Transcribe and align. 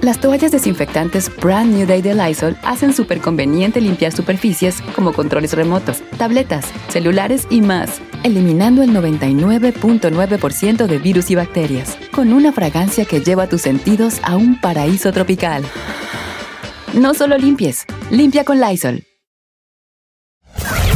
Las 0.00 0.20
toallas 0.20 0.52
desinfectantes 0.52 1.30
Brand 1.42 1.74
New 1.74 1.86
Day 1.86 2.02
de 2.02 2.14
Lysol 2.14 2.56
hacen 2.62 2.94
súper 2.94 3.20
conveniente 3.20 3.80
limpiar 3.80 4.12
superficies 4.12 4.80
como 4.94 5.12
controles 5.12 5.54
remotos, 5.54 6.02
tabletas, 6.16 6.66
celulares 6.88 7.48
y 7.50 7.62
más, 7.62 8.00
eliminando 8.22 8.82
el 8.82 8.90
99.9% 8.90 10.86
de 10.86 10.98
virus 10.98 11.30
y 11.30 11.34
bacterias, 11.34 11.98
con 12.12 12.32
una 12.32 12.52
fragancia 12.52 13.06
que 13.06 13.20
lleva 13.20 13.48
tus 13.48 13.62
sentidos 13.62 14.20
a 14.22 14.36
un 14.36 14.60
paraíso 14.60 15.12
tropical. 15.12 15.64
No 16.94 17.12
solo 17.14 17.36
limpies, 17.36 17.84
limpia 18.10 18.44
con 18.44 18.60
Lysol. 18.60 19.04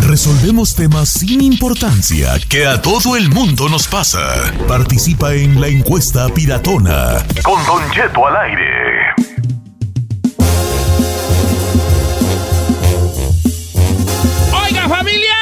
Resolvemos 0.07 0.75
temas 0.75 1.09
sin 1.09 1.41
importancia 1.41 2.35
que 2.49 2.67
a 2.67 2.83
todo 2.83 3.17
el 3.17 3.31
mundo 3.31 3.69
nos 3.69 3.89
pasa. 3.89 4.53
Participa 4.69 5.33
en 5.33 5.61
la 5.61 5.69
encuesta 5.69 6.29
piratona. 6.29 7.25
Con 7.43 7.65
Don 7.65 7.91
Cheto 7.93 8.27
al 8.27 8.37
aire. 8.37 8.92
Familia! 14.97 15.35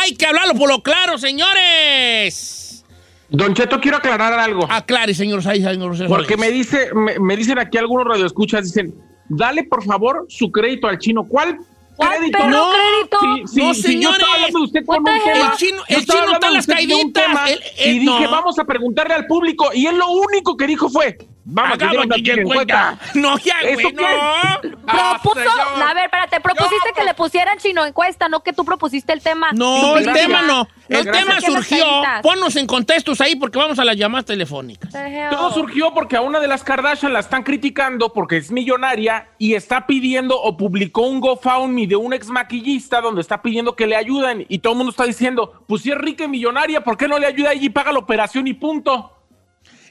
Hay 0.00 0.14
que 0.16 0.26
hablarlo 0.26 0.54
por 0.54 0.68
lo 0.68 0.82
claro, 0.82 1.18
señores. 1.18 2.84
Don 3.28 3.54
Cheto, 3.54 3.80
quiero 3.80 3.96
aclarar 3.96 4.32
algo. 4.38 4.66
Aclare, 4.70 5.14
señor 5.14 5.42
Saiz, 5.42 5.64
señor. 5.64 5.96
Porque 6.08 6.36
me, 6.36 6.50
dice, 6.50 6.90
me, 6.94 7.18
me 7.18 7.36
dicen 7.36 7.58
aquí 7.58 7.76
algunos 7.78 8.06
radioescuchas, 8.06 8.64
dicen, 8.64 8.94
dale 9.28 9.64
por 9.64 9.82
favor 9.84 10.26
su 10.28 10.50
crédito 10.52 10.86
al 10.86 10.98
chino. 10.98 11.26
¿Cuál 11.26 11.58
¿Cuál 11.96 12.18
crédito? 12.18 12.38
perro 12.38 12.50
No, 12.50 12.70
crédito? 12.72 13.18
Sí, 13.20 13.54
sí, 13.54 13.60
No, 13.60 13.74
sí, 13.74 13.80
yo 13.82 13.88
señores. 13.88 14.18
estaba 14.18 14.34
hablando 14.34 14.58
de 14.58 14.64
usted 14.64 14.84
con 14.86 14.98
un 14.98 15.04
tema. 15.04 15.18
El 15.50 15.56
chino- 15.56 15.82
el 15.88 15.96
estaba 15.96 16.20
chino 16.20 16.36
hablando 16.36 16.36
está 16.36 16.46
de 16.48 16.52
las 16.54 16.68
usted 16.68 16.74
de 16.88 16.94
un 16.94 17.12
caíditas. 17.12 17.24
tema 17.24 17.84
y 17.86 17.98
dije, 17.98 18.24
no. 18.24 18.30
vamos 18.30 18.58
a 18.58 18.64
preguntarle 18.64 19.14
al 19.14 19.26
público. 19.26 19.70
Y 19.74 19.86
él 19.86 19.96
lo 19.98 20.08
único 20.08 20.56
que 20.56 20.66
dijo 20.66 20.88
fue, 20.88 21.16
vamos 21.46 21.80
a 21.80 21.86
hacer 21.86 21.98
una 22.00 22.16
que 22.16 22.32
encuesta. 22.32 22.98
No, 23.14 23.38
ya, 23.38 23.54
¿Eso 23.62 23.74
güey, 23.74 23.94
qué? 23.94 24.02
no. 24.04 24.76
Propuso, 24.86 25.34
señor. 25.40 25.88
a 25.88 25.94
ver, 25.94 26.04
espérate, 26.04 26.40
propusiste 26.40 26.90
que 26.94 27.04
le 27.04 27.14
pusieran 27.14 27.58
chino 27.58 27.84
encuesta, 27.86 28.28
no 28.28 28.40
que 28.42 28.52
tú 28.52 28.64
propusiste 28.64 29.12
el 29.12 29.22
tema. 29.22 29.48
No, 29.52 29.96
el 29.96 30.04
gracias. 30.04 30.26
tema 30.26 30.42
no. 30.42 30.68
El 30.88 31.02
Gracias. 31.02 31.16
tema 31.24 31.36
¿Qué 31.40 31.50
las 31.50 31.66
surgió. 31.66 31.86
Ponnos 32.22 32.54
en 32.54 32.66
contextos 32.68 33.20
ahí 33.20 33.34
porque 33.34 33.58
vamos 33.58 33.76
a 33.80 33.84
las 33.84 33.96
llamadas 33.96 34.26
telefónicas. 34.26 34.94
Todo 35.30 35.52
surgió 35.52 35.92
porque 35.92 36.16
a 36.16 36.20
una 36.20 36.38
de 36.38 36.46
las 36.46 36.62
Kardashian 36.62 37.12
la 37.12 37.18
están 37.18 37.42
criticando 37.42 38.12
porque 38.12 38.36
es 38.36 38.52
millonaria 38.52 39.28
y 39.38 39.54
está 39.54 39.86
pidiendo 39.86 40.40
o 40.40 40.56
publicó 40.56 41.02
un 41.02 41.20
GoFundMe 41.20 41.88
de 41.88 41.96
un 41.96 42.12
ex 42.12 42.28
maquillista 42.28 43.00
donde 43.00 43.20
está 43.20 43.42
pidiendo 43.42 43.74
que 43.74 43.88
le 43.88 43.96
ayuden 43.96 44.46
y 44.48 44.58
todo 44.60 44.74
el 44.74 44.76
mundo 44.78 44.90
está 44.90 45.04
diciendo, 45.04 45.64
pues 45.66 45.82
si 45.82 45.90
es 45.90 45.98
rica 45.98 46.24
y 46.24 46.28
millonaria, 46.28 46.82
¿por 46.82 46.96
qué 46.96 47.08
no 47.08 47.18
le 47.18 47.26
ayuda 47.26 47.50
a 47.50 47.52
ella 47.54 47.64
y 47.64 47.70
paga 47.70 47.90
la 47.92 47.98
operación 47.98 48.46
y 48.46 48.54
punto? 48.54 49.12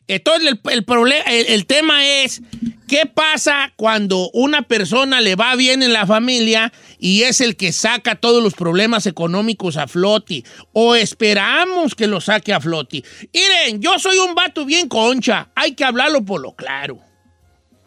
Entonces, 0.08 0.52
el, 0.52 0.60
el, 0.72 0.86
problema, 0.86 1.24
el, 1.26 1.48
el 1.48 1.66
tema 1.66 2.06
es, 2.06 2.42
¿qué 2.88 3.06
pasa 3.08 3.74
cuando 3.76 4.30
una 4.34 4.62
persona 4.62 5.20
le 5.20 5.36
va 5.36 5.56
bien 5.56 5.82
en 5.82 5.94
la 5.94 6.06
familia 6.06 6.72
y 7.00 7.24
es 7.24 7.42
el 7.42 7.56
que 7.56 7.74
saca 7.74 8.16
todos 8.16 8.44
los 8.44 8.54
problemas 8.54 9.08
económicos 9.08 9.78
a 9.78 9.88
flote? 9.88 10.44
¿O 10.74 10.96
esperamos 10.96 11.96
que 11.96 12.08
lo 12.08 12.22
saque 12.22 12.54
a 12.54 12.60
flote? 12.60 13.04
Miren, 13.34 13.82
yo 13.82 13.98
soy 13.98 14.18
un 14.18 14.36
vato 14.36 14.66
bien 14.66 14.88
concha, 14.88 15.50
hay 15.56 15.74
que 15.74 15.84
hablarlo 15.84 16.24
por 16.24 16.42
lo 16.42 16.56
claro. 16.56 17.00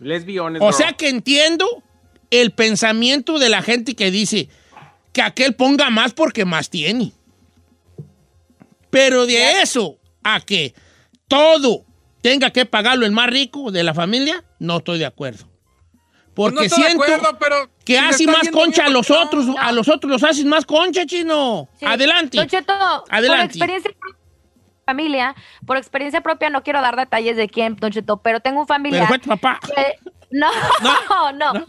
Lesbiones. 0.00 0.60
O 0.60 0.66
bro. 0.66 0.76
sea 0.76 0.92
que 0.92 1.08
entiendo 1.08 1.82
el 2.30 2.50
pensamiento 2.50 3.38
de 3.38 3.48
la 3.48 3.62
gente 3.62 3.94
que 3.94 4.10
dice 4.10 4.48
que 5.12 5.22
aquel 5.22 5.54
ponga 5.54 5.90
más 5.90 6.12
porque 6.12 6.44
más 6.44 6.70
tiene. 6.70 7.12
Pero 8.90 9.26
de 9.26 9.62
eso 9.62 9.98
a 10.22 10.40
que 10.40 10.74
todo 11.26 11.84
tenga 12.22 12.50
que 12.50 12.66
pagarlo 12.66 13.06
el 13.06 13.12
más 13.12 13.28
rico 13.28 13.70
de 13.70 13.82
la 13.82 13.94
familia, 13.94 14.44
no 14.58 14.78
estoy 14.78 14.98
de 14.98 15.06
acuerdo. 15.06 15.46
Porque 16.34 16.54
Pues 16.56 16.70
no 16.70 16.76
siento 16.76 17.02
acuerdo, 17.02 17.36
pero 17.40 17.70
que 17.84 17.94
si 17.94 17.98
hace 17.98 18.26
más 18.26 18.48
concha 18.50 18.84
a 18.86 18.88
los 18.88 19.06
¿por 19.08 19.16
no? 19.16 19.22
otros, 19.24 19.46
a 19.58 19.72
los 19.72 19.88
otros 19.88 20.10
los 20.12 20.22
haces 20.22 20.44
más 20.44 20.64
concha, 20.64 21.04
chino. 21.04 21.68
Sí. 21.80 21.84
Adelante. 21.86 22.36
Don 22.38 22.46
Cheto, 22.46 22.72
por 23.06 23.14
Adelante. 23.14 23.46
experiencia 23.46 23.90
propia, 23.98 24.18
familia, 24.86 25.34
por 25.66 25.76
experiencia 25.78 26.20
propia, 26.20 26.48
no 26.50 26.62
quiero 26.62 26.80
dar 26.80 26.94
detalles 26.96 27.36
de 27.36 27.48
quién, 27.48 27.74
Don 27.76 27.90
Cheto, 27.90 28.18
pero 28.22 28.38
tengo 28.38 28.60
un 28.60 28.66
familiar. 28.68 29.00
Pero 29.00 29.08
fue 29.08 29.18
tu 29.18 29.28
papá. 29.28 29.58
que- 29.74 29.98
no, 30.30 30.48
No, 30.80 31.32
no, 31.32 31.52
no. 31.54 31.66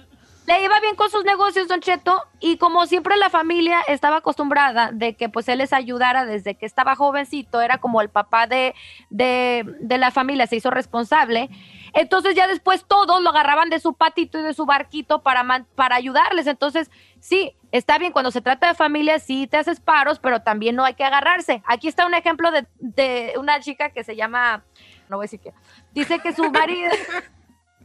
Le 0.50 0.64
iba 0.64 0.80
bien 0.80 0.96
con 0.96 1.12
sus 1.12 1.24
negocios, 1.26 1.68
Don 1.68 1.80
Cheto, 1.80 2.24
y 2.40 2.58
como 2.58 2.88
siempre 2.88 3.16
la 3.18 3.30
familia 3.30 3.82
estaba 3.82 4.18
acostumbrada 4.18 4.90
de 4.92 5.14
que 5.14 5.30
pues 5.30 5.48
él 5.48 5.60
les 5.60 5.74
ayudara 5.74 6.26
desde 6.26 6.56
que 6.56 6.66
estaba 6.66 6.96
jovencito, 6.96 7.62
era 7.62 7.78
como 7.78 8.02
el 8.02 8.10
papá 8.10 8.48
de, 8.48 8.74
de, 9.12 9.64
de 9.80 9.98
la 10.00 10.10
familia, 10.10 10.48
se 10.48 10.56
hizo 10.56 10.72
responsable. 10.72 11.52
Entonces 11.94 12.34
ya 12.34 12.48
después 12.48 12.84
todos 12.88 13.22
lo 13.22 13.30
agarraban 13.30 13.70
de 13.70 13.80
su 13.80 13.94
patito 13.94 14.40
y 14.40 14.42
de 14.42 14.56
su 14.56 14.66
barquito 14.66 15.22
para, 15.22 15.46
para 15.76 15.96
ayudarles. 15.96 16.48
Entonces, 16.48 16.90
sí, 17.20 17.56
está 17.72 18.00
bien, 18.00 18.12
cuando 18.12 18.32
se 18.32 18.42
trata 18.42 18.70
de 18.70 18.74
familia, 18.74 19.20
sí 19.20 19.46
te 19.46 19.58
haces 19.58 19.80
paros, 19.80 20.18
pero 20.18 20.42
también 20.42 20.76
no 20.76 20.84
hay 20.84 20.96
que 20.96 21.04
agarrarse. 21.04 21.62
Aquí 21.68 21.88
está 21.88 22.08
un 22.08 22.16
ejemplo 22.16 22.50
de, 22.50 22.66
de 22.80 23.34
una 23.38 23.60
chica 23.60 23.92
que 23.92 24.04
se 24.04 24.16
llama, 24.16 24.64
no 25.10 25.18
voy 25.18 25.26
a 25.26 25.28
decir 25.28 25.42
qué, 25.42 25.54
dice 25.94 26.18
que 26.18 26.34
su 26.34 26.50
marido... 26.50 26.90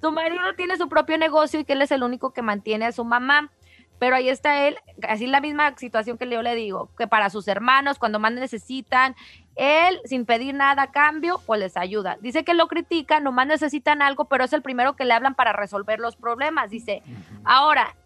Su 0.04 0.12
marido 0.12 0.42
tiene 0.54 0.76
su 0.76 0.90
propio 0.90 1.16
negocio 1.16 1.58
y 1.58 1.64
que 1.64 1.72
él 1.72 1.80
es 1.80 1.90
el 1.90 2.02
único 2.02 2.34
que 2.34 2.42
mantiene 2.42 2.84
a 2.84 2.92
su 2.92 3.06
mamá. 3.06 3.50
Pero 3.98 4.16
ahí 4.16 4.28
está 4.28 4.68
él, 4.68 4.76
así 5.08 5.26
la 5.26 5.40
misma 5.40 5.74
situación 5.78 6.18
que 6.18 6.28
yo 6.28 6.42
le 6.42 6.54
digo, 6.54 6.90
que 6.98 7.06
para 7.06 7.30
sus 7.30 7.48
hermanos, 7.48 7.98
cuando 7.98 8.18
más 8.18 8.32
necesitan, 8.32 9.16
él, 9.56 9.98
sin 10.04 10.26
pedir 10.26 10.54
nada 10.54 10.82
a 10.82 10.90
cambio, 10.90 11.40
pues 11.46 11.58
les 11.58 11.78
ayuda. 11.78 12.18
Dice 12.20 12.44
que 12.44 12.52
lo 12.52 12.68
critican, 12.68 13.24
nomás 13.24 13.46
necesitan 13.46 14.02
algo, 14.02 14.26
pero 14.26 14.44
es 14.44 14.52
el 14.52 14.60
primero 14.60 14.94
que 14.94 15.06
le 15.06 15.14
hablan 15.14 15.34
para 15.34 15.54
resolver 15.54 15.98
los 16.00 16.16
problemas. 16.16 16.68
Dice, 16.68 17.02
ahora, 17.42 17.96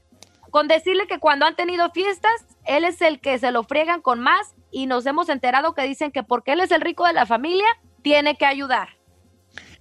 con 0.52 0.68
decirle 0.68 1.08
que 1.08 1.18
cuando 1.18 1.46
han 1.46 1.56
tenido 1.56 1.90
fiestas, 1.90 2.46
él 2.64 2.84
es 2.84 3.02
el 3.02 3.18
que 3.18 3.40
se 3.40 3.50
lo 3.50 3.64
friegan 3.64 4.02
con 4.02 4.20
más 4.20 4.54
y 4.70 4.86
nos 4.86 5.04
hemos 5.04 5.28
enterado 5.28 5.74
que 5.74 5.82
dicen 5.82 6.12
que 6.12 6.22
porque 6.22 6.52
él 6.52 6.60
es 6.60 6.70
el 6.70 6.80
rico 6.80 7.08
de 7.08 7.12
la 7.14 7.26
familia, 7.26 7.66
tiene 8.02 8.36
que 8.36 8.46
ayudar. 8.46 8.97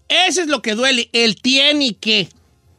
Eso 0.08 0.42
es 0.42 0.48
lo 0.48 0.62
que 0.62 0.74
duele, 0.74 1.10
el 1.14 1.42
tiene 1.42 1.96
que. 1.98 2.30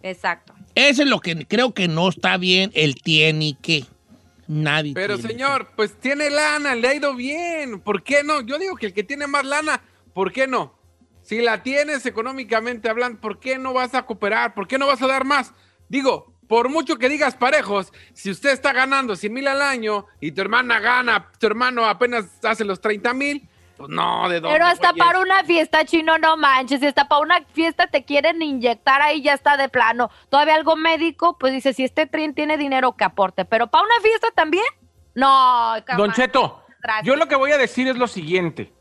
Exacto. 0.03 0.55
Eso 0.75 1.03
es 1.03 1.09
lo 1.09 1.21
que 1.21 1.47
creo 1.47 1.75
que 1.75 1.89
no 1.89 2.09
está 2.09 2.37
bien, 2.37 2.71
el 2.75 2.95
tiene 2.95 3.57
que. 3.61 3.85
Nadie. 4.47 4.95
Pero 4.95 5.17
tiene 5.17 5.31
señor, 5.31 5.73
pues 5.77 5.99
tiene 6.01 6.31
lana, 6.31 6.75
le 6.75 6.89
ha 6.89 6.95
ido 6.95 7.15
bien. 7.15 7.81
¿Por 7.81 8.03
qué 8.03 8.23
no? 8.25 8.41
Yo 8.41 8.59
digo 8.59 8.77
que 8.77 8.87
el 8.87 8.95
que 8.95 9.05
tiene 9.05 9.27
más 9.27 9.45
lana, 9.45 9.83
¿por 10.15 10.33
qué 10.33 10.47
no? 10.47 10.79
Si 11.23 11.43
la 11.43 11.63
tienes 11.63 12.07
económicamente 12.07 12.89
hablando, 12.89 13.21
¿por 13.21 13.39
qué 13.39 13.59
no 13.59 13.75
vas 13.75 13.95
a 13.95 14.07
cooperar? 14.07 14.55
¿Por 14.55 14.67
qué 14.67 14.79
no 14.79 14.87
vas 14.87 15.03
a 15.03 15.07
dar 15.07 15.27
más? 15.27 15.53
Digo, 15.91 16.33
por 16.49 16.71
mucho 16.71 16.97
que 16.97 17.11
digas 17.11 17.35
parejos, 17.35 17.93
si 18.15 18.31
usted 18.31 18.51
está 18.51 18.73
ganando 18.73 19.15
100 19.15 19.33
mil 19.33 19.47
al 19.47 19.61
año 19.61 20.07
y 20.21 20.33
tu 20.33 20.41
hermana 20.41 20.81
gana, 20.81 21.31
tu 21.39 21.47
hermano 21.47 21.85
apenas 21.85 22.25
hace 22.43 22.65
los 22.65 22.81
30 22.81 23.13
mil, 23.13 23.47
pues 23.79 23.91
no, 23.91 24.29
¿de 24.29 24.41
dónde? 24.41 24.59
Pero 24.59 24.67
hasta 24.67 24.93
para 24.93 25.21
una 25.21 25.45
fiesta, 25.45 25.85
chino, 25.85 26.19
no 26.19 26.37
manches. 26.37 26.81
Si 26.81 26.87
hasta 26.87 27.07
para 27.07 27.23
una 27.23 27.45
fiesta 27.53 27.87
te 27.87 28.05
quieren 28.05 28.43
inyectar, 28.43 29.01
ahí 29.01 29.23
ya 29.23 29.35
está 29.35 29.57
de 29.57 29.69
plano. 29.69 30.11
Todavía 30.29 30.57
algo 30.57 30.75
médico, 30.75 31.39
pues 31.39 31.53
dice, 31.53 31.73
si 31.73 31.85
este 31.85 32.07
tren 32.07 32.35
tiene 32.35 32.59
dinero, 32.59 32.97
que 32.97 33.05
aporte. 33.05 33.45
Pero 33.45 33.69
para 33.69 33.85
una 33.85 34.01
fiesta 34.03 34.29
también, 34.35 34.65
no. 35.15 35.75
Don. 35.97 36.13
Cheto, 36.13 36.65
Gracias. 36.83 37.07
yo 37.07 37.15
lo 37.15 37.29
que 37.29 37.37
voy 37.37 37.53
a 37.53 37.59
decir 37.59 37.87
es 37.87 37.97
lo 37.97 38.09
siguiente. 38.09 38.73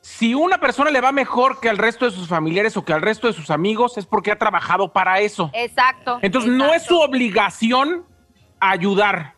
Si 0.00 0.34
una 0.34 0.58
persona 0.58 0.90
le 0.90 1.00
va 1.00 1.12
mejor 1.12 1.60
que 1.60 1.68
al 1.68 1.78
resto 1.78 2.06
de 2.06 2.10
sus 2.10 2.26
familiares 2.26 2.76
o 2.76 2.84
que 2.84 2.92
al 2.92 3.02
resto 3.02 3.28
de 3.28 3.32
sus 3.32 3.50
amigos, 3.50 3.98
es 3.98 4.06
porque 4.06 4.32
ha 4.32 4.38
trabajado 4.38 4.92
para 4.92 5.20
eso. 5.20 5.50
Exacto. 5.52 6.18
Entonces 6.22 6.50
no 6.50 6.74
es 6.74 6.82
su 6.84 6.98
obligación 6.98 8.04
ayudar. 8.58 9.34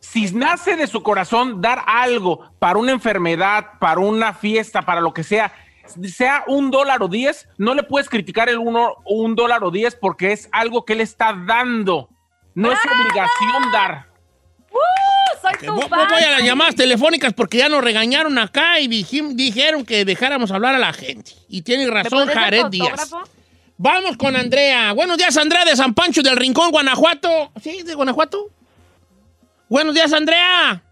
Si 0.00 0.32
nace 0.32 0.76
de 0.76 0.86
su 0.86 1.02
corazón 1.02 1.60
dar 1.60 1.84
algo 1.86 2.50
para 2.58 2.78
una 2.78 2.92
enfermedad, 2.92 3.78
para 3.78 4.00
una 4.00 4.32
fiesta, 4.32 4.82
para 4.82 5.00
lo 5.00 5.12
que 5.12 5.22
sea, 5.22 5.52
sea 6.04 6.42
un 6.46 6.70
dólar 6.70 7.02
o 7.02 7.08
diez, 7.08 7.48
no 7.58 7.74
le 7.74 7.82
puedes 7.82 8.08
criticar 8.08 8.48
el 8.48 8.58
uno, 8.58 8.94
un 9.04 9.34
dólar 9.34 9.62
o 9.62 9.70
diez 9.70 9.94
porque 9.94 10.32
es 10.32 10.48
algo 10.52 10.84
que 10.84 10.94
él 10.94 11.00
está 11.02 11.34
dando. 11.46 12.08
No 12.54 12.72
es 12.72 12.78
su 12.80 12.88
obligación 12.88 13.72
dar. 13.72 14.06
¡Uh! 14.70 14.76
Soy 15.42 15.66
tu 15.66 15.80
fan. 15.88 16.08
voy 16.08 16.22
a 16.22 16.30
las 16.32 16.42
llamadas 16.42 16.74
telefónicas 16.74 17.32
porque 17.34 17.58
ya 17.58 17.68
nos 17.68 17.82
regañaron 17.84 18.38
acá 18.38 18.80
y 18.80 18.88
dijim- 18.88 19.34
dijeron 19.34 19.84
que 19.84 20.04
dejáramos 20.04 20.50
hablar 20.50 20.74
a 20.74 20.78
la 20.78 20.92
gente. 20.92 21.32
Y 21.48 21.62
tiene 21.62 21.86
¿Me 21.86 22.02
razón 22.02 22.28
Jared 22.28 22.66
Díaz. 22.66 23.10
Vamos 23.76 24.16
con 24.16 24.34
Andrea. 24.36 24.92
Buenos 24.92 25.16
días, 25.18 25.36
Andrea 25.36 25.64
de 25.64 25.76
San 25.76 25.94
Pancho 25.94 26.22
del 26.22 26.36
Rincón, 26.36 26.70
Guanajuato. 26.70 27.50
¿Sí? 27.62 27.82
¿De 27.82 27.94
Guanajuato? 27.94 28.48
Buenos 29.70 29.94
días, 29.94 30.12
Andrea. 30.12 30.82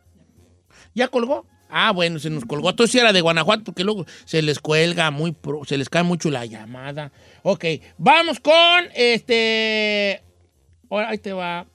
¿Ya 0.95 1.09
colgó? 1.09 1.45
Ah, 1.69 1.91
bueno, 1.93 2.19
se 2.19 2.31
nos 2.31 2.45
colgó. 2.45 2.71
Entonces 2.71 2.93
sí 2.93 2.99
era 2.99 3.13
de 3.13 3.21
Guanajuato, 3.21 3.65
porque 3.65 3.83
luego 3.85 4.07
se 4.25 4.41
les 4.41 4.59
cuelga 4.61 5.11
muy, 5.11 5.33
pro- 5.33 5.65
se 5.67 5.77
les 5.77 5.89
cae 5.91 6.03
mucho 6.05 6.31
la 6.31 6.47
llamada. 6.47 7.11
Ok, 7.43 7.65
vamos 7.99 8.41
con 8.41 8.55
este. 8.95 10.23
Ahora, 10.89 11.11
ahí 11.11 11.19
te 11.19 11.33
va. 11.33 11.67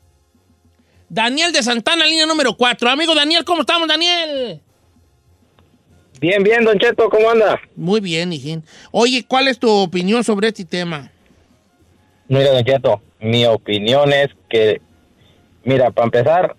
Daniel 1.10 1.52
de 1.52 1.62
Santana, 1.62 2.06
línea 2.08 2.26
número 2.26 2.56
4. 2.58 2.90
Amigo 2.90 3.14
Daniel, 3.14 3.44
¿cómo 3.44 3.62
estamos, 3.62 3.88
Daniel? 3.88 4.62
Bien, 6.22 6.42
bien, 6.42 6.64
Don 6.64 6.80
Cheto, 6.80 7.10
¿cómo 7.10 7.30
anda? 7.30 7.60
Muy 7.76 8.00
bien, 8.00 8.32
hijín. 8.32 8.64
Oye, 8.92 9.26
¿cuál 9.28 9.50
es 9.50 9.60
tu 9.60 9.70
opinión 9.70 10.24
sobre 10.24 10.48
este 10.48 10.64
tema? 10.64 11.12
Mira, 12.30 12.52
Don 12.52 12.64
Cheto, 12.64 13.02
mi 13.20 13.46
opinión 13.46 14.12
es 14.14 14.30
que, 14.50 14.82
mira, 15.66 15.92
para 15.92 16.06
empezar, 16.06 16.56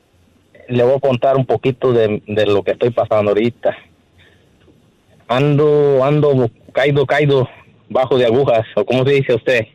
le 0.69 0.82
voy 0.82 0.94
a 0.96 1.00
contar 1.00 1.37
un 1.37 1.44
poquito 1.46 1.93
de, 1.93 2.22
de 2.26 2.46
lo 2.46 2.62
que 2.62 2.72
estoy 2.72 2.90
pasando 2.90 3.31
ahorita. 3.31 3.76
Ando, 5.28 6.05
ando 6.05 6.50
caído, 6.72 7.06
caído, 7.06 7.49
bajo 7.88 8.19
de 8.19 8.26
agujas, 8.26 8.66
o 8.76 8.84
como 8.84 9.05
se 9.05 9.12
dice 9.12 9.34
usted. 9.34 9.66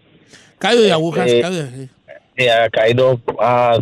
Caído 0.59 0.83
de 0.83 0.91
agujas, 0.91 1.27
Eh, 1.31 1.41
caído 1.41 1.67
Eh, 2.35 2.49
ha 2.51 2.69
caído. 2.69 3.19
ah, 3.39 3.79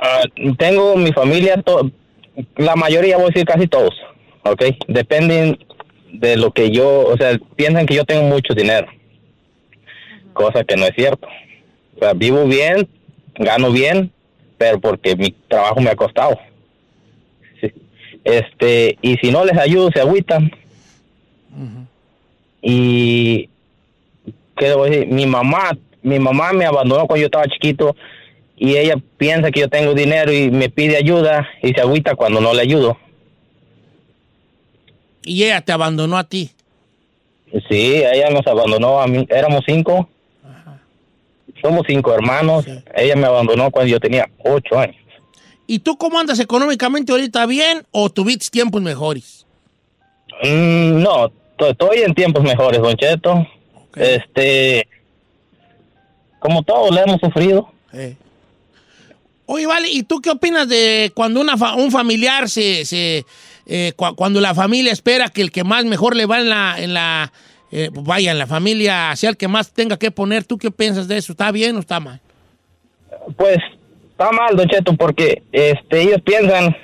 ah, 0.00 0.22
tengo 0.58 0.96
mi 0.96 1.12
familia, 1.12 1.60
to- 1.62 1.90
la 2.56 2.76
mayoría, 2.76 3.16
voy 3.16 3.26
a 3.26 3.28
decir 3.28 3.44
casi 3.44 3.66
todos, 3.66 3.94
¿ok? 4.44 4.62
Dependen 4.86 5.58
de 6.12 6.36
lo 6.36 6.52
que 6.52 6.70
yo, 6.70 7.06
o 7.06 7.16
sea, 7.16 7.38
piensan 7.56 7.84
que 7.86 7.94
yo 7.94 8.04
tengo 8.04 8.22
mucho 8.22 8.54
dinero, 8.54 8.86
cosa 10.32 10.62
que 10.64 10.76
no 10.76 10.86
es 10.86 10.94
cierto. 10.94 11.26
O 11.96 11.98
sea, 11.98 12.12
vivo 12.14 12.44
bien, 12.44 12.88
gano 13.34 13.72
bien, 13.72 14.12
pero 14.58 14.80
porque 14.80 15.16
mi 15.16 15.30
trabajo 15.30 15.80
me 15.80 15.90
ha 15.90 15.96
costado. 15.96 16.38
Sí. 17.60 17.72
Este, 18.24 18.98
y 19.00 19.16
si 19.16 19.30
no 19.30 19.44
les 19.44 19.56
ayudo, 19.56 19.90
se 19.90 20.00
agüitan. 20.00 20.50
Y 22.60 23.48
¿qué 24.56 24.68
le 24.68 24.74
voy 24.74 24.88
a 24.88 24.90
decir? 24.90 25.08
Mi 25.08 25.26
mamá, 25.26 25.76
mi 26.02 26.18
mamá 26.18 26.52
me 26.52 26.66
abandonó 26.66 27.06
cuando 27.06 27.20
yo 27.20 27.26
estaba 27.26 27.46
chiquito 27.46 27.96
y 28.56 28.76
ella 28.76 28.96
piensa 29.16 29.50
que 29.50 29.60
yo 29.60 29.68
tengo 29.68 29.94
dinero 29.94 30.32
y 30.32 30.50
me 30.50 30.68
pide 30.68 30.96
ayuda 30.96 31.48
y 31.62 31.72
se 31.72 31.80
agüita 31.80 32.16
cuando 32.16 32.40
no 32.40 32.52
le 32.52 32.62
ayudo. 32.62 32.98
Y 35.22 35.44
ella 35.44 35.60
te 35.60 35.72
abandonó 35.72 36.18
a 36.18 36.24
ti. 36.24 36.50
Sí, 37.68 38.02
ella 38.04 38.30
nos 38.30 38.46
abandonó 38.46 39.00
a 39.00 39.06
mí, 39.06 39.26
éramos 39.30 39.62
cinco. 39.66 40.08
Somos 41.62 41.82
cinco 41.88 42.14
hermanos. 42.14 42.64
Ella 42.94 43.16
me 43.16 43.26
abandonó 43.26 43.70
cuando 43.70 43.90
yo 43.90 44.00
tenía 44.00 44.28
ocho 44.44 44.78
años. 44.78 44.96
¿Y 45.66 45.80
tú 45.80 45.96
cómo 45.98 46.18
andas 46.18 46.38
económicamente 46.40 47.12
ahorita? 47.12 47.44
¿Bien 47.46 47.86
o 47.90 48.08
tuviste 48.10 48.48
tiempos 48.50 48.80
mejores? 48.80 49.46
Mm, 50.42 51.02
no, 51.02 51.30
to- 51.56 51.68
estoy 51.70 51.98
en 51.98 52.14
tiempos 52.14 52.42
mejores, 52.42 52.80
Don 52.80 52.94
Cheto. 52.96 53.46
Este, 53.96 54.86
como 56.38 56.62
todos 56.62 56.94
le 56.94 57.00
hemos 57.02 57.20
sufrido. 57.20 57.70
Eh. 57.92 58.16
Oye, 59.46 59.66
vale, 59.66 59.88
¿y 59.90 60.02
tú 60.02 60.20
qué 60.20 60.30
opinas 60.30 60.68
de 60.68 61.10
cuando 61.14 61.40
una 61.40 61.56
fa- 61.56 61.74
un 61.74 61.90
familiar 61.90 62.48
se... 62.48 62.84
se 62.84 63.24
eh, 63.70 63.92
cua- 63.96 64.14
cuando 64.14 64.40
la 64.40 64.54
familia 64.54 64.92
espera 64.92 65.28
que 65.28 65.42
el 65.42 65.50
que 65.52 65.64
más 65.64 65.84
mejor 65.84 66.16
le 66.16 66.26
va 66.26 66.38
en 66.40 66.48
la... 66.48 66.76
En 66.78 66.94
la 66.94 67.32
eh, 67.70 67.90
pues 67.92 68.06
vaya, 68.06 68.32
en 68.32 68.38
la 68.38 68.46
familia 68.46 69.14
sea 69.16 69.30
el 69.30 69.36
que 69.36 69.48
más 69.48 69.72
tenga 69.72 69.98
que 69.98 70.10
poner. 70.10 70.44
¿Tú 70.44 70.58
qué 70.58 70.70
piensas 70.70 71.08
de 71.08 71.16
eso? 71.18 71.32
¿Está 71.32 71.50
bien 71.52 71.76
o 71.76 71.80
está 71.80 72.00
mal? 72.00 72.20
Pues 73.36 73.58
está 74.10 74.30
mal, 74.32 74.56
Don 74.56 74.68
Cheto, 74.68 74.94
porque 74.96 75.42
este, 75.52 76.02
ellos 76.02 76.20
piensan 76.24 76.76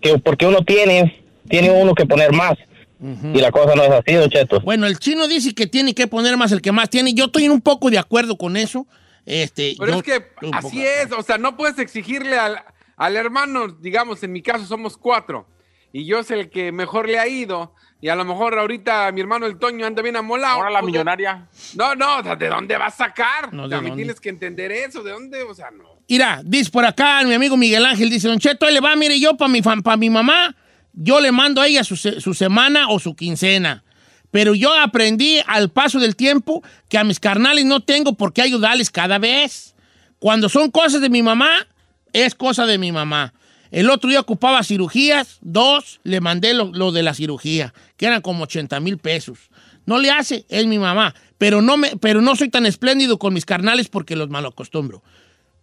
que 0.00 0.18
porque 0.18 0.46
uno 0.46 0.62
tiene, 0.62 1.22
tiene 1.48 1.70
uno 1.70 1.94
que 1.94 2.06
poner 2.06 2.32
más. 2.32 2.54
Y 2.98 3.40
la 3.40 3.52
cosa 3.52 3.74
no 3.74 3.82
es 3.82 3.90
así, 3.90 4.14
Don 4.14 4.30
Cheto. 4.30 4.60
Bueno, 4.60 4.86
el 4.86 4.98
chino 4.98 5.28
dice 5.28 5.54
que 5.54 5.66
tiene 5.66 5.94
que 5.94 6.06
poner 6.06 6.36
más 6.36 6.50
el 6.52 6.62
que 6.62 6.72
más 6.72 6.88
tiene. 6.88 7.12
Yo 7.12 7.26
estoy 7.26 7.48
un 7.48 7.60
poco 7.60 7.90
de 7.90 7.98
acuerdo 7.98 8.36
con 8.36 8.56
eso. 8.56 8.86
Este, 9.26 9.74
Pero 9.78 9.92
yo 9.92 9.98
es 9.98 10.02
que 10.04 10.24
así 10.52 10.84
es, 10.84 11.10
o 11.10 11.22
sea, 11.22 11.36
no 11.36 11.56
puedes 11.56 11.80
exigirle 11.80 12.38
al, 12.38 12.62
al 12.96 13.16
hermano, 13.16 13.66
digamos, 13.68 14.22
en 14.22 14.32
mi 14.32 14.40
caso 14.40 14.64
somos 14.64 14.96
cuatro, 14.96 15.48
y 15.92 16.06
yo 16.06 16.20
es 16.20 16.30
el 16.30 16.48
que 16.48 16.70
mejor 16.70 17.08
le 17.08 17.18
ha 17.18 17.26
ido, 17.26 17.74
y 18.00 18.08
a 18.08 18.16
lo 18.16 18.24
mejor 18.24 18.58
ahorita 18.58 19.10
mi 19.12 19.20
hermano 19.20 19.46
el 19.46 19.58
Toño 19.58 19.86
anda 19.86 20.02
bien 20.02 20.16
amolado. 20.16 20.56
Ahora 20.56 20.70
la 20.70 20.80
pues, 20.80 20.92
millonaria. 20.92 21.46
No, 21.74 21.94
no, 21.94 22.18
o 22.18 22.22
sea, 22.22 22.36
¿de 22.36 22.48
dónde 22.48 22.76
vas 22.76 22.94
a 22.94 23.06
sacar? 23.06 23.52
No, 23.52 23.64
o 23.64 23.68
¿de 23.68 23.70
sea, 23.74 23.80
me 23.80 23.88
dónde? 23.88 24.02
tienes 24.04 24.20
que 24.20 24.28
entender 24.28 24.70
eso, 24.72 25.02
¿de 25.02 25.12
dónde? 25.12 25.42
O 25.42 25.54
sea, 25.54 25.70
no. 25.70 25.84
Mira, 26.08 26.40
dice 26.44 26.70
por 26.70 26.84
acá 26.84 27.22
mi 27.24 27.34
amigo 27.34 27.56
Miguel 27.56 27.84
Ángel, 27.84 28.10
dice, 28.10 28.28
Don 28.28 28.38
Cheto, 28.38 28.66
ahí 28.66 28.74
le 28.74 28.80
va, 28.80 28.94
mire, 28.96 29.18
yo 29.18 29.36
para 29.36 29.48
mi, 29.48 29.62
pa' 29.62 29.96
mi 29.96 30.10
mamá, 30.10 30.54
yo 30.92 31.20
le 31.20 31.32
mando 31.32 31.60
a 31.60 31.66
ella 31.66 31.82
su, 31.84 31.96
su 31.96 32.34
semana 32.34 32.88
o 32.90 32.98
su 32.98 33.16
quincena. 33.16 33.82
Pero 34.30 34.54
yo 34.54 34.72
aprendí 34.78 35.38
al 35.46 35.70
paso 35.70 35.98
del 35.98 36.14
tiempo 36.14 36.62
que 36.88 36.98
a 36.98 37.04
mis 37.04 37.18
carnales 37.18 37.64
no 37.64 37.80
tengo 37.80 38.14
por 38.14 38.32
qué 38.32 38.42
ayudarles 38.42 38.90
cada 38.90 39.18
vez. 39.18 39.74
Cuando 40.18 40.48
son 40.48 40.70
cosas 40.70 41.00
de 41.00 41.08
mi 41.08 41.22
mamá, 41.22 41.66
es 42.12 42.34
cosa 42.34 42.66
de 42.66 42.76
mi 42.78 42.92
mamá. 42.92 43.32
El 43.70 43.90
otro 43.90 44.08
día 44.10 44.20
ocupaba 44.20 44.62
cirugías, 44.62 45.38
dos, 45.40 46.00
le 46.04 46.20
mandé 46.20 46.54
lo, 46.54 46.92
de 46.92 47.02
la 47.02 47.14
cirugía, 47.14 47.74
que 47.96 48.06
eran 48.06 48.22
como 48.22 48.44
80 48.44 48.78
mil 48.80 48.98
pesos. 48.98 49.38
No 49.86 49.98
le 49.98 50.10
hace, 50.10 50.44
es 50.48 50.66
mi 50.66 50.78
mamá. 50.78 51.14
Pero 51.38 51.60
no, 51.62 51.76
me, 51.76 51.96
pero 51.96 52.20
no 52.22 52.34
soy 52.36 52.48
tan 52.48 52.66
espléndido 52.66 53.18
con 53.18 53.34
mis 53.34 53.44
carnales 53.44 53.88
porque 53.88 54.16
los 54.16 54.30
malacostumbro. 54.30 55.02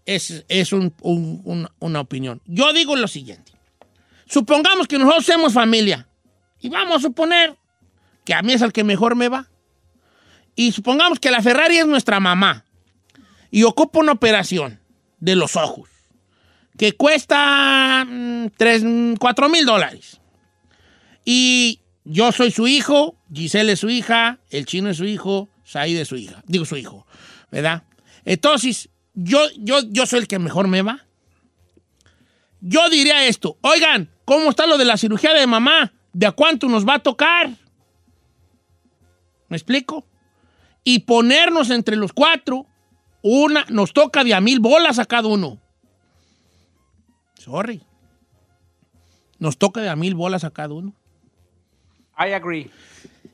Es, 0.05 0.43
es 0.49 0.73
un- 0.73 0.93
un- 1.01 1.41
un- 1.45 1.69
una 1.79 1.99
opinión. 2.01 2.41
Yo 2.45 2.71
digo 2.73 2.95
lo 2.95 3.07
siguiente. 3.07 3.51
Supongamos 4.27 4.87
que 4.87 4.97
nosotros 4.97 5.25
somos 5.25 5.53
familia. 5.53 6.07
Y 6.59 6.69
vamos 6.69 6.97
a 6.97 7.01
suponer 7.01 7.55
que 8.25 8.33
a 8.33 8.41
mí 8.41 8.53
es 8.53 8.61
el 8.61 8.71
que 8.71 8.83
mejor 8.83 9.15
me 9.15 9.29
va. 9.29 9.49
Y 10.55 10.71
supongamos 10.71 11.19
que 11.19 11.31
la 11.31 11.41
Ferrari 11.41 11.77
es 11.77 11.87
nuestra 11.87 12.19
mamá. 12.19 12.65
Y 13.51 13.63
ocupa 13.63 13.99
una 13.99 14.11
operación 14.13 14.79
de 15.19 15.35
los 15.35 15.55
ojos. 15.55 15.89
Que 16.77 16.93
cuesta 16.93 18.05
4 18.05 19.49
mil 19.49 19.65
dólares. 19.65 20.19
Y 21.25 21.79
yo 22.03 22.31
soy 22.31 22.51
su 22.51 22.67
hijo, 22.67 23.15
Giselle 23.31 23.73
es 23.73 23.79
su 23.79 23.89
hija, 23.89 24.39
el 24.49 24.65
chino 24.65 24.89
es 24.89 24.97
su 24.97 25.05
hijo, 25.05 25.49
Said 25.63 25.97
es 25.97 26.07
su 26.07 26.15
hija. 26.15 26.43
Digo 26.45 26.65
su 26.65 26.75
hijo, 26.75 27.07
¿verdad? 27.51 27.83
Entonces, 28.25 28.89
yo, 29.13 29.39
yo, 29.57 29.79
yo 29.89 30.05
soy 30.05 30.19
el 30.19 30.27
que 30.27 30.39
mejor 30.39 30.67
me 30.67 30.81
va. 30.81 31.05
Yo 32.61 32.89
diría 32.89 33.25
esto, 33.25 33.57
oigan, 33.61 34.09
¿cómo 34.25 34.49
está 34.49 34.65
lo 34.65 34.77
de 34.77 34.85
la 34.85 34.97
cirugía 34.97 35.33
de 35.33 35.45
mamá? 35.47 35.93
¿De 36.13 36.25
a 36.25 36.31
cuánto 36.31 36.67
nos 36.69 36.87
va 36.87 36.95
a 36.95 36.99
tocar? 36.99 37.49
¿Me 39.49 39.57
explico? 39.57 40.05
Y 40.83 40.99
ponernos 40.99 41.69
entre 41.69 41.95
los 41.95 42.13
cuatro, 42.13 42.65
una, 43.21 43.65
nos 43.69 43.93
toca 43.93 44.23
de 44.23 44.33
a 44.33 44.41
mil 44.41 44.59
bolas 44.59 44.99
a 44.99 45.05
cada 45.05 45.27
uno. 45.27 45.59
Sorry. 47.43 47.81
Nos 49.39 49.57
toca 49.57 49.81
de 49.81 49.89
a 49.89 49.95
mil 49.95 50.15
bolas 50.15 50.43
a 50.43 50.51
cada 50.51 50.73
uno. 50.73 50.93
I 52.17 52.31
agree. 52.31 52.69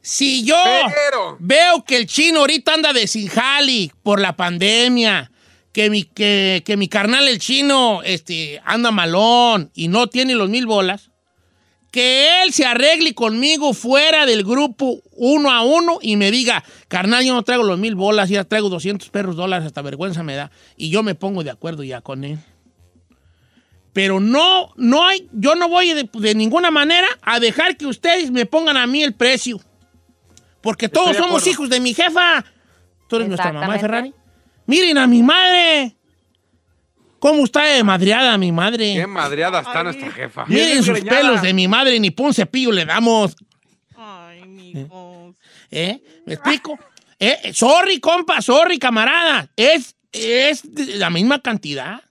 Si 0.01 0.43
yo 0.43 0.55
Pero- 0.63 1.37
veo 1.39 1.83
que 1.83 1.97
el 1.97 2.07
chino 2.07 2.39
ahorita 2.39 2.73
anda 2.73 2.93
de 2.93 3.05
sin 3.07 3.27
jali 3.27 3.91
por 4.01 4.19
la 4.19 4.35
pandemia, 4.35 5.31
que 5.73 5.89
mi, 5.89 6.03
que, 6.03 6.63
que 6.65 6.77
mi 6.77 6.87
carnal 6.87 7.27
el 7.27 7.37
chino 7.37 8.01
este, 8.03 8.61
anda 8.65 8.91
malón 8.91 9.69
y 9.75 9.89
no 9.89 10.07
tiene 10.07 10.33
los 10.35 10.49
mil 10.49 10.65
bolas, 10.65 11.11
que 11.91 12.41
él 12.43 12.53
se 12.53 12.65
arregle 12.65 13.13
conmigo 13.13 13.73
fuera 13.73 14.25
del 14.25 14.43
grupo 14.43 15.01
uno 15.11 15.51
a 15.51 15.61
uno 15.63 15.99
y 16.01 16.15
me 16.15 16.31
diga, 16.31 16.63
carnal, 16.87 17.25
yo 17.25 17.33
no 17.33 17.43
traigo 17.43 17.63
los 17.63 17.77
mil 17.77 17.95
bolas, 17.95 18.29
ya 18.29 18.43
traigo 18.43 18.69
200 18.69 19.09
perros 19.09 19.35
dólares, 19.35 19.67
hasta 19.67 19.81
vergüenza 19.81 20.23
me 20.23 20.35
da, 20.35 20.49
y 20.77 20.89
yo 20.89 21.03
me 21.03 21.13
pongo 21.15 21.43
de 21.43 21.51
acuerdo 21.51 21.83
ya 21.83 22.01
con 22.01 22.23
él. 22.23 22.39
Pero 23.99 24.21
no, 24.21 24.71
no 24.77 25.05
hay, 25.05 25.27
yo 25.33 25.55
no 25.55 25.67
voy 25.67 25.91
de, 25.91 26.09
de 26.09 26.33
ninguna 26.33 26.71
manera 26.71 27.05
a 27.21 27.37
dejar 27.37 27.75
que 27.75 27.85
ustedes 27.85 28.31
me 28.31 28.45
pongan 28.45 28.77
a 28.77 28.87
mí 28.87 29.03
el 29.03 29.13
precio. 29.13 29.59
Porque 30.61 30.87
todos 30.87 31.17
somos 31.17 31.41
acuerdo. 31.41 31.49
hijos 31.49 31.69
de 31.69 31.81
mi 31.81 31.93
jefa. 31.93 32.45
Tú 33.09 33.17
eres 33.17 33.27
nuestra 33.27 33.51
mamá. 33.51 33.77
Ferrari. 33.77 34.13
Miren 34.67 34.99
a 34.99 35.05
mi 35.05 35.21
madre. 35.21 35.97
¿Cómo 37.19 37.43
está 37.43 37.63
de 37.63 37.83
madreada 37.83 38.37
mi 38.37 38.53
madre? 38.53 38.93
Qué 38.93 39.05
madreada 39.05 39.59
está 39.59 39.83
nuestra 39.83 40.09
jefa. 40.13 40.45
Miren 40.45 40.81
sus 40.81 41.01
pelos 41.01 41.41
de 41.41 41.53
mi 41.53 41.67
madre, 41.67 41.99
ni 41.99 42.09
pun 42.11 42.33
cepillo 42.33 42.71
le 42.71 42.85
damos. 42.85 43.35
Ay, 43.97 44.45
mijos. 44.45 45.35
¿Eh? 45.69 46.01
¿Me 46.25 46.35
explico? 46.35 46.79
Eh, 47.19 47.51
sorry, 47.53 47.99
compa, 47.99 48.41
sorry, 48.41 48.79
camarada. 48.79 49.51
Es, 49.57 49.97
es 50.13 50.63
la 50.95 51.09
misma 51.09 51.41
cantidad. 51.41 52.01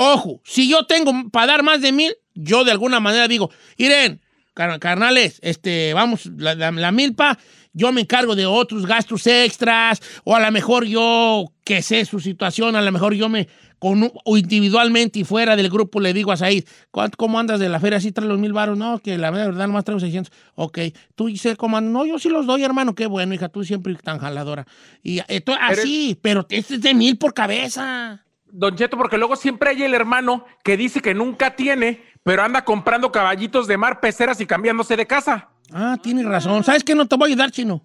Ojo, 0.00 0.40
si 0.44 0.68
yo 0.68 0.84
tengo 0.86 1.12
para 1.30 1.48
dar 1.48 1.62
más 1.64 1.80
de 1.80 1.90
mil, 1.90 2.14
yo 2.34 2.62
de 2.62 2.70
alguna 2.70 3.00
manera 3.00 3.26
digo, 3.26 3.50
miren, 3.76 4.20
car- 4.54 4.78
carnales, 4.78 5.40
este, 5.42 5.92
vamos, 5.92 6.26
la, 6.36 6.54
la- 6.54 6.70
la 6.70 6.92
milpa, 6.92 7.36
yo 7.72 7.90
me 7.90 8.02
encargo 8.02 8.36
de 8.36 8.46
otros 8.46 8.86
gastos 8.86 9.26
extras, 9.26 10.00
o 10.22 10.36
a 10.36 10.40
lo 10.40 10.52
mejor 10.52 10.84
yo, 10.84 11.46
que 11.64 11.82
sé 11.82 12.04
su 12.04 12.20
situación, 12.20 12.76
a 12.76 12.80
lo 12.82 12.92
mejor 12.92 13.14
yo 13.14 13.28
me, 13.28 13.48
con, 13.80 14.12
o 14.24 14.36
individualmente 14.38 15.18
y 15.18 15.24
fuera 15.24 15.56
del 15.56 15.68
grupo 15.68 15.98
le 16.00 16.12
digo 16.12 16.30
a 16.30 16.36
Said, 16.36 16.64
"¿Cuánto- 16.92 17.16
¿cómo 17.16 17.40
andas 17.40 17.58
de 17.58 17.68
la 17.68 17.80
feria? 17.80 18.00
¿Sí 18.00 18.12
traes 18.12 18.28
los 18.28 18.38
mil 18.38 18.52
baros? 18.52 18.78
No, 18.78 19.00
que 19.00 19.18
la 19.18 19.32
verdad 19.32 19.66
nomás 19.66 19.82
traigo 19.84 19.98
600. 19.98 20.32
Ok, 20.54 20.78
tú 21.16 21.26
dices, 21.26 21.56
¿cómo 21.56 21.76
andas? 21.76 21.92
No, 21.92 22.06
yo 22.06 22.20
sí 22.20 22.28
los 22.28 22.46
doy, 22.46 22.62
hermano, 22.62 22.94
qué 22.94 23.06
bueno, 23.06 23.34
hija, 23.34 23.48
tú 23.48 23.64
siempre 23.64 23.94
tan 23.96 24.18
jaladora. 24.18 24.64
Y 25.02 25.20
esto, 25.26 25.54
así, 25.60 26.16
pero 26.22 26.46
este 26.50 26.76
es 26.76 26.80
de 26.82 26.94
mil 26.94 27.18
por 27.18 27.34
cabeza. 27.34 28.24
Don 28.50 28.76
Cheto, 28.76 28.96
porque 28.96 29.18
luego 29.18 29.36
siempre 29.36 29.70
hay 29.70 29.82
el 29.82 29.94
hermano 29.94 30.44
que 30.62 30.76
dice 30.76 31.00
que 31.00 31.14
nunca 31.14 31.56
tiene, 31.56 32.04
pero 32.22 32.42
anda 32.42 32.64
comprando 32.64 33.12
caballitos 33.12 33.66
de 33.66 33.76
mar, 33.76 34.00
peceras 34.00 34.40
y 34.40 34.46
cambiándose 34.46 34.96
de 34.96 35.06
casa. 35.06 35.48
Ah, 35.72 35.96
tienes 36.02 36.24
razón. 36.24 36.64
¿Sabes 36.64 36.82
qué? 36.84 36.94
No 36.94 37.06
te 37.06 37.16
voy 37.16 37.30
a 37.30 37.32
ayudar, 37.32 37.50
chino. 37.50 37.82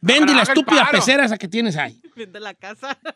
Vende 0.00 0.34
la 0.34 0.42
estúpida 0.42 0.88
pecera 0.90 1.24
esa 1.24 1.36
que 1.38 1.48
tienes 1.48 1.76
ahí. 1.76 2.00
Vende 2.14 2.38
la 2.40 2.54
casa. 2.54 2.96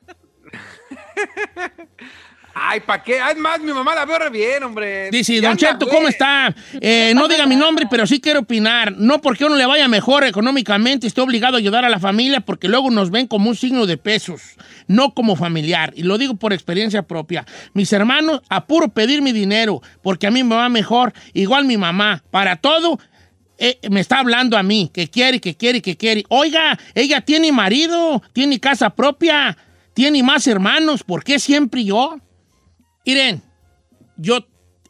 Ay, 2.55 2.81
¿para 2.81 3.03
qué? 3.03 3.21
Ay, 3.21 3.37
más, 3.37 3.61
mi 3.61 3.73
mamá 3.73 3.95
la 3.95 4.05
veo 4.05 4.19
re 4.19 4.31
bien, 4.31 4.63
hombre. 4.63 5.11
Dice, 5.11 5.41
Don 5.41 5.57
Cheto. 5.57 5.87
¿cómo 5.89 6.09
está? 6.09 6.55
Eh, 6.81 7.13
no 7.15 7.29
diga 7.29 7.47
mi 7.47 7.57
nombre, 7.57 7.87
pero 7.91 8.07
sí 8.07 8.21
quiero 8.21 8.41
opinar. 8.41 8.93
No 8.97 9.21
porque 9.21 9.45
uno 9.45 9.57
le 9.57 9.67
vaya 9.67 9.89
mejor 9.89 10.25
económicamente, 10.25 11.07
estoy 11.07 11.25
obligado 11.25 11.57
a 11.57 11.59
ayudar 11.59 11.85
a 11.85 11.89
la 11.89 12.01
familia 12.01 12.41
porque 12.41 12.69
luego 12.69 12.91
nos 12.91 13.11
ven 13.11 13.27
como 13.27 13.49
un 13.51 13.57
signo 13.57 13.87
de 13.87 13.97
pesos, 13.97 14.57
no 14.89 15.15
como 15.15 15.37
familiar. 15.37 15.93
Y 15.97 16.03
lo 16.03 16.19
digo 16.19 16.35
por 16.35 16.53
experiencia 16.53 17.03
propia. 17.03 17.47
Mis 17.73 17.93
hermanos, 17.93 18.43
apuro 18.49 18.89
pedir 18.89 19.23
mi 19.23 19.33
dinero 19.33 19.81
porque 20.03 20.27
a 20.27 20.31
mí 20.31 20.43
me 20.43 20.57
va 20.57 20.69
mejor. 20.69 21.13
Igual 21.33 21.65
mi 21.65 21.77
mamá. 21.77 22.23
Para 22.31 22.57
todo, 22.57 22.99
eh, 23.59 23.79
me 23.91 24.01
está 24.01 24.19
hablando 24.19 24.57
a 24.57 24.63
mí, 24.63 24.91
que 24.93 25.09
quiere, 25.09 25.41
que 25.41 25.55
quiere, 25.55 25.83
que 25.83 25.97
quiere. 25.97 26.25
Oiga, 26.29 26.79
ella 26.95 27.21
tiene 27.21 27.53
marido, 27.53 28.23
tiene 28.33 28.59
casa 28.59 28.91
propia, 28.91 29.57
tiene 29.95 30.23
más 30.23 30.47
hermanos. 30.47 31.05
¿Por 31.05 31.23
qué 31.23 31.39
siempre 31.39 31.85
yo? 31.85 32.19
Miren, 33.05 33.43
yo 34.17 34.47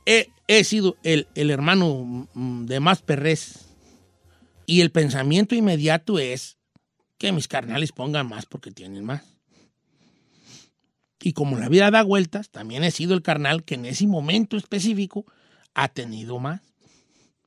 he, 0.07 0.65
sido 0.65 0.97
el, 1.03 1.29
el 1.35 1.51
hermano 1.51 2.29
mm, 2.35 2.67
de 2.67 2.81
más 2.81 3.03
perrés. 3.03 3.67
Y 4.67 4.81
el 4.81 4.91
pensamiento 4.91 5.55
inmediato 5.55 6.19
es 6.19 6.59
que 7.19 7.33
mis 7.33 7.49
carnales 7.49 7.93
pongan 7.93 8.29
más 8.29 8.47
porque 8.47 8.71
tienen 8.71 9.05
más. 9.05 9.23
Y 11.23 11.35
como 11.35 11.59
la 11.59 11.69
vida 11.69 11.91
da 11.91 12.03
vueltas, 12.03 12.51
también 12.51 12.83
he 12.83 12.91
sido 12.91 13.15
el 13.15 13.23
carnal 13.23 13.63
que 13.63 13.75
en 13.75 13.85
ese 13.85 14.07
momento 14.07 14.57
específico 14.57 15.27
ha 15.75 15.89
tenido 15.89 16.39
más. 16.39 16.63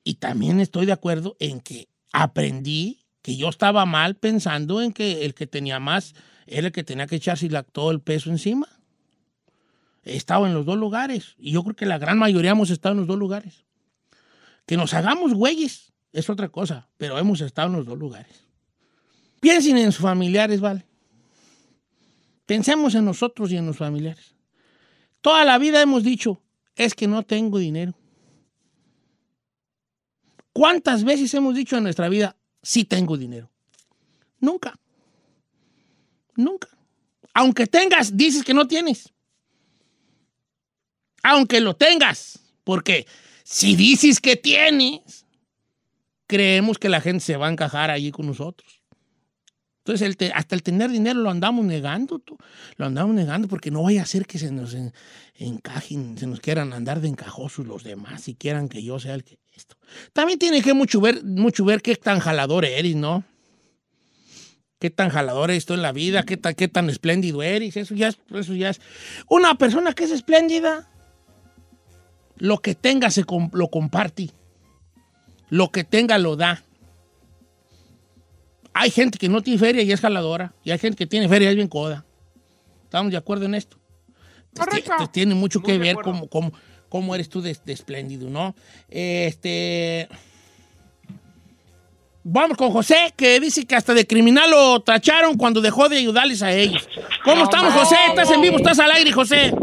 Y 0.03 0.15
también 0.15 0.59
estoy 0.59 0.85
de 0.85 0.91
acuerdo 0.91 1.35
en 1.39 1.59
que 1.59 1.87
aprendí 2.11 2.99
que 3.21 3.35
yo 3.35 3.49
estaba 3.49 3.85
mal 3.85 4.15
pensando 4.15 4.81
en 4.81 4.93
que 4.93 5.25
el 5.25 5.33
que 5.33 5.47
tenía 5.47 5.79
más 5.79 6.13
era 6.45 6.67
el 6.67 6.73
que 6.73 6.83
tenía 6.83 7.07
que 7.07 7.15
echarse 7.15 7.49
todo 7.71 7.91
el 7.91 8.01
peso 8.01 8.29
encima. 8.29 8.67
He 10.03 10.15
estado 10.15 10.45
en 10.45 10.53
los 10.53 10.65
dos 10.65 10.77
lugares. 10.77 11.35
Y 11.37 11.51
yo 11.51 11.63
creo 11.63 11.75
que 11.75 11.85
la 11.85 11.97
gran 11.97 12.17
mayoría 12.17 12.51
hemos 12.51 12.69
estado 12.69 12.93
en 12.93 12.99
los 12.99 13.07
dos 13.07 13.17
lugares. 13.17 13.65
Que 14.65 14.77
nos 14.77 14.93
hagamos 14.93 15.33
güeyes 15.33 15.93
es 16.11 16.29
otra 16.29 16.49
cosa, 16.49 16.87
pero 16.97 17.17
hemos 17.17 17.41
estado 17.41 17.69
en 17.69 17.77
los 17.77 17.85
dos 17.85 17.97
lugares. 17.97 18.45
Piensen 19.39 19.77
en 19.77 19.91
sus 19.91 20.03
familiares, 20.03 20.61
¿vale? 20.61 20.85
Pensemos 22.45 22.93
en 22.95 23.05
nosotros 23.05 23.51
y 23.51 23.57
en 23.57 23.65
los 23.65 23.77
familiares. 23.77 24.35
Toda 25.21 25.43
la 25.45 25.57
vida 25.57 25.81
hemos 25.81 26.03
dicho, 26.03 26.41
es 26.75 26.93
que 26.93 27.07
no 27.07 27.23
tengo 27.23 27.57
dinero. 27.57 27.93
¿Cuántas 30.51 31.03
veces 31.03 31.33
hemos 31.33 31.55
dicho 31.55 31.77
en 31.77 31.83
nuestra 31.83 32.09
vida, 32.09 32.35
sí 32.61 32.85
tengo 32.85 33.17
dinero? 33.17 33.49
Nunca. 34.39 34.79
Nunca. 36.35 36.69
Aunque 37.33 37.65
tengas, 37.65 38.15
dices 38.15 38.43
que 38.43 38.53
no 38.53 38.67
tienes. 38.67 39.12
Aunque 41.23 41.59
lo 41.61 41.75
tengas. 41.75 42.39
Porque 42.63 43.07
si 43.43 43.75
dices 43.75 44.19
que 44.19 44.35
tienes, 44.35 45.25
creemos 46.27 46.77
que 46.77 46.89
la 46.89 47.01
gente 47.01 47.19
se 47.21 47.37
va 47.37 47.47
a 47.47 47.51
encajar 47.51 47.89
allí 47.91 48.11
con 48.11 48.27
nosotros. 48.27 48.81
Entonces, 49.85 50.15
el 50.17 50.31
hasta 50.33 50.55
el 50.55 50.63
tener 50.63 50.89
dinero 50.91 51.19
lo 51.19 51.29
andamos 51.29 51.65
negando, 51.65 52.19
tú. 52.19 52.37
Lo 52.77 52.85
andamos 52.85 53.13
negando 53.15 53.49
porque 53.49 53.69
no 53.69 53.83
vaya 53.83 54.01
a 54.03 54.05
ser 54.05 54.25
que 54.25 54.39
se 54.39 54.49
nos 54.49 54.73
en- 54.73 54.93
encajen, 55.35 56.17
se 56.17 56.25
nos 56.25 56.39
quieran 56.39 56.71
andar 56.71 57.01
de 57.01 57.09
encajosos 57.09 57.67
los 57.67 57.83
demás 57.83 58.29
y 58.29 58.35
quieran 58.35 58.69
que 58.69 58.81
yo 58.81 58.97
sea 58.99 59.13
el 59.13 59.25
que 59.25 59.39
esto. 59.51 59.75
También 60.13 60.39
tiene 60.39 60.61
que 60.61 60.73
mucho 60.73 61.01
ver, 61.01 61.21
mucho 61.25 61.65
ver 61.65 61.81
qué 61.81 61.97
tan 61.97 62.19
jalador 62.19 62.63
eres, 62.63 62.95
¿no? 62.95 63.25
Qué 64.79 64.89
tan 64.89 65.09
jalador 65.09 65.51
eres 65.51 65.65
tú 65.65 65.73
en 65.73 65.81
la 65.81 65.91
vida, 65.91 66.23
qué 66.23 66.37
tan, 66.37 66.55
qué 66.55 66.69
tan 66.69 66.89
espléndido 66.89 67.43
eres. 67.43 67.75
Eso 67.75 67.93
ya, 67.93 68.07
es, 68.07 68.19
eso 68.33 68.53
ya 68.53 68.69
es. 68.69 68.79
Una 69.29 69.55
persona 69.57 69.91
que 69.91 70.05
es 70.05 70.11
espléndida, 70.11 70.89
lo 72.43 72.57
que 72.57 72.75
tenga 72.75 73.09
se 73.09 73.23
lo 73.53 73.67
comparte. 73.69 74.29
Lo 75.47 75.71
que 75.71 75.85
tenga 75.85 76.17
lo 76.17 76.35
da. 76.35 76.61
Hay 78.73 78.91
gente 78.91 79.17
que 79.17 79.29
no 79.29 79.41
tiene 79.41 79.57
feria 79.57 79.81
y 79.81 79.93
es 79.93 80.01
jaladora. 80.01 80.53
Y 80.61 80.71
hay 80.71 80.77
gente 80.77 80.97
que 80.97 81.07
tiene 81.07 81.29
feria 81.29 81.47
y 81.47 81.49
es 81.51 81.55
bien 81.55 81.69
coda. 81.69 82.03
¿Estamos 82.83 83.13
de 83.13 83.17
acuerdo 83.17 83.45
en 83.45 83.55
esto? 83.55 83.77
Este, 84.53 84.79
este 84.79 85.07
tiene 85.13 85.35
mucho 85.35 85.61
Muy 85.61 85.67
que 85.67 85.77
ver 85.77 85.95
cómo, 86.03 86.27
cómo, 86.27 86.51
cómo 86.89 87.15
eres 87.15 87.29
tú 87.29 87.41
de, 87.41 87.57
de 87.63 87.71
espléndido, 87.71 88.29
¿no? 88.29 88.53
Este. 88.89 90.09
Vamos 92.25 92.57
con 92.57 92.71
José, 92.71 93.13
que 93.15 93.39
dice 93.39 93.65
que 93.65 93.75
hasta 93.75 93.93
de 93.93 94.05
criminal 94.05 94.51
lo 94.51 94.81
tacharon 94.81 95.37
cuando 95.37 95.61
dejó 95.61 95.87
de 95.87 95.97
ayudarles 95.97 96.41
a 96.41 96.51
ellos. 96.51 96.89
¿Cómo 97.23 97.45
estamos, 97.45 97.73
José? 97.73 97.95
¿Estás 98.09 98.29
en 98.31 98.41
vivo? 98.41 98.57
¿Estás 98.57 98.79
al 98.79 98.91
aire, 98.91 99.13
José? 99.13 99.53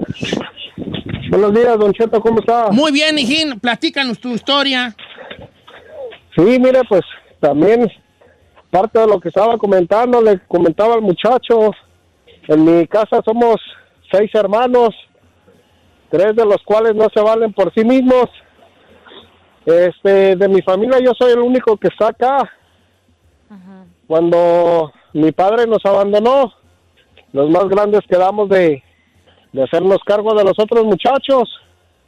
Buenos 1.31 1.55
días, 1.55 1.79
Don 1.79 1.93
Cheto, 1.93 2.21
¿cómo 2.21 2.41
está? 2.41 2.73
Muy 2.73 2.91
bien, 2.91 3.17
hijín. 3.17 3.61
Platícanos 3.61 4.19
tu 4.19 4.31
historia. 4.31 4.97
Sí, 6.35 6.43
mire, 6.59 6.81
pues 6.89 7.03
también 7.39 7.89
parte 8.69 8.99
de 8.99 9.07
lo 9.07 9.21
que 9.21 9.29
estaba 9.29 9.57
comentando, 9.57 10.21
le 10.21 10.41
comentaba 10.49 10.95
al 10.95 11.03
muchacho, 11.03 11.71
en 12.49 12.65
mi 12.65 12.85
casa 12.89 13.23
somos 13.25 13.59
seis 14.11 14.29
hermanos, 14.35 14.89
tres 16.11 16.35
de 16.35 16.45
los 16.45 16.61
cuales 16.65 16.97
no 16.97 17.07
se 17.15 17.21
valen 17.21 17.53
por 17.53 17.73
sí 17.75 17.85
mismos. 17.85 18.25
Este, 19.67 20.35
de 20.35 20.49
mi 20.49 20.63
familia 20.63 20.99
yo 20.99 21.13
soy 21.17 21.31
el 21.31 21.43
único 21.43 21.77
que 21.77 21.89
está 21.89 22.09
acá. 22.09 22.51
Cuando 24.09 24.93
mi 25.13 25.31
padre 25.31 25.69
nos 25.69 25.87
abandonó, 25.87 26.53
los 27.33 27.49
más 27.51 27.69
grandes 27.69 28.01
quedamos 28.09 28.49
de, 28.49 28.83
de 29.53 29.63
hacernos 29.63 29.99
cargo 30.05 30.35
de 30.35 30.45
los 30.45 30.59
otros 30.59 30.85
muchachos. 30.85 31.49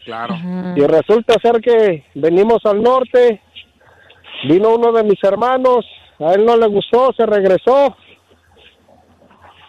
Claro. 0.04 0.34
Y 0.76 0.80
resulta 0.80 1.34
ser 1.40 1.60
que 1.60 2.04
venimos 2.14 2.64
al 2.64 2.82
norte, 2.82 3.40
vino 4.48 4.74
uno 4.74 4.92
de 4.92 5.04
mis 5.04 5.22
hermanos, 5.22 5.84
a 6.18 6.32
él 6.34 6.44
no 6.44 6.56
le 6.56 6.66
gustó, 6.66 7.12
se 7.16 7.24
regresó. 7.26 7.96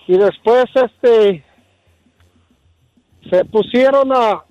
Y 0.07 0.17
después 0.17 0.65
este 0.75 1.43
se 3.29 3.45
pusieron 3.45 4.11
a, 4.11 4.43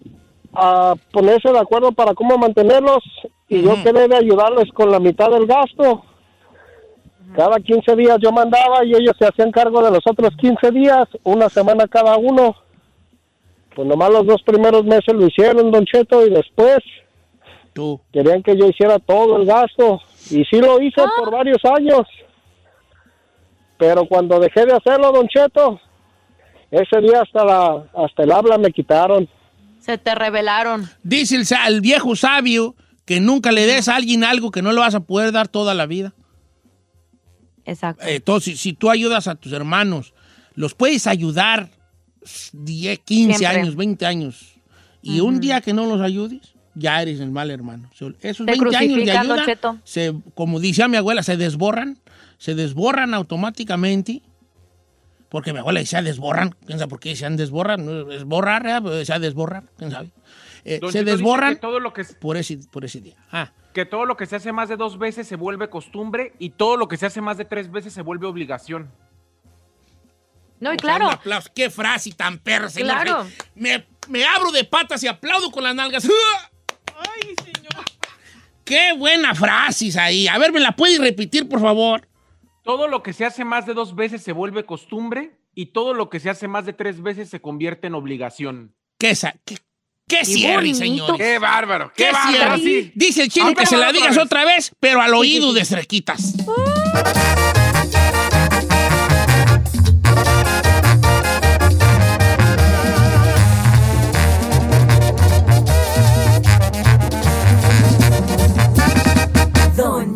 a 0.54 0.94
ponerse 1.12 1.52
de 1.52 1.58
acuerdo 1.58 1.92
para 1.92 2.14
cómo 2.14 2.38
mantenerlos 2.38 3.02
y 3.48 3.62
yo 3.62 3.74
quedé 3.84 4.08
de 4.08 4.16
ayudarles 4.16 4.72
con 4.72 4.90
la 4.90 4.98
mitad 4.98 5.28
del 5.30 5.46
gasto. 5.46 6.02
Cada 7.36 7.60
15 7.60 7.96
días 7.96 8.18
yo 8.20 8.32
mandaba 8.32 8.84
y 8.84 8.94
ellos 8.94 9.14
se 9.18 9.26
hacían 9.26 9.50
cargo 9.50 9.82
de 9.82 9.90
los 9.90 10.00
otros 10.06 10.30
15 10.38 10.70
días, 10.70 11.06
una 11.22 11.48
semana 11.48 11.86
cada 11.86 12.16
uno. 12.16 12.56
Pues 13.74 13.88
nomás 13.88 14.10
los 14.10 14.26
dos 14.26 14.42
primeros 14.42 14.84
meses 14.84 15.14
lo 15.14 15.26
hicieron, 15.26 15.70
Don 15.70 15.84
Cheto, 15.86 16.26
y 16.26 16.30
después 16.30 16.78
Tú. 17.72 18.00
querían 18.12 18.42
que 18.42 18.56
yo 18.56 18.68
hiciera 18.68 18.98
todo 18.98 19.36
el 19.38 19.46
gasto. 19.46 20.00
Y 20.30 20.44
sí 20.44 20.58
lo 20.60 20.80
hice 20.80 21.02
por 21.18 21.30
varios 21.30 21.58
años. 21.64 22.02
Pero 23.78 24.06
cuando 24.06 24.38
dejé 24.38 24.66
de 24.66 24.74
hacerlo, 24.74 25.10
Don 25.12 25.26
Cheto, 25.26 25.80
ese 26.70 27.00
día 27.00 27.22
hasta, 27.22 27.44
la, 27.44 27.84
hasta 27.94 28.22
el 28.22 28.32
habla 28.32 28.58
me 28.58 28.70
quitaron. 28.70 29.28
Se 29.80 29.98
te 29.98 30.14
revelaron. 30.14 30.88
Dice 31.02 31.36
el, 31.36 31.44
el 31.66 31.80
viejo 31.80 32.14
sabio 32.14 32.76
que 33.04 33.20
nunca 33.20 33.50
le 33.50 33.66
des 33.66 33.88
a 33.88 33.96
alguien 33.96 34.22
algo 34.22 34.50
que 34.50 34.62
no 34.62 34.70
le 34.72 34.78
vas 34.78 34.94
a 34.94 35.00
poder 35.00 35.32
dar 35.32 35.48
toda 35.48 35.74
la 35.74 35.86
vida. 35.86 36.14
Exacto. 37.64 38.04
Eh, 38.06 38.16
Entonces, 38.16 38.60
si 38.60 38.72
tú 38.74 38.90
ayudas 38.90 39.26
a 39.28 39.34
tus 39.34 39.52
hermanos, 39.52 40.14
los 40.54 40.74
puedes 40.74 41.06
ayudar 41.06 41.70
10, 42.52 42.98
15 43.00 43.38
Siempre. 43.38 43.60
años, 43.60 43.76
20 43.76 44.06
años. 44.06 44.54
Y 45.02 45.20
un 45.20 45.40
día 45.40 45.60
que 45.60 45.72
no 45.72 45.86
los 45.86 46.00
ayudes, 46.00 46.54
ya 46.74 47.02
eres 47.02 47.20
el 47.20 47.30
mal 47.30 47.50
hermano. 47.50 47.90
So, 47.94 48.12
Esos 48.20 48.46
Te 48.46 48.52
20 48.52 48.76
años 48.76 49.04
de 49.04 49.10
ayuda, 49.12 49.44
Cheto. 49.44 49.78
se, 49.84 50.14
como 50.34 50.60
decía 50.60 50.88
mi 50.88 50.96
abuela, 50.96 51.22
se 51.22 51.36
desborran, 51.36 51.98
se 52.38 52.54
desborran 52.54 53.14
automáticamente. 53.14 54.22
Porque 55.28 55.52
mi 55.54 55.60
abuela 55.60 55.80
decía 55.80 56.02
desborran, 56.02 56.54
quién 56.66 56.78
sabe 56.78 56.90
por 56.90 57.00
qué 57.00 57.10
decían 57.10 57.36
desborran, 57.36 57.84
no, 57.86 58.04
desborrar, 58.04 58.66
¿eh? 58.66 58.74
Pero 58.82 58.90
decía 58.90 59.18
desborrar, 59.18 59.64
quién 59.78 59.90
sabe. 59.90 60.10
Eh, 60.64 60.78
se 60.90 61.04
desborran 61.04 61.58
todo 61.58 61.80
lo 61.80 61.92
que 61.94 62.02
es- 62.02 62.14
por 62.14 62.36
ese, 62.36 62.58
por 62.70 62.84
ese 62.84 63.00
día. 63.00 63.16
Ah, 63.32 63.50
Que 63.72 63.86
todo 63.86 64.04
lo 64.04 64.18
que 64.18 64.26
se 64.26 64.36
hace 64.36 64.52
más 64.52 64.68
de 64.68 64.76
dos 64.76 64.98
veces 64.98 65.26
se 65.26 65.36
vuelve 65.36 65.70
costumbre 65.70 66.34
y 66.38 66.50
todo 66.50 66.76
lo 66.76 66.86
que 66.88 66.98
se 66.98 67.06
hace 67.06 67.22
más 67.22 67.38
de 67.38 67.46
tres 67.46 67.70
veces 67.72 67.94
se 67.94 68.02
vuelve 68.02 68.26
obligación. 68.26 68.90
No, 70.62 70.72
y 70.72 70.76
claro. 70.76 71.06
un 71.08 71.12
aplauso. 71.12 71.50
Qué 71.54 71.70
frase 71.70 72.12
tan 72.12 72.38
perra, 72.38 72.68
señor. 72.70 72.92
Claro. 73.02 73.26
Me, 73.56 73.84
me 74.06 74.24
abro 74.24 74.52
de 74.52 74.62
patas 74.62 75.02
y 75.02 75.08
aplaudo 75.08 75.50
con 75.50 75.64
las 75.64 75.74
nalgas. 75.74 76.04
Ay, 76.04 77.34
señor. 77.44 77.84
Qué 78.64 78.92
buena 78.96 79.34
frase 79.34 79.90
ahí. 79.98 80.28
A 80.28 80.38
ver, 80.38 80.52
¿me 80.52 80.60
la 80.60 80.70
puedes 80.76 81.00
repetir, 81.00 81.48
por 81.48 81.60
favor? 81.60 82.08
Todo 82.62 82.86
lo 82.86 83.02
que 83.02 83.12
se 83.12 83.24
hace 83.24 83.44
más 83.44 83.66
de 83.66 83.74
dos 83.74 83.96
veces 83.96 84.22
se 84.22 84.30
vuelve 84.30 84.64
costumbre 84.64 85.36
y 85.52 85.66
todo 85.72 85.94
lo 85.94 86.08
que 86.08 86.20
se 86.20 86.30
hace 86.30 86.46
más 86.46 86.64
de 86.64 86.72
tres 86.72 87.02
veces 87.02 87.28
se 87.28 87.40
convierte 87.40 87.88
en 87.88 87.94
obligación. 87.96 88.72
¿Qué 88.98 89.10
esa? 89.10 89.34
¿Qué, 89.44 89.58
qué 90.06 90.24
cierre, 90.24 90.72
señores? 90.74 91.16
Qué 91.18 91.40
bárbaro, 91.40 91.92
qué, 91.96 92.04
¿Qué 92.04 92.12
bárbaro. 92.12 92.56
cierre? 92.56 92.82
sí. 92.84 92.92
Dice 92.94 93.24
el 93.24 93.30
chino 93.30 93.52
que 93.52 93.66
se 93.66 93.76
la 93.76 93.88
otra 93.88 93.92
digas 93.98 94.14
vez. 94.14 94.24
otra 94.24 94.44
vez, 94.44 94.72
pero 94.78 95.02
al 95.02 95.12
oído 95.12 95.52
de 95.52 95.64
cerquitas. 95.64 96.34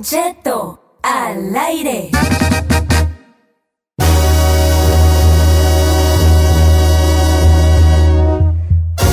Cheto, 0.08 1.00
al 1.02 1.56
aire. 1.56 2.10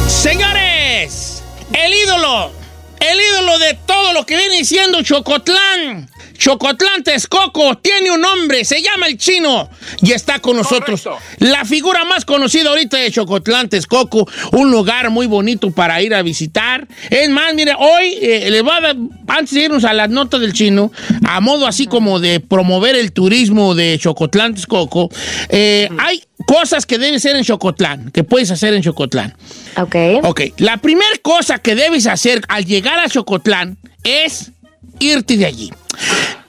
Señores, 0.07 1.41
el 1.73 1.93
ídolo, 1.95 2.51
el 2.99 3.19
ídolo 3.19 3.57
de 3.57 3.73
todo 3.87 4.13
lo 4.13 4.23
que 4.27 4.37
viene 4.37 4.63
siendo 4.65 5.01
Chocotlán. 5.01 6.11
Chocotlán 6.43 7.03
Texcoco 7.03 7.77
tiene 7.77 8.11
un 8.11 8.19
nombre, 8.19 8.65
se 8.65 8.81
llama 8.81 9.07
el 9.07 9.17
chino 9.17 9.69
y 10.01 10.11
está 10.11 10.39
con 10.39 10.57
nosotros. 10.57 11.01
Correcto. 11.01 11.25
La 11.39 11.63
figura 11.63 12.03
más 12.03 12.25
conocida 12.25 12.69
ahorita 12.69 12.97
de 12.97 13.11
Chocotlán 13.11 13.69
Texcoco, 13.69 14.27
un 14.51 14.69
lugar 14.69 15.09
muy 15.09 15.25
bonito 15.25 15.71
para 15.71 16.01
ir 16.01 16.13
a 16.13 16.21
visitar. 16.21 16.85
Es 17.09 17.29
más, 17.29 17.53
mire, 17.53 17.71
hoy 17.79 18.17
eh, 18.21 18.49
le 18.51 18.61
voy 18.61 18.73
a 18.77 18.81
dar, 18.81 18.97
antes 19.25 19.53
de 19.53 19.61
irnos 19.61 19.85
a 19.85 19.93
las 19.93 20.09
notas 20.09 20.41
del 20.41 20.51
chino, 20.51 20.91
a 21.25 21.39
modo 21.39 21.65
así 21.65 21.87
como 21.87 22.19
de 22.19 22.41
promover 22.41 22.97
el 22.97 23.13
turismo 23.13 23.73
de 23.73 23.97
Chocotlán 23.97 24.53
Texcoco, 24.53 25.09
eh, 25.47 25.87
hay 25.97 26.23
cosas 26.45 26.85
que 26.85 26.97
deben 26.97 27.21
ser 27.21 27.37
en 27.37 27.45
Chocotlán, 27.45 28.11
que 28.11 28.25
puedes 28.25 28.51
hacer 28.51 28.73
en 28.73 28.83
Chocotlán. 28.83 29.33
Ok. 29.77 29.95
Ok, 30.23 30.41
la 30.57 30.75
primera 30.75 31.15
cosa 31.21 31.59
que 31.59 31.73
debes 31.73 32.05
hacer 32.05 32.41
al 32.49 32.65
llegar 32.65 32.99
a 32.99 33.07
Chocotlán 33.07 33.77
es 34.03 34.51
irte 34.99 35.37
de 35.37 35.45
allí. 35.45 35.71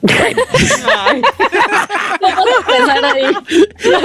Ay, 0.07 0.35
Empezar 2.67 3.05
ahí. 3.13 3.31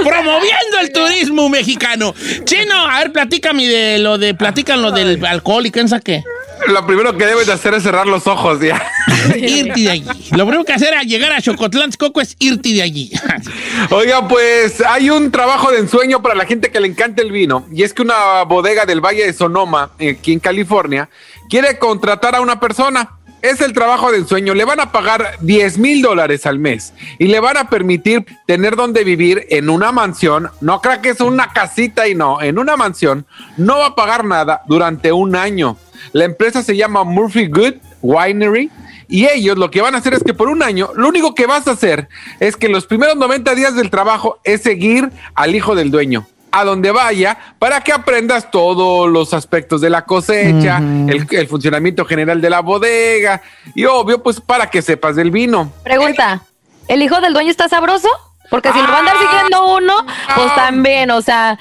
Promoviendo 0.03 0.79
el 0.81 0.91
turismo 0.91 1.49
mexicano. 1.49 2.13
Chino, 2.43 2.75
a 2.87 2.99
ver, 2.99 3.11
platícame 3.11 3.67
de 3.67 3.99
lo 3.99 4.17
de, 4.17 4.33
platican 4.33 4.81
lo 4.81 4.91
del 4.91 5.23
alcohol 5.25 5.65
y 5.65 5.71
qué 5.71 5.85
qué. 6.03 6.23
Lo 6.67 6.85
primero 6.85 7.17
que 7.17 7.25
debes 7.25 7.47
de 7.47 7.53
hacer 7.53 7.73
es 7.73 7.83
cerrar 7.83 8.05
los 8.07 8.27
ojos 8.27 8.59
ya. 8.61 8.81
irte 9.35 9.81
de 9.81 9.91
allí. 9.91 10.29
Lo 10.31 10.45
primero 10.45 10.63
que 10.63 10.73
hacer 10.73 10.93
al 10.93 11.07
llegar 11.07 11.31
a 11.31 11.41
Chocotlán, 11.41 11.91
Coco, 11.97 12.21
es 12.21 12.35
irte 12.39 12.69
de 12.69 12.83
allí. 12.83 13.11
Oiga, 13.89 14.27
pues 14.27 14.81
hay 14.81 15.09
un 15.09 15.31
trabajo 15.31 15.71
de 15.71 15.79
ensueño 15.79 16.21
para 16.21 16.35
la 16.35 16.45
gente 16.45 16.71
que 16.71 16.79
le 16.79 16.87
encanta 16.87 17.21
el 17.21 17.31
vino. 17.31 17.65
Y 17.71 17.83
es 17.83 17.93
que 17.93 18.03
una 18.03 18.43
bodega 18.43 18.85
del 18.85 19.01
Valle 19.01 19.25
de 19.25 19.33
Sonoma, 19.33 19.91
aquí 19.95 20.33
en 20.33 20.39
California, 20.39 21.09
quiere 21.49 21.79
contratar 21.79 22.35
a 22.35 22.41
una 22.41 22.59
persona. 22.59 23.17
Es 23.41 23.59
el 23.61 23.73
trabajo 23.73 24.11
de 24.11 24.19
ensueño. 24.19 24.53
Le 24.53 24.65
van 24.65 24.79
a 24.79 24.91
pagar 24.91 25.37
10 25.41 25.79
mil 25.79 26.01
dólares 26.01 26.45
al 26.45 26.59
mes 26.59 26.93
y 27.17 27.25
le 27.25 27.39
van 27.39 27.57
a 27.57 27.69
permitir 27.69 28.25
tener 28.45 28.75
donde 28.75 29.03
vivir 29.03 29.47
en 29.49 29.69
una 29.69 29.91
mansión. 29.91 30.49
No 30.61 30.79
crea 30.79 31.01
que 31.01 31.09
es 31.09 31.21
una 31.21 31.51
casita 31.51 32.07
y 32.07 32.13
no, 32.13 32.41
en 32.41 32.59
una 32.59 32.77
mansión. 32.77 33.25
No 33.57 33.79
va 33.79 33.87
a 33.87 33.95
pagar 33.95 34.25
nada 34.25 34.61
durante 34.67 35.11
un 35.11 35.35
año. 35.35 35.77
La 36.13 36.25
empresa 36.25 36.61
se 36.61 36.77
llama 36.77 37.03
Murphy 37.03 37.47
Good 37.47 37.75
Winery 38.01 38.69
y 39.07 39.25
ellos 39.25 39.57
lo 39.57 39.71
que 39.71 39.81
van 39.81 39.95
a 39.95 39.97
hacer 39.97 40.13
es 40.13 40.23
que 40.23 40.33
por 40.33 40.47
un 40.47 40.61
año, 40.61 40.89
lo 40.95 41.07
único 41.07 41.33
que 41.33 41.47
vas 41.47 41.67
a 41.67 41.71
hacer 41.71 42.09
es 42.39 42.55
que 42.55 42.69
los 42.69 42.85
primeros 42.85 43.17
90 43.17 43.55
días 43.55 43.75
del 43.75 43.89
trabajo 43.89 44.39
es 44.43 44.61
seguir 44.61 45.09
al 45.33 45.55
hijo 45.55 45.75
del 45.75 45.91
dueño 45.91 46.27
a 46.51 46.63
donde 46.63 46.91
vaya 46.91 47.37
para 47.59 47.81
que 47.81 47.91
aprendas 47.93 48.51
todos 48.51 49.09
los 49.09 49.33
aspectos 49.33 49.81
de 49.81 49.89
la 49.89 50.03
cosecha, 50.05 50.77
el, 50.79 51.27
el 51.29 51.47
funcionamiento 51.47 52.05
general 52.05 52.41
de 52.41 52.49
la 52.49 52.59
bodega 52.61 53.41
y 53.75 53.85
obvio 53.85 54.21
pues 54.21 54.41
para 54.41 54.69
que 54.69 54.81
sepas 54.81 55.15
del 55.15 55.31
vino. 55.31 55.71
Pregunta, 55.83 56.41
¿el 56.87 57.01
hijo 57.01 57.21
del 57.21 57.33
dueño 57.33 57.51
está 57.51 57.69
sabroso? 57.69 58.09
Porque 58.49 58.71
si 58.73 58.79
lo 58.79 58.87
va 58.87 58.95
a 58.95 58.99
andar 58.99 59.15
siguiendo 59.17 59.75
uno, 59.77 60.05
pues 60.35 60.47
Ah. 60.51 60.55
también, 60.55 61.09
o 61.11 61.21
sea, 61.21 61.57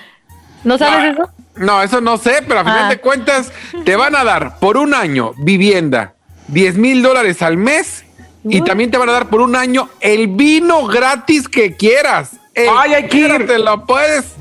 ¿no 0.64 0.76
sabes 0.76 1.14
eso? 1.14 1.31
No, 1.57 1.83
eso 1.83 2.00
no 2.00 2.16
sé, 2.16 2.42
pero 2.48 2.61
a 2.61 2.64
final 2.64 2.85
Ah. 2.87 2.88
de 2.88 2.98
cuentas 2.98 3.53
te 3.85 3.94
van 3.96 4.16
a 4.16 4.24
dar 4.24 4.59
por 4.59 4.76
un 4.76 4.92
año 4.94 5.33
vivienda 5.38 6.14
10 6.48 6.76
mil 6.79 7.03
dólares 7.03 7.42
al 7.42 7.57
mes 7.57 8.05
y 8.42 8.62
también 8.62 8.90
te 8.90 8.98
van 8.98 9.09
a 9.09 9.12
dar 9.12 9.29
por 9.29 9.40
un 9.40 9.55
año 9.55 9.88
el 10.00 10.26
vino 10.29 10.87
gratis 10.87 11.48
que 11.48 11.76
quieras. 11.76 12.33
El 12.55 12.68
Ay, 12.76 12.94
hay 12.94 13.07
que 13.09 13.16
ir. 13.18 13.46
Te 13.46 13.59
lo 13.59 13.85
puedes 13.87 14.35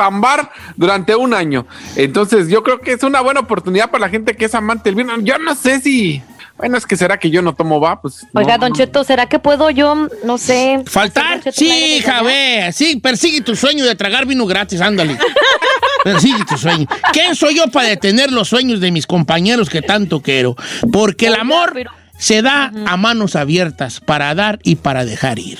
zambar 0.00 0.50
durante 0.76 1.14
un 1.14 1.34
año. 1.34 1.66
Entonces 1.96 2.48
yo 2.48 2.62
creo 2.62 2.80
que 2.80 2.92
es 2.92 3.02
una 3.02 3.20
buena 3.20 3.40
oportunidad 3.40 3.90
para 3.90 4.06
la 4.06 4.08
gente 4.08 4.34
que 4.34 4.46
es 4.46 4.54
amante 4.54 4.84
del 4.88 4.94
vino. 4.94 5.12
Yo 5.20 5.38
no 5.38 5.54
sé 5.54 5.80
si... 5.80 6.22
Bueno, 6.56 6.76
es 6.76 6.84
que 6.86 6.96
será 6.96 7.18
que 7.18 7.30
yo 7.30 7.40
no 7.42 7.54
tomo 7.54 7.80
va, 7.80 8.00
pues... 8.02 8.26
Oiga, 8.34 8.56
no, 8.58 8.66
Don. 8.66 8.72
Cheto, 8.74 9.02
¿será 9.04 9.26
que 9.26 9.38
puedo 9.38 9.70
yo, 9.70 10.08
no 10.24 10.36
sé... 10.38 10.82
¿Faltar? 10.86 11.40
Cheto 11.40 11.52
Sí? 11.58 12.00
Javé. 12.04 12.70
Sí, 12.72 12.96
persigue 12.96 13.40
tu 13.40 13.56
sueño 13.56 13.84
de 13.84 13.94
tragar 13.94 14.26
vino 14.26 14.44
gratis, 14.46 14.80
ándale. 14.80 15.18
Persigue 16.04 16.44
tu 16.46 16.56
sueño. 16.58 16.86
¿Quién 17.12 17.34
soy 17.34 17.56
yo 17.56 17.66
para 17.68 17.88
detener 17.88 18.30
los 18.32 18.48
sueños 18.48 18.80
de 18.80 18.90
mis 18.90 19.06
compañeros 19.06 19.68
que 19.70 19.80
tanto 19.82 20.20
quiero? 20.22 20.54
Porque 20.92 21.26
el 21.28 21.34
amor 21.34 21.70
pero- 21.74 21.92
se 22.18 22.40
da 22.42 22.72
a 22.86 22.96
manos 22.98 23.36
abiertas 23.36 24.00
para 24.00 24.34
dar 24.34 24.58
y 24.62 24.76
para 24.76 25.04
dejar 25.06 25.38
ir. 25.38 25.58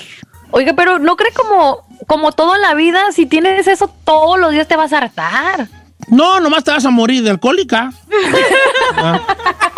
Oiga, 0.51 0.73
pero 0.75 0.99
¿no 0.99 1.17
cree 1.17 1.33
como, 1.33 1.87
como 2.07 2.33
todo 2.33 2.55
en 2.57 2.63
la 2.63 2.75
vida? 2.75 3.13
Si 3.13 3.27
tienes 3.27 3.67
eso 3.67 3.91
todos 4.05 4.39
los 4.39 4.53
días 4.53 4.69
te 4.69 4.77
vas 4.77 4.93
a 4.93 4.99
hartar. 4.99 5.69
No, 6.09 6.41
nomás 6.41 6.65
te 6.65 6.71
vas 6.71 6.85
a 6.85 6.91
morir 6.91 7.23
de 7.23 7.31
alcohólica. 7.31 7.93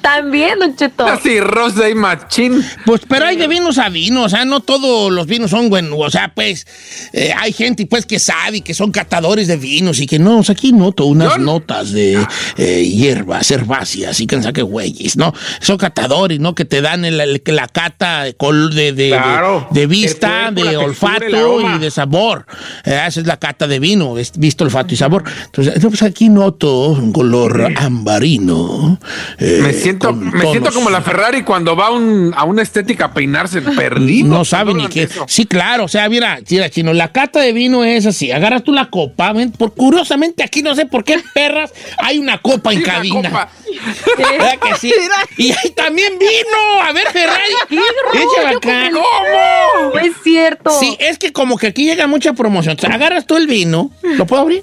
También, 0.00 0.58
Don 0.58 0.74
Cheto. 0.76 1.04
Así, 1.06 1.40
rosa 1.40 1.88
y 1.88 1.94
machín. 1.94 2.64
Pues, 2.84 3.02
pero 3.08 3.26
hay 3.26 3.36
de 3.36 3.46
vinos 3.48 3.78
a 3.78 3.88
vinos, 3.88 4.26
o 4.26 4.28
sea, 4.28 4.44
no 4.44 4.60
todos 4.60 5.10
los 5.12 5.26
vinos 5.26 5.50
son 5.50 5.68
buenos, 5.70 5.98
o 5.98 6.10
sea, 6.10 6.32
pues, 6.34 6.66
eh, 7.12 7.32
hay 7.36 7.52
gente, 7.52 7.86
pues, 7.86 8.06
que 8.06 8.18
sabe 8.18 8.60
que 8.62 8.74
son 8.74 8.90
catadores 8.92 9.46
de 9.48 9.56
vinos 9.56 10.00
y 10.00 10.06
que 10.06 10.18
no, 10.18 10.38
o 10.38 10.42
sea, 10.44 10.52
aquí 10.54 10.72
noto 10.72 11.04
unas 11.06 11.32
Yo 11.36 11.38
notas 11.38 11.92
de 11.92 12.26
eh, 12.56 12.84
hierbas 12.84 13.50
herbáceas 13.50 14.20
y 14.20 14.26
que 14.26 14.40
saque 14.42 14.62
güeyes, 14.62 15.16
¿no? 15.16 15.32
Son 15.60 15.76
catadores, 15.78 16.40
¿no? 16.40 16.54
Que 16.54 16.64
te 16.64 16.80
dan 16.80 17.04
el- 17.04 17.20
el- 17.20 17.42
la 17.46 17.66
cata 17.68 18.24
de, 18.24 18.34
col- 18.34 18.74
de, 18.74 18.92
de- 18.92 19.08
Claro. 19.10 19.66
de- 19.70 19.80
de 19.80 19.86
vista, 19.86 20.50
de 20.50 20.76
olfato 20.76 21.60
y 21.74 21.78
de 21.78 21.90
sabor. 21.90 22.46
Eh, 22.84 23.00
esa 23.06 23.20
es 23.20 23.26
la 23.26 23.36
cata 23.38 23.66
de 23.66 23.78
vino, 23.78 24.18
es 24.18 24.32
visto, 24.36 24.64
olfato 24.64 24.92
y 24.94 24.96
sabor. 24.96 25.24
Entonces, 25.46 25.74
pues 25.82 26.02
aquí 26.02 26.28
noto 26.28 26.88
un 26.90 27.12
color 27.12 27.72
ambarino. 27.76 28.98
eh, 29.38 29.60
Me 29.68 29.72
siento, 29.74 30.08
con 30.08 30.30
me 30.30 30.50
siento 30.50 30.72
como 30.72 30.90
la 30.90 31.00
Ferrari 31.02 31.42
cuando 31.42 31.76
va 31.76 31.86
a 31.86 31.90
un- 31.90 32.32
a 32.36 32.44
una 32.44 32.62
estética 32.62 33.06
a 33.06 33.14
peinarse 33.14 33.60
perdido. 33.76 34.28
No 34.28 34.44
sabe 34.44 34.74
ni 34.74 34.86
qué. 34.88 35.02
eso. 35.04 35.24
Sí, 35.28 35.46
claro. 35.46 35.84
O 35.84 35.88
sea, 35.88 36.08
mira, 36.08 36.38
mira, 36.50 36.68
chino, 36.70 36.92
la 36.92 37.12
cata 37.12 37.40
de 37.40 37.52
vino 37.52 37.84
es 37.84 38.06
así. 38.06 38.30
Agarras 38.32 38.64
tú 38.64 38.72
la 38.72 38.90
copa. 38.90 39.32
ven, 39.32 39.52
Por, 39.52 39.74
curiosamente, 39.74 40.42
aquí 40.42 40.62
no 40.62 40.74
sé 40.74 40.86
por 40.86 41.04
qué 41.04 41.20
perras 41.34 41.72
hay 41.98 42.18
una 42.18 42.38
copa 42.38 42.72
en 42.72 42.78
Sí, 42.78 42.84
cabina. 42.84 43.30
copa. 43.30 43.48
¿Verdad 44.18 44.58
que 44.58 44.74
sí? 44.80 44.92
Y 45.36 45.50
ahí 45.52 45.70
también 45.76 46.18
vino. 46.18 46.82
A 46.82 46.92
ver, 46.92 47.06
Ferrari. 47.12 47.54
Échale 48.14 48.56
acá. 48.56 48.90
No 48.90 49.98
es 50.00 50.12
cierto. 50.22 50.70
Sí, 50.80 50.96
es 51.00 51.18
que 51.18 51.32
como 51.32 51.56
que 51.58 51.68
aquí 51.68 51.84
llega 51.84 52.06
mucha 52.06 52.32
promoción. 52.32 52.76
O 52.76 52.80
sea, 52.80 52.90
agarras 52.94 53.26
tú 53.26 53.36
el 53.36 53.46
vino. 53.46 53.90
¿Lo 54.02 54.26
puedo 54.26 54.42
abrir? 54.42 54.62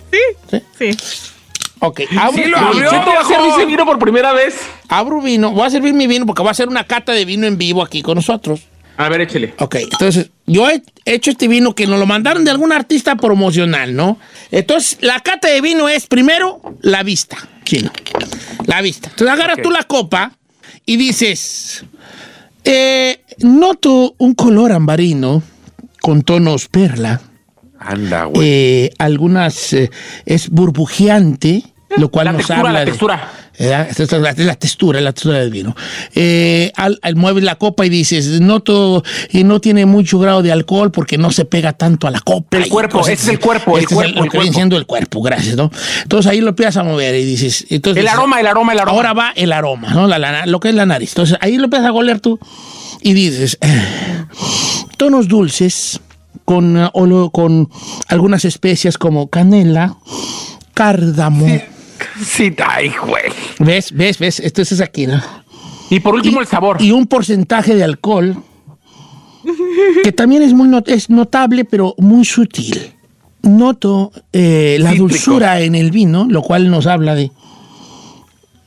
Sí. 0.50 0.60
Sí. 0.80 1.32
Ok, 1.88 2.02
abro, 2.20 2.44
Sí, 2.44 2.50
lo 2.50 2.58
abrió. 2.58 2.90
Cheto 2.90 3.06
va 3.14 3.22
a 3.22 3.26
servir 3.56 3.68
vino 3.68 3.86
por 3.86 4.00
primera 4.00 4.34
vez. 4.34 4.56
abro 4.90 5.22
vino. 5.22 5.52
Voy 5.52 5.66
a 5.66 5.70
servir 5.70 5.94
mi 5.94 6.08
vino 6.08 6.26
porque 6.26 6.42
voy 6.42 6.50
a 6.50 6.52
hacer 6.52 6.68
una 6.68 6.84
cata 6.86 7.12
de 7.14 7.26
vino 7.26 7.46
en 7.48 7.58
vivo 7.58 7.82
aquí 7.84 8.02
con 8.02 8.16
nosotros. 8.16 8.62
A 8.98 9.10
ver, 9.10 9.22
échele. 9.22 9.54
Ok, 9.60 9.76
entonces 9.76 10.30
yo 10.46 10.70
he 10.70 10.82
hecho 11.04 11.30
este 11.30 11.50
vino 11.50 11.76
que 11.76 11.86
nos 11.86 12.00
lo 12.00 12.06
mandaron 12.06 12.46
de 12.46 12.52
algún 12.52 12.72
artista 12.72 13.16
promocional, 13.18 13.94
¿no? 13.94 14.18
Entonces, 14.52 14.98
la 15.02 15.20
cata 15.20 15.50
de 15.50 15.60
vino 15.60 15.90
es 15.90 16.08
primero 16.08 16.62
la 16.82 17.04
vista, 17.04 17.38
chino. 17.66 17.92
La 18.68 18.82
vista. 18.82 19.10
Entonces 19.10 19.34
agarras 19.34 19.58
tú 19.62 19.70
la 19.70 19.84
copa 19.84 20.32
y 20.86 20.96
dices, 20.96 21.84
eh, 22.64 23.20
noto 23.40 24.16
un 24.18 24.34
color 24.34 24.72
ambarino 24.72 25.44
con 26.02 26.22
tonos 26.22 26.68
perla, 26.70 27.20
Anda, 27.80 28.26
güey. 28.26 28.48
eh, 28.48 28.90
algunas 28.98 29.74
eh, 29.74 29.90
es 30.26 30.50
burbujeante, 30.50 31.64
lo 31.98 32.10
cual 32.10 32.26
La 32.26 32.32
nos 32.34 32.40
textura, 32.40 32.60
habla 32.60 32.72
la 32.74 32.80
de- 32.80 32.86
textura. 32.88 33.32
¿verdad? 33.58 33.88
Esta 33.90 34.04
es 34.04 34.12
la, 34.12 34.34
la 34.38 34.56
textura, 34.56 35.00
la 35.00 35.14
textura 35.14 35.40
del 35.40 35.50
vino. 35.50 35.74
Eh, 36.14 36.74
al, 36.76 37.00
al 37.02 37.16
mueves 37.16 37.42
la 37.44 37.56
copa 37.56 37.86
y 37.86 37.90
dices, 37.90 38.42
noto, 38.42 39.02
y 39.32 39.46
no 39.46 39.62
tiene 39.62 39.86
mucho 39.86 40.20
grado 40.20 40.42
de 40.42 40.52
alcohol 40.52 40.92
porque 40.92 41.18
no 41.18 41.32
se 41.32 41.46
pega 41.46 41.72
tanto 41.72 42.06
a 42.06 42.12
la 42.12 42.20
copa. 42.20 42.58
El 42.58 42.68
cuerpo, 42.68 42.98
cosas 43.00 43.14
ese 43.14 43.24
es 43.24 43.30
el 43.30 43.40
cuerpo, 43.40 43.78
el 43.78 43.84
Este 43.84 43.94
es 43.94 43.98
cuerpo, 43.98 44.18
lo 44.20 44.24
el 44.26 44.30
que 44.32 44.38
viene 44.38 44.48
cuerpo. 44.52 44.54
siendo 44.60 44.78
el 44.78 44.86
cuerpo, 44.86 45.22
gracias, 45.22 45.56
¿no? 45.56 45.72
Entonces 46.04 46.30
ahí 46.30 46.42
lo 46.42 46.50
empiezas 46.50 46.78
a 46.78 46.84
mover 46.84 47.16
y 47.16 47.24
dices, 47.24 47.66
entonces 47.70 48.02
El 48.04 48.10
aroma, 48.10 48.42
el 48.42 48.48
aroma, 48.48 48.74
el 48.74 48.80
aroma. 48.80 48.98
Ahora 48.98 49.14
va 49.14 49.32
el 49.36 49.54
aroma, 49.54 49.90
¿no? 49.94 50.06
La- 50.08 50.20
la- 50.20 50.46
lo 50.46 50.60
que 50.60 50.70
es 50.70 50.76
la 50.76 50.86
nariz. 50.86 51.12
Entonces 51.12 51.38
ahí 51.40 51.56
lo 51.58 51.66
empiezas 51.66 51.88
a 51.88 51.92
golear 51.92 52.20
tú 52.20 52.38
y 53.02 53.14
dices, 53.14 53.58
eh, 53.62 54.26
tonos 54.98 55.30
dulces 55.30 56.02
con, 56.44 56.76
eh, 56.78 56.90
con 57.32 57.70
algunas 58.10 58.44
especias 58.44 58.98
como 58.98 59.30
canela, 59.30 59.96
cárdamo. 60.74 61.46
Sí, 61.48 61.62
ay, 62.68 62.94
güey. 63.06 63.24
¿Ves? 63.60 63.92
¿Ves? 63.92 64.20
¿Ves? 64.20 64.40
Esto 64.40 64.62
es 64.62 64.80
aquí, 64.82 65.08
¿no? 65.08 65.22
Y 65.90 66.00
por 66.00 66.16
último, 66.16 66.42
el 66.42 66.48
sabor. 66.48 66.82
Y 66.82 66.92
un 66.92 67.06
porcentaje 67.08 67.76
de 67.76 67.84
alcohol 67.84 68.36
que 70.04 70.12
también 70.12 70.42
es 70.42 70.54
muy 70.54 70.68
not- 70.68 70.90
es 70.90 71.10
notable, 71.10 71.66
pero 71.66 71.94
muy 72.00 72.26
sutil. 72.26 72.94
Noto 73.44 74.12
eh, 74.34 74.78
la 74.80 74.90
Cítrico. 74.92 75.08
dulzura 75.10 75.62
en 75.62 75.76
el 75.76 75.92
vino, 75.92 76.26
lo 76.28 76.42
cual 76.42 76.72
nos 76.72 76.88
habla 76.88 77.14
de, 77.14 77.30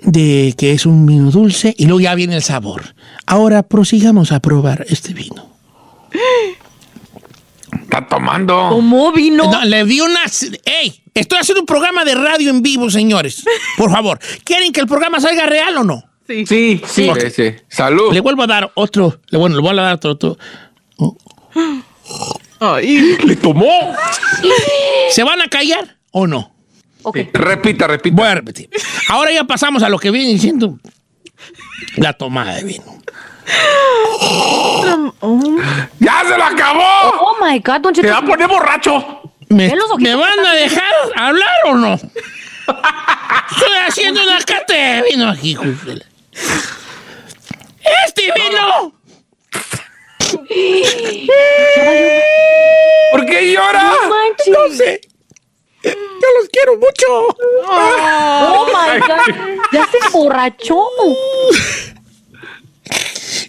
de 0.02 0.54
que 0.56 0.70
es 0.72 0.86
un 0.86 1.04
vino 1.06 1.32
dulce 1.32 1.74
y 1.76 1.86
luego 1.86 1.98
ya 2.00 2.14
viene 2.14 2.36
el 2.36 2.42
sabor. 2.42 2.94
Ahora 3.26 3.64
prosigamos 3.64 4.30
a 4.30 4.38
probar 4.38 4.86
este 4.88 5.12
vino. 5.14 5.48
Está 7.82 8.06
tomando. 8.06 8.68
¿Cómo 8.70 9.10
vino? 9.12 9.50
No, 9.50 9.64
le 9.64 9.84
di 9.84 10.00
unas... 10.00 10.44
¡Ey! 10.64 11.02
Estoy 11.20 11.38
haciendo 11.38 11.60
un 11.60 11.66
programa 11.66 12.04
de 12.04 12.14
radio 12.14 12.50
en 12.50 12.62
vivo, 12.62 12.90
señores. 12.90 13.44
Por 13.76 13.90
favor. 13.90 14.18
¿Quieren 14.44 14.72
que 14.72 14.80
el 14.80 14.86
programa 14.86 15.20
salga 15.20 15.46
real 15.46 15.76
o 15.78 15.84
no? 15.84 16.04
Sí, 16.26 16.46
sí. 16.46 16.80
Sí. 16.86 17.10
sí, 17.20 17.30
sí. 17.30 17.54
Salud. 17.68 18.12
Le 18.12 18.20
vuelvo 18.20 18.42
a 18.42 18.46
dar 18.46 18.70
otro. 18.74 19.18
le- 19.30 19.38
Bueno, 19.38 19.56
le 19.56 19.62
voy 19.62 19.70
a 19.78 19.82
dar 19.82 19.94
otro. 19.94 20.10
otro. 20.12 20.36
Le 23.24 23.36
tomó. 23.36 23.94
¿Se 25.10 25.22
van 25.24 25.40
a 25.42 25.48
callar 25.48 25.96
o 26.12 26.26
no? 26.26 26.52
Ok. 27.02 27.18
Repita, 27.32 27.86
repita. 27.86 28.16
Voy 28.16 28.26
a 28.26 28.34
repetir. 28.34 28.68
Ahora 29.08 29.32
ya 29.32 29.44
pasamos 29.44 29.82
a 29.82 29.88
lo 29.88 29.98
que 29.98 30.10
viene 30.10 30.32
diciendo 30.32 30.78
la 31.96 32.12
tomada 32.12 32.54
de 32.56 32.64
vino. 32.64 32.84
¡Ya 36.00 36.22
se 36.28 36.36
lo 36.36 36.44
acabó! 36.44 36.82
Oh 37.20 37.36
my 37.44 37.58
God, 37.60 37.80
Don 37.80 37.94
Te 37.94 38.02
Cheto. 38.02 38.12
va 38.12 38.18
a 38.18 38.24
poner 38.24 38.48
borracho. 38.48 39.27
¿Me, 39.50 39.72
me 39.98 40.14
van 40.14 40.46
a 40.46 40.52
dejar 40.54 40.92
hablar 41.16 41.48
o 41.66 41.74
no? 41.74 41.94
Estoy 41.94 43.72
haciendo 43.86 44.22
una 44.22 44.38
cata 44.40 44.74
de 44.74 45.02
vino 45.10 45.28
aquí, 45.30 45.50
hijo 45.52 45.64
de 45.64 45.96
la- 45.96 46.04
¡Este 48.06 48.30
vino! 48.34 48.92
¿Por 53.12 53.26
qué 53.26 53.52
llora? 53.52 53.82
No 53.82 54.08
manches. 54.10 54.48
No 54.48 54.68
sé. 54.76 55.00
Yo 55.82 56.28
los 56.40 56.48
quiero 56.52 56.76
mucho. 56.76 57.36
Oh 57.70 58.66
my 58.66 58.98
God. 59.00 59.62
Ya 59.72 59.86
se 59.86 59.98
emborrachó. 60.06 60.88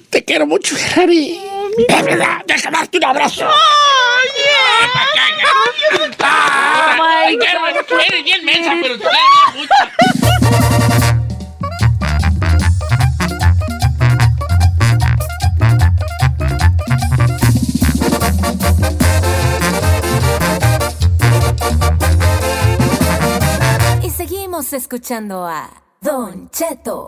Te 0.10 0.24
quiero 0.24 0.46
mucho, 0.46 0.76
Ferrari. 0.76 1.40
De 1.88 2.02
verdad, 2.04 2.42
déjame 2.46 2.78
darte 2.78 2.98
un 2.98 3.06
abrazo. 3.06 3.48
Oh 3.48 3.56
my 6.98 7.38
Te 7.38 7.46
quiero 7.46 7.60
God. 7.60 7.76
mucho. 7.76 8.00
Eres 8.00 8.24
bien 8.24 8.46
mensa, 8.46 8.72
pero 8.82 8.96
mucho. 8.96 9.10
Escuchando 24.72 25.48
a 25.48 25.68
Don 26.00 26.50
Cheto. 26.52 27.08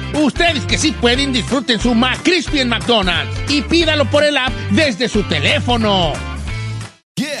Ustedes 0.13 0.65
que 0.65 0.77
sí 0.77 0.91
pueden, 0.91 1.33
disfruten 1.33 1.79
su 1.79 1.91
en 1.91 2.69
McDonald's 2.69 3.35
y 3.49 3.61
pídalo 3.61 4.05
por 4.05 4.23
el 4.23 4.37
app 4.37 4.51
desde 4.71 5.07
su 5.07 5.23
teléfono. 5.23 6.13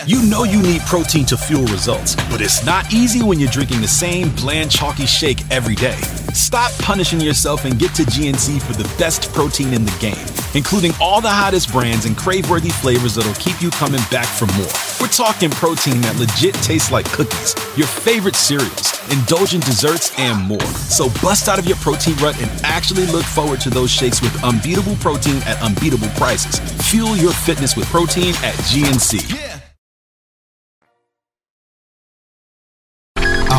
You 0.05 0.21
know 0.21 0.43
you 0.43 0.61
need 0.61 0.81
protein 0.81 1.25
to 1.25 1.37
fuel 1.37 1.65
results, 1.67 2.15
but 2.29 2.41
it's 2.41 2.65
not 2.65 2.91
easy 2.93 3.21
when 3.21 3.39
you're 3.39 3.51
drinking 3.51 3.81
the 3.81 3.87
same 3.87 4.29
bland, 4.35 4.69
chalky 4.71 5.05
shake 5.05 5.39
every 5.49 5.75
day. 5.75 5.97
Stop 6.33 6.71
punishing 6.79 7.19
yourself 7.19 7.65
and 7.65 7.77
get 7.77 7.93
to 7.95 8.03
GNC 8.03 8.61
for 8.61 8.73
the 8.73 8.83
best 8.97 9.31
protein 9.33 9.73
in 9.73 9.83
the 9.83 9.97
game, 9.99 10.25
including 10.55 10.91
all 11.01 11.19
the 11.19 11.29
hottest 11.29 11.71
brands 11.71 12.05
and 12.05 12.17
crave-worthy 12.17 12.69
flavors 12.69 13.15
that'll 13.15 13.33
keep 13.33 13.61
you 13.61 13.69
coming 13.71 14.01
back 14.09 14.27
for 14.27 14.45
more. 14.57 14.71
We're 14.99 15.11
talking 15.11 15.49
protein 15.49 15.99
that 16.01 16.17
legit 16.17 16.55
tastes 16.55 16.91
like 16.91 17.05
cookies, 17.11 17.55
your 17.75 17.87
favorite 17.87 18.35
cereals, 18.35 18.99
indulgent 19.11 19.65
desserts, 19.65 20.11
and 20.17 20.47
more. 20.47 20.71
So 20.87 21.09
bust 21.21 21.49
out 21.49 21.59
of 21.59 21.65
your 21.65 21.77
protein 21.77 22.15
rut 22.17 22.41
and 22.41 22.49
actually 22.63 23.07
look 23.07 23.25
forward 23.25 23.59
to 23.61 23.69
those 23.69 23.91
shakes 23.91 24.21
with 24.21 24.43
unbeatable 24.43 24.95
protein 24.97 25.37
at 25.45 25.61
unbeatable 25.61 26.09
prices. 26.15 26.59
Fuel 26.89 27.17
your 27.17 27.33
fitness 27.33 27.75
with 27.75 27.87
protein 27.87 28.35
at 28.43 28.55
GNC. 28.71 29.50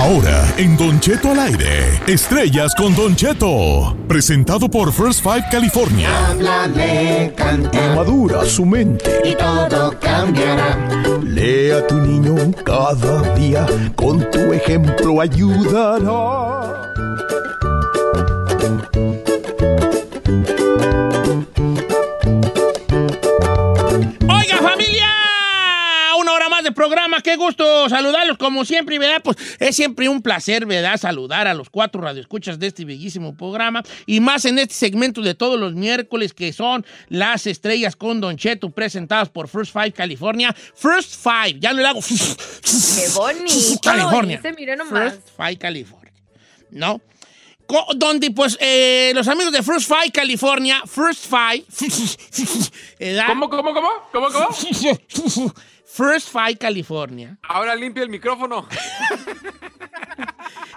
Ahora, 0.02 0.52
en 0.56 0.76
Don 0.76 0.98
Cheto 0.98 1.30
al 1.30 1.38
aire, 1.38 2.00
estrellas 2.08 2.74
con 2.74 2.92
Don 2.92 3.14
Cheto. 3.14 3.96
Presentado 4.08 4.68
por 4.68 4.92
First 4.92 5.22
Five 5.22 5.44
California. 5.48 6.08
Háblale, 6.26 7.32
canta. 7.36 7.94
Madura 7.94 8.44
su 8.44 8.66
mente. 8.66 9.20
Y 9.24 9.36
todo 9.36 9.94
cambiará. 10.00 10.76
Lea 11.22 11.78
a 11.78 11.86
tu 11.86 11.98
niño 11.98 12.34
cada 12.64 13.32
día. 13.36 13.64
Con 13.94 14.28
tu 14.32 14.52
ejemplo 14.52 15.20
ayudará. 15.20 16.91
Programa. 26.82 27.20
Qué 27.20 27.36
gusto 27.36 27.88
saludarlos 27.88 28.36
como 28.38 28.64
siempre, 28.64 28.98
¿verdad? 28.98 29.22
Pues 29.22 29.36
es 29.60 29.76
siempre 29.76 30.08
un 30.08 30.20
placer, 30.20 30.66
¿verdad? 30.66 30.96
Saludar 30.96 31.46
a 31.46 31.54
los 31.54 31.70
cuatro 31.70 32.00
radioescuchas 32.00 32.58
de 32.58 32.66
este 32.66 32.84
bellísimo 32.84 33.36
programa 33.36 33.84
y 34.04 34.18
más 34.18 34.44
en 34.46 34.58
este 34.58 34.74
segmento 34.74 35.22
de 35.22 35.36
todos 35.36 35.60
los 35.60 35.74
miércoles 35.74 36.34
que 36.34 36.52
son 36.52 36.84
las 37.08 37.46
estrellas 37.46 37.94
con 37.94 38.20
Don 38.20 38.36
Cheto 38.36 38.70
presentadas 38.70 39.28
por 39.28 39.46
First 39.46 39.72
Five 39.72 39.92
California. 39.92 40.52
First 40.74 41.22
Five, 41.22 41.60
ya 41.60 41.72
lo 41.72 41.86
hago. 41.86 42.00
Qué 42.00 43.08
bonito. 43.14 43.80
California. 43.80 44.38
Dice, 44.38 44.52
mire 44.54 44.76
nomás. 44.76 45.12
First 45.12 45.28
Five 45.36 45.58
California. 45.58 46.12
¿No? 46.72 47.00
Donde, 47.94 48.32
pues, 48.32 48.58
eh, 48.60 49.12
los 49.14 49.28
amigos 49.28 49.52
de 49.52 49.62
First 49.62 49.86
Five 49.86 50.10
California, 50.12 50.82
First 50.84 51.26
Five. 51.26 51.64
¿Cómo, 53.28 53.48
cómo, 53.48 53.72
cómo? 53.72 53.88
¿Cómo, 54.10 54.28
cómo? 54.30 54.48
First 55.94 56.30
Five 56.32 56.56
California. 56.56 57.36
Ahora 57.42 57.74
limpia 57.74 58.02
el 58.02 58.08
micrófono. 58.08 58.66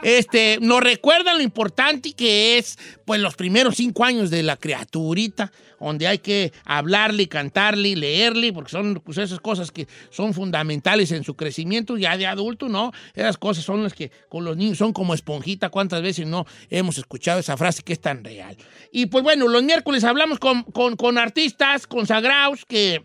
Este, 0.04 0.60
nos 0.62 0.82
recuerdan 0.82 1.38
lo 1.38 1.43
importante 1.43 2.13
que 2.13 2.60
es, 2.60 2.78
pues, 3.06 3.19
los 3.19 3.36
primeros 3.36 3.75
cinco 3.75 4.04
años 4.04 4.30
de 4.30 4.43
la 4.43 4.56
criaturita, 4.56 5.51
donde 5.80 6.06
hay 6.06 6.19
que 6.19 6.54
hablarle, 6.63 7.28
cantarle, 7.28 7.95
leerle, 7.95 8.54
porque 8.54 8.69
son 8.69 9.01
pues, 9.04 9.17
esas 9.17 9.39
cosas 9.39 9.71
que 9.71 9.88
son 10.12 10.36
fundamentales 10.36 11.12
en 11.12 11.23
su 11.23 11.36
crecimiento 11.36 11.97
ya 11.97 12.17
de 12.17 12.28
adulto, 12.28 12.69
¿no? 12.69 12.91
Esas 13.15 13.38
cosas 13.38 13.63
son 13.63 13.82
las 13.82 13.95
que 13.95 14.12
con 14.30 14.45
los 14.45 14.56
niños 14.56 14.78
son 14.78 14.93
como 14.93 15.15
esponjita. 15.15 15.69
¿Cuántas 15.69 16.04
veces 16.04 16.28
no 16.28 16.45
hemos 16.69 16.99
escuchado 16.99 17.39
esa 17.39 17.58
frase 17.58 17.82
que 17.82 17.93
es 17.93 18.01
tan 18.01 18.23
real? 18.23 18.56
Y 18.91 19.08
pues 19.08 19.23
bueno, 19.23 19.47
los 19.47 19.63
miércoles 19.63 20.04
hablamos 20.04 20.38
con, 20.38 20.63
con, 20.63 20.97
con 20.97 21.17
artistas 21.17 21.88
consagrados 21.88 22.63
que 22.65 23.01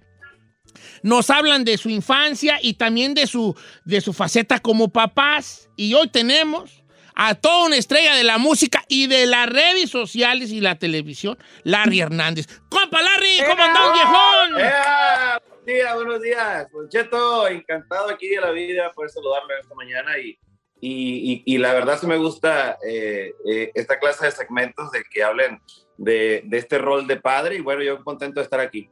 nos 1.03 1.31
hablan 1.31 1.65
de 1.65 1.77
su 1.79 1.89
infancia 1.91 2.59
y 2.63 2.75
también 2.75 3.15
de 3.15 3.27
su, 3.27 3.57
de 3.85 4.01
su 4.01 4.13
faceta 4.13 4.59
como 4.59 4.89
papás. 4.89 5.69
Y 5.77 5.95
hoy 5.95 6.09
tenemos 6.09 6.83
a 7.15 7.35
toda 7.35 7.67
una 7.67 7.77
estrella 7.77 8.15
de 8.15 8.25
la 8.25 8.39
música 8.39 8.83
y 8.89 9.07
de 9.07 9.27
las 9.27 9.47
redes 9.49 9.91
sociales 9.91 10.51
y 10.53 10.61
la 10.61 10.79
televisión, 10.79 11.37
Larry 11.65 12.01
Hernández. 12.01 12.47
¡Compa 12.71 13.03
Larry! 13.03 13.39
¿Cómo 13.49 13.63
andás, 13.63 13.93
viejón? 13.93 14.61
¡Ea! 14.61 15.43
Buenos 15.47 15.67
días, 15.67 15.95
buenos 15.95 16.23
días. 16.23 16.67
Don 16.73 16.89
Cheto, 16.89 17.47
encantado 17.49 18.09
aquí 18.11 18.29
de 18.29 18.41
la 18.41 18.51
vida 18.51 18.91
por 18.95 19.11
saludarme 19.11 19.55
esta 19.61 19.75
mañana 19.75 20.19
y, 20.19 20.39
y, 20.81 21.33
y- 21.33 21.43
y 21.45 21.59
la 21.59 21.75
verdad 21.75 21.99
sí 22.01 22.07
me 22.07 22.17
gusta 22.17 22.79
eh, 22.89 23.33
eh, 23.47 23.71
esta 23.75 23.99
clase 23.99 24.25
de 24.25 24.33
segmentos 24.33 24.91
de 24.91 25.05
que 25.11 25.23
hablen 25.23 25.61
de, 26.01 26.43
de 26.47 26.57
este 26.59 26.79
rol 26.79 27.07
de 27.07 27.17
padre 27.21 27.57
y 27.57 27.61
bueno, 27.61 27.83
yo 27.83 28.03
contento 28.03 28.41
de 28.41 28.45
estar 28.45 28.59
aquí. 28.59 28.89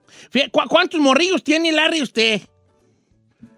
¿cu- 0.52 0.68
¿Cuántos 0.68 1.00
morrillos 1.00 1.42
tiene 1.42 1.72
Larry 1.72 2.02
usted? 2.02 2.42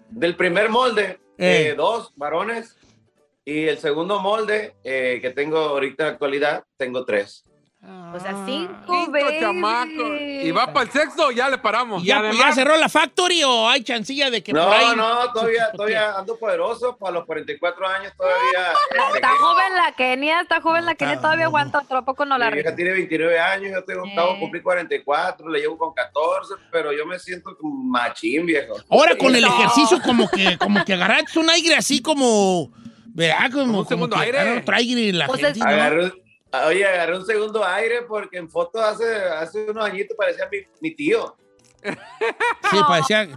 Del 0.09 0.35
primer 0.35 0.69
molde, 0.69 1.19
Eh. 1.37 1.69
eh, 1.69 1.73
dos 1.75 2.13
varones 2.15 2.77
y 3.43 3.65
el 3.67 3.77
segundo 3.77 4.19
molde 4.21 4.75
eh, 4.83 5.19
que 5.21 5.31
tengo 5.31 5.57
ahorita 5.57 6.03
en 6.03 6.07
la 6.07 6.13
actualidad, 6.13 6.63
tengo 6.77 7.03
tres. 7.05 7.43
O 7.83 8.19
sea, 8.19 8.35
cinco 8.45 8.75
Quinto 8.85 9.11
veces. 9.11 10.45
¿Y 10.45 10.51
va 10.51 10.71
para 10.71 10.85
el 10.85 10.91
sexto 10.91 11.27
o 11.27 11.31
ya 11.31 11.49
le 11.49 11.57
paramos? 11.57 12.03
¿Y 12.03 12.07
ya, 12.07 12.21
ya 12.31 12.51
cerró 12.53 12.77
la 12.77 12.89
factory 12.89 13.43
o 13.43 13.67
hay 13.67 13.83
chancilla 13.83 14.29
de 14.29 14.43
que 14.43 14.53
No, 14.53 14.65
por 14.65 14.73
ahí... 14.73 14.95
no, 14.95 15.31
todavía, 15.33 15.71
todavía 15.71 16.13
ando 16.15 16.37
poderoso, 16.37 16.95
para 16.97 17.13
los 17.13 17.25
44 17.25 17.87
años 17.87 18.13
todavía. 18.15 18.71
este, 18.91 19.15
Está 19.17 19.29
joven 19.29 19.75
la 19.75 19.91
Kenia, 19.93 20.41
está 20.41 20.61
joven 20.61 20.85
la 20.85 20.93
Kenia, 20.93 21.19
todavía 21.19 21.45
aguanta 21.45 21.79
otro 21.79 22.05
poco 22.05 22.23
no 22.23 22.37
la 22.37 22.51
Mi 22.51 22.59
hija 22.59 22.75
tiene 22.75 22.91
29 22.91 23.39
años, 23.39 23.71
yo 23.73 23.83
tengo, 23.83 24.03
acabo 24.11 24.33
de 24.33 24.39
cumplir 24.41 24.61
44, 24.61 25.49
le 25.49 25.59
llevo 25.61 25.77
con 25.79 25.93
14, 25.95 26.53
pero 26.71 26.93
yo 26.93 27.07
me 27.07 27.17
siento 27.17 27.57
como 27.57 27.73
machín, 27.73 28.45
viejo. 28.45 28.75
Ahora 28.91 29.17
con 29.17 29.35
el 29.35 29.41
No. 29.41 29.47
ejercicio 29.57 29.99
como 30.05 30.29
que, 30.29 30.55
como 30.59 30.85
que 30.85 30.93
agarraste 30.93 31.39
un 31.39 31.49
aire 31.49 31.75
así 31.75 31.99
como... 31.99 32.71
¿Verdad? 33.13 33.51
Como, 33.51 33.79
un 33.79 33.87
segundo 33.87 34.15
que 34.15 34.21
aire. 34.23 34.59
otro 34.59 34.73
aire 34.75 35.09
en 35.09 35.17
la 35.17 35.27
Pues 35.27 35.41
gente, 35.41 35.59
¿no? 35.59 35.65
Agarré, 35.65 36.13
oye, 36.67 36.85
agarré 36.85 37.17
un 37.17 37.25
segundo 37.25 37.63
aire 37.65 38.03
porque 38.03 38.37
en 38.37 38.49
foto 38.49 38.81
hace, 38.81 39.05
hace 39.15 39.69
unos 39.69 39.85
añitos 39.85 40.15
parecía 40.17 40.47
mi, 40.51 40.59
mi 40.81 40.95
tío. 40.95 41.35
Sí, 41.83 42.77
parecía. 42.87 43.27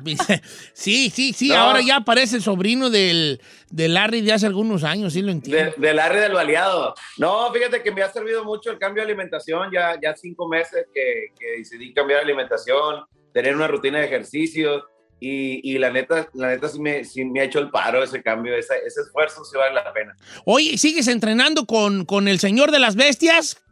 Sí, 0.75 1.09
sí, 1.09 1.33
sí. 1.33 1.49
No. 1.49 1.57
Ahora 1.57 1.81
ya 1.81 1.97
aparece 1.97 2.37
el 2.37 2.43
sobrino 2.43 2.91
del, 2.91 3.41
del 3.71 3.95
Larry 3.95 4.21
de 4.21 4.33
hace 4.35 4.47
algunos 4.47 4.85
años, 4.85 5.15
sí 5.15 5.23
lo 5.23 5.33
entiendo. 5.33 5.73
De, 5.77 5.87
del 5.87 5.99
área 5.99 6.21
del 6.21 6.33
baleado. 6.33 6.95
No, 7.17 7.51
fíjate 7.53 7.83
que 7.83 7.91
me 7.91 8.03
ha 8.03 8.13
servido 8.13 8.45
mucho 8.45 8.71
el 8.71 8.79
cambio 8.79 9.03
de 9.03 9.13
alimentación. 9.13 9.71
Ya, 9.73 9.99
ya 10.01 10.15
cinco 10.15 10.47
meses 10.47 10.87
que, 10.93 11.29
que 11.39 11.59
decidí 11.59 11.95
cambiar 11.95 12.19
de 12.21 12.25
alimentación, 12.25 13.05
tener 13.33 13.57
una 13.57 13.67
rutina 13.67 13.99
de 14.01 14.05
ejercicio. 14.05 14.87
Y, 15.27 15.61
y 15.73 15.79
la 15.79 15.91
neta, 15.91 16.29
la 16.35 16.49
neta 16.49 16.69
sí 16.69 16.79
me, 16.81 17.03
sí 17.05 17.25
me 17.25 17.41
ha 17.41 17.45
hecho 17.45 17.59
el 17.59 17.71
paro 17.71 18.03
ese 18.03 18.23
cambio, 18.23 18.55
ese, 18.55 18.75
ese 18.87 19.01
esfuerzo 19.01 19.43
sí 19.45 19.57
vale 19.57 19.73
la 19.75 19.91
pena. 19.93 20.15
Oye, 20.45 20.77
¿sigues 20.77 21.09
entrenando 21.09 21.65
con, 21.65 22.05
con 22.05 22.29
el 22.29 22.39
señor 22.39 22.71
de 22.71 22.79
las 22.79 22.95
bestias? 22.95 23.63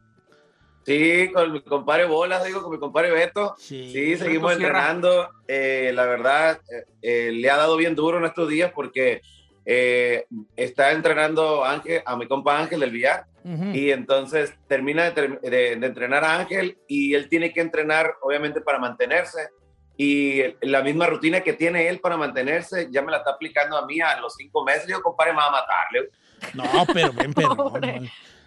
Sí, 0.87 1.31
con 1.33 1.53
mi 1.53 1.61
compadre 1.63 2.07
Bolas, 2.07 2.43
digo, 2.45 2.63
con 2.63 2.73
mi 2.73 2.79
compadre 2.79 3.11
Beto. 3.11 3.55
Sí, 3.93 4.17
seguimos 4.17 4.53
entrenando. 4.65 5.29
Eh, 5.47 5.93
la 5.95 6.07
verdad, 6.07 6.59
eh, 6.71 6.85
eh, 7.03 7.33
le 7.33 7.51
ha 7.51 7.57
dado 7.59 7.77
bien 7.77 7.95
duro 7.95 8.17
en 8.19 8.25
estos 8.25 8.49
días 8.49 8.73
porque 8.75 9.21
eh, 9.67 10.25
está 10.57 10.91
entrenando 10.93 11.65
Ángel, 11.65 12.03
a 12.05 12.17
mi 12.17 12.27
compa 12.27 12.59
Ángel 12.59 12.81
del 12.81 12.91
Villar. 12.93 13.27
Y 13.75 13.91
entonces 13.91 14.55
termina 14.69 15.03
de, 15.05 15.11
ter- 15.11 15.41
de- 15.41 15.77
de 15.77 15.87
entrenar 15.87 16.25
a 16.25 16.39
Ángel 16.39 16.79
y 16.89 17.15
él 17.15 17.29
tiene 17.29 17.53
que 17.53 17.61
entrenar, 17.61 18.15
obviamente, 18.23 18.61
para 18.61 18.79
mantenerse. 18.79 19.49
Y 19.97 20.43
la 20.63 20.83
misma 20.83 21.07
rutina 21.07 21.43
que 21.43 21.53
tiene 21.53 21.89
él 21.89 22.01
para 22.01 22.17
mantenerse, 22.17 22.89
ya 22.91 23.03
me 23.03 23.13
la 23.13 23.19
está 23.19 23.33
aplicando 23.33 23.77
a 23.77 23.87
mí 23.87 24.01
a 24.01 24.19
los 24.21 24.35
cinco 24.35 24.65
meses. 24.65 24.87
Yo, 24.89 25.03
compadre, 25.03 25.33
me 25.33 25.39
va 25.39 25.49
a 25.49 25.51
matarle. 25.51 26.11
No, 26.55 26.87
pero 26.93 27.13
ven, 27.13 27.35
pero. 27.35 27.55
no. 27.55 27.81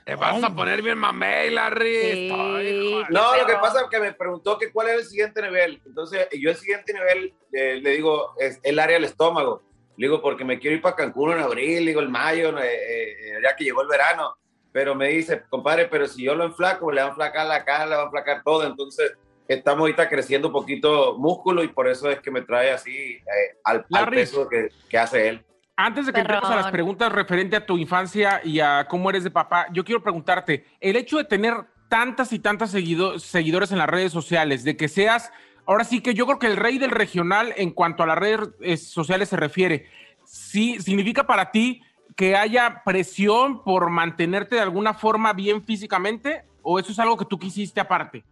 Te 0.05 0.13
vas 0.13 0.43
a 0.43 0.51
poner 0.51 0.83
bien 0.83 0.99
mamey, 0.99 1.49
Larry. 1.49 2.29
Ay, 2.29 2.29
joder. 2.29 3.09
No, 3.09 3.35
lo 3.37 3.45
que 3.47 3.55
pasa 3.55 3.81
es 3.81 3.87
que 3.89 3.99
me 3.99 4.13
preguntó 4.13 4.55
que 4.59 4.71
cuál 4.71 4.89
era 4.89 4.97
el 4.99 5.05
siguiente 5.05 5.41
nivel. 5.41 5.81
Entonces, 5.83 6.27
yo 6.31 6.51
el 6.51 6.55
siguiente 6.55 6.93
nivel 6.93 7.33
eh, 7.51 7.79
le 7.81 7.89
digo, 7.89 8.35
es 8.39 8.59
el 8.61 8.77
área 8.77 8.97
del 8.97 9.05
estómago. 9.05 9.63
Le 9.97 10.05
digo, 10.05 10.21
porque 10.21 10.45
me 10.45 10.59
quiero 10.59 10.75
ir 10.75 10.81
para 10.83 10.95
Cancún 10.95 11.31
en 11.31 11.39
abril, 11.39 11.85
le 11.85 11.91
digo, 11.91 12.01
el 12.01 12.09
mayo, 12.09 12.55
eh, 12.59 12.67
eh, 12.69 13.39
ya 13.41 13.55
que 13.55 13.63
llegó 13.63 13.81
el 13.81 13.87
verano. 13.87 14.37
Pero 14.71 14.93
me 14.93 15.07
dice, 15.07 15.41
compadre, 15.49 15.87
pero 15.87 16.05
si 16.05 16.23
yo 16.23 16.35
lo 16.35 16.43
enflaco, 16.43 16.91
le 16.91 17.01
va 17.01 17.07
a 17.07 17.09
enflacar 17.09 17.47
la 17.47 17.65
cara, 17.65 17.85
le 17.87 17.95
va 17.95 18.01
a 18.03 18.05
enflacar 18.05 18.43
todo. 18.43 18.67
Entonces, 18.67 19.17
estamos 19.47 19.81
ahorita 19.81 20.09
creciendo 20.09 20.47
un 20.47 20.53
poquito 20.53 21.17
músculo 21.17 21.63
y 21.63 21.67
por 21.67 21.87
eso 21.87 22.09
es 22.09 22.19
que 22.19 22.31
me 22.31 22.41
trae 22.41 22.71
así 22.71 22.95
eh, 22.95 23.23
al, 23.63 23.85
al 23.93 24.09
peso 24.09 24.47
que, 24.49 24.69
que 24.89 24.97
hace 24.97 25.29
él. 25.29 25.45
Antes 25.77 26.05
de 26.05 26.13
que 26.13 26.21
entremos 26.21 26.49
a 26.49 26.55
las 26.55 26.71
preguntas 26.71 27.11
referente 27.11 27.55
a 27.57 27.65
tu 27.65 27.77
infancia 27.77 28.39
y 28.43 28.61
a 28.61 28.87
cómo 28.87 29.09
eres 29.09 29.25
de 29.25 29.31
papá, 29.31 29.67
yo 29.73 29.83
quiero 29.83 30.01
preguntarte, 30.01 30.65
el 30.79 30.95
hecho 30.95 31.17
de 31.17 31.25
tener 31.25 31.53
tantas 31.89 32.31
y 32.31 32.39
tantas 32.39 32.71
seguido- 32.73 33.19
seguidores 33.19 33.71
en 33.71 33.77
las 33.79 33.89
redes 33.89 34.11
sociales, 34.11 34.63
de 34.63 34.77
que 34.77 34.87
seas, 34.87 35.31
ahora 35.65 35.83
sí 35.83 36.01
que 36.01 36.13
yo 36.13 36.25
creo 36.25 36.39
que 36.39 36.47
el 36.47 36.55
rey 36.55 36.77
del 36.77 36.91
regional 36.91 37.53
en 37.57 37.71
cuanto 37.71 38.03
a 38.03 38.07
las 38.07 38.17
redes 38.17 38.49
eh, 38.61 38.77
sociales 38.77 39.29
se 39.29 39.35
refiere, 39.35 39.87
sí, 40.23 40.79
significa 40.79 41.27
para 41.27 41.51
ti 41.51 41.81
que 42.15 42.37
haya 42.37 42.81
presión 42.85 43.61
por 43.63 43.89
mantenerte 43.89 44.55
de 44.55 44.61
alguna 44.61 44.93
forma 44.93 45.33
bien 45.33 45.65
físicamente 45.65 46.45
o 46.61 46.79
eso 46.79 46.93
es 46.93 46.99
algo 46.99 47.17
que 47.17 47.25
tú 47.25 47.37
quisiste 47.37 47.81
aparte? 47.81 48.23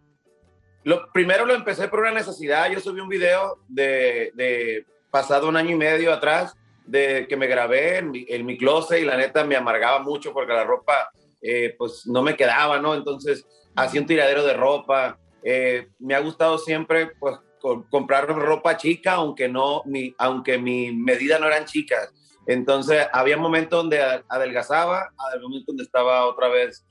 Lo, 0.84 1.10
primero 1.12 1.46
lo 1.46 1.54
empecé 1.54 1.88
por 1.88 2.00
una 2.00 2.12
necesidad. 2.12 2.70
Yo 2.70 2.80
subí 2.80 3.00
un 3.00 3.08
video 3.08 3.58
de, 3.68 4.30
de 4.34 4.86
pasado 5.10 5.48
un 5.48 5.56
año 5.56 5.70
y 5.70 5.76
medio 5.78 6.12
atrás 6.12 6.54
de 6.86 7.26
que 7.28 7.36
me 7.36 7.46
grabé 7.46 7.98
en 7.98 8.10
mi, 8.10 8.26
en 8.28 8.44
mi 8.44 8.58
closet 8.58 9.00
y 9.00 9.04
la 9.04 9.16
neta 9.16 9.44
me 9.44 9.56
amargaba 9.56 10.00
mucho 10.00 10.32
porque 10.32 10.52
la 10.52 10.64
ropa 10.64 11.08
eh, 11.40 11.74
pues 11.78 12.06
no 12.06 12.22
me 12.22 12.36
quedaba, 12.36 12.78
¿no? 12.80 12.94
Entonces 12.94 13.46
hacía 13.74 14.00
un 14.00 14.06
tiradero 14.06 14.44
de 14.44 14.52
ropa. 14.54 15.18
Eh, 15.42 15.88
me 15.98 16.14
ha 16.14 16.20
gustado 16.20 16.58
siempre 16.58 17.12
pues 17.18 17.36
co- 17.60 17.86
comprar 17.90 18.26
ropa 18.28 18.76
chica, 18.76 19.12
aunque 19.14 19.48
no, 19.48 19.82
mi, 19.86 20.14
aunque 20.18 20.58
mi 20.58 20.92
medida 20.92 21.38
no 21.38 21.46
eran 21.46 21.64
chicas. 21.64 22.12
Entonces 22.46 23.06
había 23.12 23.38
momentos 23.38 23.78
donde 23.78 24.02
adelgazaba, 24.28 25.08
había 25.16 25.40
momentos 25.42 25.66
donde 25.68 25.84
estaba 25.84 26.26
otra 26.26 26.48
vez 26.48 26.84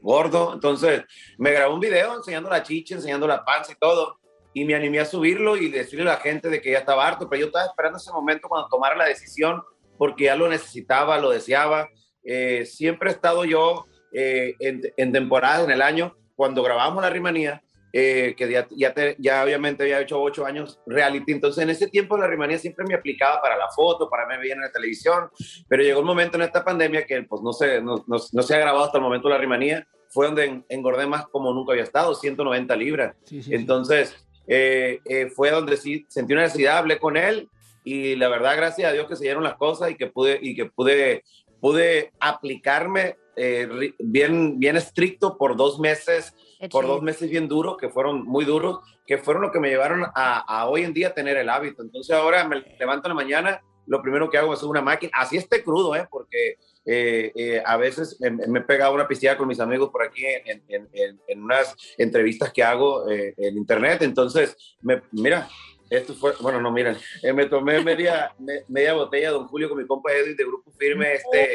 gordo. 0.00 0.52
Entonces 0.54 1.02
me 1.38 1.52
grabó 1.52 1.74
un 1.74 1.80
video 1.80 2.16
enseñando 2.16 2.50
la 2.50 2.62
chicha, 2.62 2.94
enseñando 2.94 3.26
la 3.26 3.44
panza 3.44 3.72
y 3.72 3.76
todo. 3.76 4.18
Y 4.54 4.64
me 4.64 4.74
animé 4.74 5.00
a 5.00 5.04
subirlo 5.06 5.56
y 5.56 5.70
decirle 5.70 6.02
a 6.10 6.14
la 6.14 6.20
gente 6.20 6.50
de 6.50 6.60
que 6.60 6.72
ya 6.72 6.78
estaba 6.78 7.06
harto, 7.06 7.28
pero 7.28 7.40
yo 7.40 7.46
estaba 7.46 7.66
esperando 7.66 7.98
ese 7.98 8.12
momento 8.12 8.48
cuando 8.48 8.68
tomara 8.68 8.94
la 8.96 9.06
decisión 9.06 9.62
porque 9.96 10.24
ya 10.24 10.36
lo 10.36 10.48
necesitaba, 10.48 11.18
lo 11.18 11.30
deseaba. 11.30 11.88
eh, 12.24 12.64
siempre 12.66 13.10
he 13.10 13.12
estado 13.12 13.44
yo 13.44 13.86
eh, 14.12 14.54
en, 14.60 14.82
en 14.96 15.12
temporadas 15.12 15.64
en 15.64 15.70
el 15.70 15.80
año, 15.82 16.14
cuando 16.36 16.62
grabamos 16.62 17.02
la 17.02 17.10
rimanía, 17.10 17.62
eh, 17.92 18.34
que 18.36 18.50
ya, 18.50 18.66
ya, 18.70 18.94
te- 18.94 19.16
ya 19.18 19.44
obviamente 19.44 19.82
había 19.82 20.00
hecho 20.00 20.20
ocho 20.20 20.46
años 20.46 20.80
reality, 20.86 21.32
entonces 21.32 21.62
en 21.62 21.70
ese 21.70 21.88
tiempo 21.88 22.16
la 22.16 22.26
rimanía 22.26 22.58
siempre 22.58 22.84
me 22.86 22.94
aplicaba 22.94 23.40
para 23.42 23.56
la 23.56 23.68
foto, 23.70 24.08
para 24.08 24.26
verme 24.26 24.44
bien 24.44 24.58
en 24.58 24.64
la 24.64 24.72
televisión, 24.72 25.28
pero 25.68 25.82
llegó 25.82 26.00
un 26.00 26.06
momento 26.06 26.36
en 26.36 26.42
esta 26.42 26.64
pandemia 26.64 27.04
que 27.06 27.22
pues 27.24 27.42
no 27.42 27.52
se, 27.52 27.80
no, 27.82 28.04
no- 28.06 28.16
no 28.32 28.42
se 28.42 28.54
ha 28.54 28.58
grabado 28.58 28.84
hasta 28.84 28.98
el 28.98 29.04
momento 29.04 29.28
la 29.28 29.38
rimanía, 29.38 29.86
fue 30.08 30.26
donde 30.26 30.44
en- 30.44 30.64
engordé 30.68 31.06
más 31.06 31.26
como 31.28 31.52
nunca 31.52 31.72
había 31.72 31.84
estado, 31.84 32.14
190 32.14 32.74
libras. 32.76 33.14
Entonces, 33.54 34.14
eh, 34.46 35.00
eh, 35.04 35.28
fue 35.34 35.50
donde 35.50 35.76
sí 35.76 36.04
sentí 36.08 36.32
una 36.32 36.42
necesidad, 36.42 36.78
hablé 36.78 36.98
con 36.98 37.16
él 37.16 37.48
y 37.84 38.16
la 38.16 38.28
verdad, 38.28 38.56
gracias 38.56 38.88
a 38.90 38.92
Dios 38.92 39.06
que 39.08 39.16
se 39.16 39.24
dieron 39.24 39.42
las 39.44 39.54
cosas 39.56 39.90
y 39.90 39.96
que 39.96 40.06
pude, 40.08 40.38
y 40.40 40.54
que 40.54 40.66
pude, 40.66 41.24
pude 41.60 42.10
aplicarme 42.20 43.16
eh, 43.36 43.94
bien, 43.98 44.58
bien 44.58 44.76
estricto 44.76 45.38
por 45.38 45.56
dos 45.56 45.78
meses, 45.80 46.34
por 46.70 46.86
dos 46.86 47.02
meses 47.02 47.30
bien 47.30 47.48
duros, 47.48 47.76
que 47.76 47.88
fueron 47.88 48.24
muy 48.24 48.44
duros, 48.44 48.80
que 49.06 49.18
fueron 49.18 49.42
lo 49.42 49.50
que 49.52 49.60
me 49.60 49.68
llevaron 49.68 50.04
a, 50.04 50.38
a 50.46 50.68
hoy 50.68 50.84
en 50.84 50.92
día 50.92 51.14
tener 51.14 51.36
el 51.36 51.48
hábito. 51.48 51.82
Entonces 51.82 52.14
ahora 52.14 52.46
me 52.46 52.62
levanto 52.78 53.08
en 53.08 53.10
la 53.10 53.14
mañana, 53.22 53.62
lo 53.86 54.00
primero 54.00 54.30
que 54.30 54.38
hago 54.38 54.54
es 54.54 54.62
una 54.62 54.80
máquina, 54.80 55.10
así 55.14 55.36
esté 55.36 55.62
crudo, 55.64 55.96
¿eh? 55.96 56.06
porque 56.10 56.56
eh, 56.84 57.32
eh, 57.34 57.62
a 57.64 57.76
veces 57.76 58.16
me, 58.20 58.30
me 58.30 58.58
he 58.60 58.62
pegado 58.62 58.94
una 58.94 59.06
piscina 59.08 59.36
con 59.36 59.48
mis 59.48 59.60
amigos 59.60 59.90
por 59.90 60.02
aquí 60.02 60.24
en, 60.24 60.62
en- 60.68 60.88
en- 60.92 61.20
en 61.26 61.42
unas 61.42 61.74
entrevistas 61.98 62.52
que 62.52 62.62
hago 62.62 63.08
eh, 63.10 63.34
en 63.36 63.56
internet. 63.56 64.02
Entonces, 64.02 64.56
me, 64.82 65.02
mira, 65.12 65.48
esto 65.90 66.14
fue, 66.14 66.32
bueno, 66.40 66.60
no, 66.60 66.70
miren, 66.72 66.96
eh, 67.22 67.32
me 67.32 67.46
tomé 67.46 67.82
media, 67.84 68.34
me- 68.38 68.62
media 68.68 68.94
botella 68.94 69.28
de 69.28 69.34
Don 69.34 69.46
Julio 69.48 69.68
con 69.68 69.78
mi 69.78 69.86
compa 69.86 70.12
Edwin 70.12 70.36
de 70.36 70.44
Grupo 70.44 70.70
Firme 70.78 71.14
este, 71.14 71.54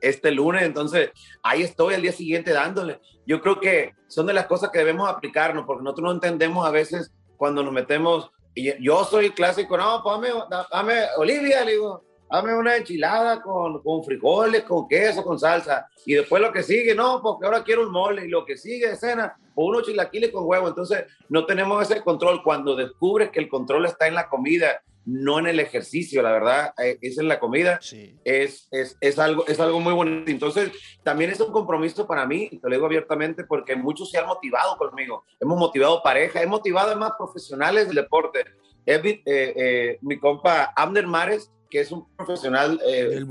este 0.00 0.30
lunes. 0.30 0.62
Entonces, 0.62 1.10
ahí 1.42 1.62
estoy 1.62 1.94
al 1.94 2.02
día 2.02 2.12
siguiente 2.12 2.52
dándole. 2.52 3.00
Yo 3.26 3.40
creo 3.40 3.60
que 3.60 3.92
son 4.06 4.26
de 4.26 4.32
las 4.32 4.46
cosas 4.46 4.70
que 4.70 4.78
debemos 4.78 5.08
aplicarnos, 5.08 5.64
porque 5.66 5.84
nosotros 5.84 6.04
no 6.04 6.12
entendemos 6.12 6.66
a 6.66 6.70
veces 6.70 7.12
cuando 7.36 7.62
nos 7.62 7.72
metemos. 7.72 8.30
Y 8.54 8.82
yo 8.82 9.04
soy 9.04 9.30
clásico, 9.30 9.76
no, 9.76 10.02
pues 10.02 10.16
dame, 10.16 10.66
dame, 10.70 10.94
Olivia, 11.16 11.64
le 11.64 11.72
digo, 11.72 12.04
dame 12.30 12.54
una 12.54 12.76
enchilada 12.76 13.40
con, 13.40 13.82
con 13.82 14.02
frijoles, 14.02 14.64
con 14.64 14.88
queso, 14.88 15.22
con 15.22 15.38
salsa. 15.38 15.88
Y 16.04 16.14
después 16.14 16.42
lo 16.42 16.52
que 16.52 16.62
sigue, 16.62 16.94
no, 16.94 17.20
porque 17.22 17.46
ahora 17.46 17.62
quiero 17.62 17.82
un 17.82 17.92
mole. 17.92 18.26
Y 18.26 18.28
lo 18.28 18.44
que 18.44 18.56
sigue 18.56 18.88
de 18.88 18.96
cena, 18.96 19.36
o 19.54 19.66
unos 19.66 19.84
chilaquiles 19.84 20.30
con 20.30 20.44
huevo. 20.46 20.68
Entonces, 20.68 21.04
no 21.28 21.46
tenemos 21.46 21.82
ese 21.82 22.02
control. 22.02 22.42
Cuando 22.42 22.74
descubres 22.74 23.30
que 23.30 23.40
el 23.40 23.48
control 23.48 23.86
está 23.86 24.06
en 24.06 24.14
la 24.14 24.28
comida, 24.28 24.82
no 25.08 25.38
en 25.38 25.46
el 25.46 25.58
ejercicio, 25.58 26.20
la 26.20 26.32
verdad, 26.32 26.74
eh, 26.82 26.98
es 27.00 27.16
en 27.16 27.28
la 27.28 27.40
comida, 27.40 27.80
es, 28.24 28.68
es, 28.70 28.98
es, 29.00 29.18
algo, 29.18 29.46
es 29.46 29.58
algo 29.58 29.80
muy 29.80 29.94
bonito. 29.94 30.30
Entonces, 30.30 30.70
también 31.02 31.30
es 31.30 31.40
un 31.40 31.50
compromiso 31.50 32.06
para 32.06 32.26
mí, 32.26 32.48
y 32.50 32.58
te 32.58 32.68
lo 32.68 32.74
digo 32.74 32.84
abiertamente, 32.84 33.44
porque 33.44 33.74
muchos 33.74 34.10
se 34.10 34.18
han 34.18 34.26
motivado 34.26 34.76
conmigo. 34.76 35.24
Hemos 35.40 35.58
motivado 35.58 36.02
pareja, 36.02 36.42
he 36.42 36.46
motivado 36.46 36.88
además 36.88 37.12
profesionales 37.16 37.86
del 37.86 37.96
deporte. 37.96 38.44
Edwin, 38.84 39.22
eh, 39.24 39.54
eh, 39.56 39.98
mi 40.02 40.18
compa 40.18 40.74
Abner 40.76 41.06
Mares, 41.06 41.50
que 41.70 41.80
es 41.80 41.90
un 41.90 42.06
profesional 42.14 42.78
eh, 42.86 43.24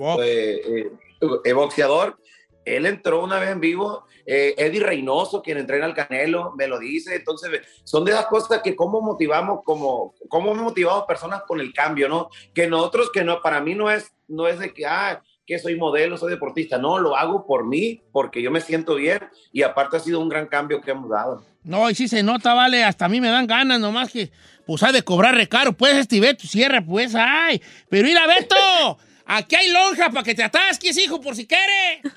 boxeador, 1.54 2.18
él 2.75 2.86
entró 2.86 3.23
una 3.23 3.39
vez 3.39 3.51
en 3.51 3.60
vivo, 3.60 4.06
eh, 4.25 4.53
Eddie 4.58 4.82
Reynoso, 4.82 5.41
quien 5.41 5.58
entrena 5.58 5.86
al 5.86 5.93
Canelo, 5.93 6.53
me 6.58 6.67
lo 6.67 6.80
dice, 6.80 7.15
entonces 7.15 7.62
son 7.84 8.03
de 8.03 8.12
esas 8.12 8.25
cosas 8.25 8.62
que 8.62 8.75
cómo 8.75 9.01
motivamos, 9.01 9.62
como, 9.63 10.13
cómo 10.27 10.53
motivado 10.53 11.08
personas 11.08 11.43
con 11.47 11.60
el 11.62 11.73
cambio, 11.73 12.10
¿no? 12.10 12.30
Que 12.53 12.67
nosotros, 12.67 13.10
que 13.12 13.23
no, 13.23 13.41
para 13.41 13.62
mí 13.62 13.73
no 13.73 13.89
es, 13.89 14.12
no 14.27 14.47
es 14.47 14.60
de 14.60 14.73
que, 14.73 14.86
ah, 14.86 15.21
que 15.45 15.58
soy 15.60 15.77
modelo, 15.77 16.17
soy 16.17 16.32
deportista, 16.32 16.77
no, 16.77 16.99
lo 16.99 17.15
hago 17.15 17.45
por 17.45 17.65
mí, 17.65 18.01
porque 18.12 18.41
yo 18.41 18.51
me 18.51 18.60
siento 18.60 18.95
bien 18.95 19.19
y 19.53 19.63
aparte 19.63 19.95
ha 19.95 19.99
sido 20.01 20.19
un 20.19 20.27
gran 20.27 20.47
cambio 20.47 20.82
que 20.82 20.91
hemos 20.91 21.10
dado. 21.10 21.45
No, 21.63 21.89
y 21.89 21.95
sí 21.95 22.10
se 22.10 22.21
nota, 22.21 22.53
vale, 22.53 22.84
hasta 22.84 23.06
a 23.06 23.10
mí 23.10 23.21
me 23.21 23.30
dan 23.30 23.47
ganas, 23.47 23.80
nomás 23.80 24.12
que, 24.12 24.30
pues, 24.65 24.84
hay 24.84 24.91
de 24.91 25.03
cobrar 25.03 25.36
recaro, 25.36 25.71
pues, 25.71 25.95
este 25.95 26.19
Beto, 26.19 26.45
cierra, 26.45 26.82
pues, 26.82 27.15
ay, 27.15 27.62
pero 27.89 28.06
mira, 28.06 28.27
Beto, 28.27 28.97
aquí 29.28 29.56
hay 29.56 29.70
lonja 29.70 30.10
para 30.10 30.24
que 30.24 30.34
te 30.34 30.44
atasques, 30.44 30.98
hijo, 30.98 31.22
por 31.22 31.36
si 31.36 31.46
quiere. 31.46 32.02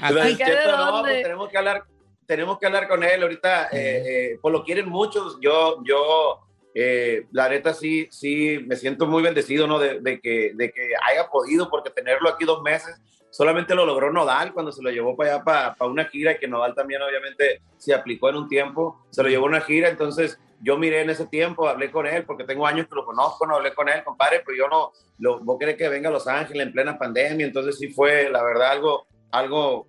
Aquí. 0.00 0.38
No, 0.66 1.00
pues, 1.02 1.22
tenemos 1.22 1.48
que 1.48 1.58
hablar, 1.58 1.84
tenemos 2.26 2.58
que 2.58 2.66
hablar 2.66 2.88
con 2.88 3.04
él 3.04 3.22
ahorita, 3.22 3.68
eh, 3.72 4.02
eh, 4.06 4.38
pues 4.40 4.52
lo 4.52 4.64
quieren 4.64 4.88
muchos, 4.88 5.38
yo, 5.40 5.82
yo, 5.84 6.40
eh, 6.74 7.26
la 7.32 7.48
neta 7.48 7.72
sí, 7.74 8.08
sí, 8.10 8.58
me 8.66 8.76
siento 8.76 9.06
muy 9.06 9.22
bendecido, 9.22 9.66
¿no? 9.66 9.78
De, 9.78 10.00
de 10.00 10.20
que, 10.20 10.52
de 10.54 10.72
que 10.72 10.90
haya 11.08 11.28
podido, 11.28 11.70
porque 11.70 11.90
tenerlo 11.90 12.28
aquí 12.28 12.44
dos 12.44 12.62
meses, 12.62 13.00
solamente 13.30 13.74
lo 13.74 13.86
logró 13.86 14.12
Nodal 14.12 14.52
cuando 14.52 14.72
se 14.72 14.82
lo 14.82 14.90
llevó 14.90 15.16
para 15.16 15.34
allá, 15.34 15.44
para, 15.44 15.74
para 15.74 15.90
una 15.90 16.04
gira, 16.06 16.32
y 16.32 16.38
que 16.38 16.48
Nodal 16.48 16.74
también 16.74 17.02
obviamente 17.02 17.62
se 17.78 17.94
aplicó 17.94 18.28
en 18.28 18.36
un 18.36 18.48
tiempo, 18.48 19.06
se 19.10 19.22
lo 19.22 19.28
llevó 19.28 19.46
a 19.46 19.50
una 19.50 19.60
gira, 19.60 19.88
entonces 19.88 20.38
yo 20.62 20.78
miré 20.78 21.02
en 21.02 21.10
ese 21.10 21.26
tiempo, 21.26 21.68
hablé 21.68 21.90
con 21.90 22.06
él, 22.06 22.24
porque 22.24 22.44
tengo 22.44 22.66
años 22.66 22.86
que 22.86 22.94
lo 22.94 23.04
conozco, 23.04 23.46
no 23.46 23.56
hablé 23.56 23.74
con 23.74 23.88
él, 23.88 24.04
compadre, 24.04 24.42
pero 24.46 24.56
yo 24.56 24.68
no, 24.68 24.92
lo, 25.18 25.40
vos 25.40 25.58
querés 25.58 25.76
que 25.76 25.88
venga 25.88 26.08
a 26.08 26.12
Los 26.12 26.28
Ángeles 26.28 26.66
en 26.66 26.72
plena 26.72 26.98
pandemia, 26.98 27.44
entonces 27.44 27.78
sí 27.78 27.88
fue, 27.88 28.30
la 28.30 28.42
verdad, 28.44 28.70
algo, 28.70 29.06
algo, 29.32 29.88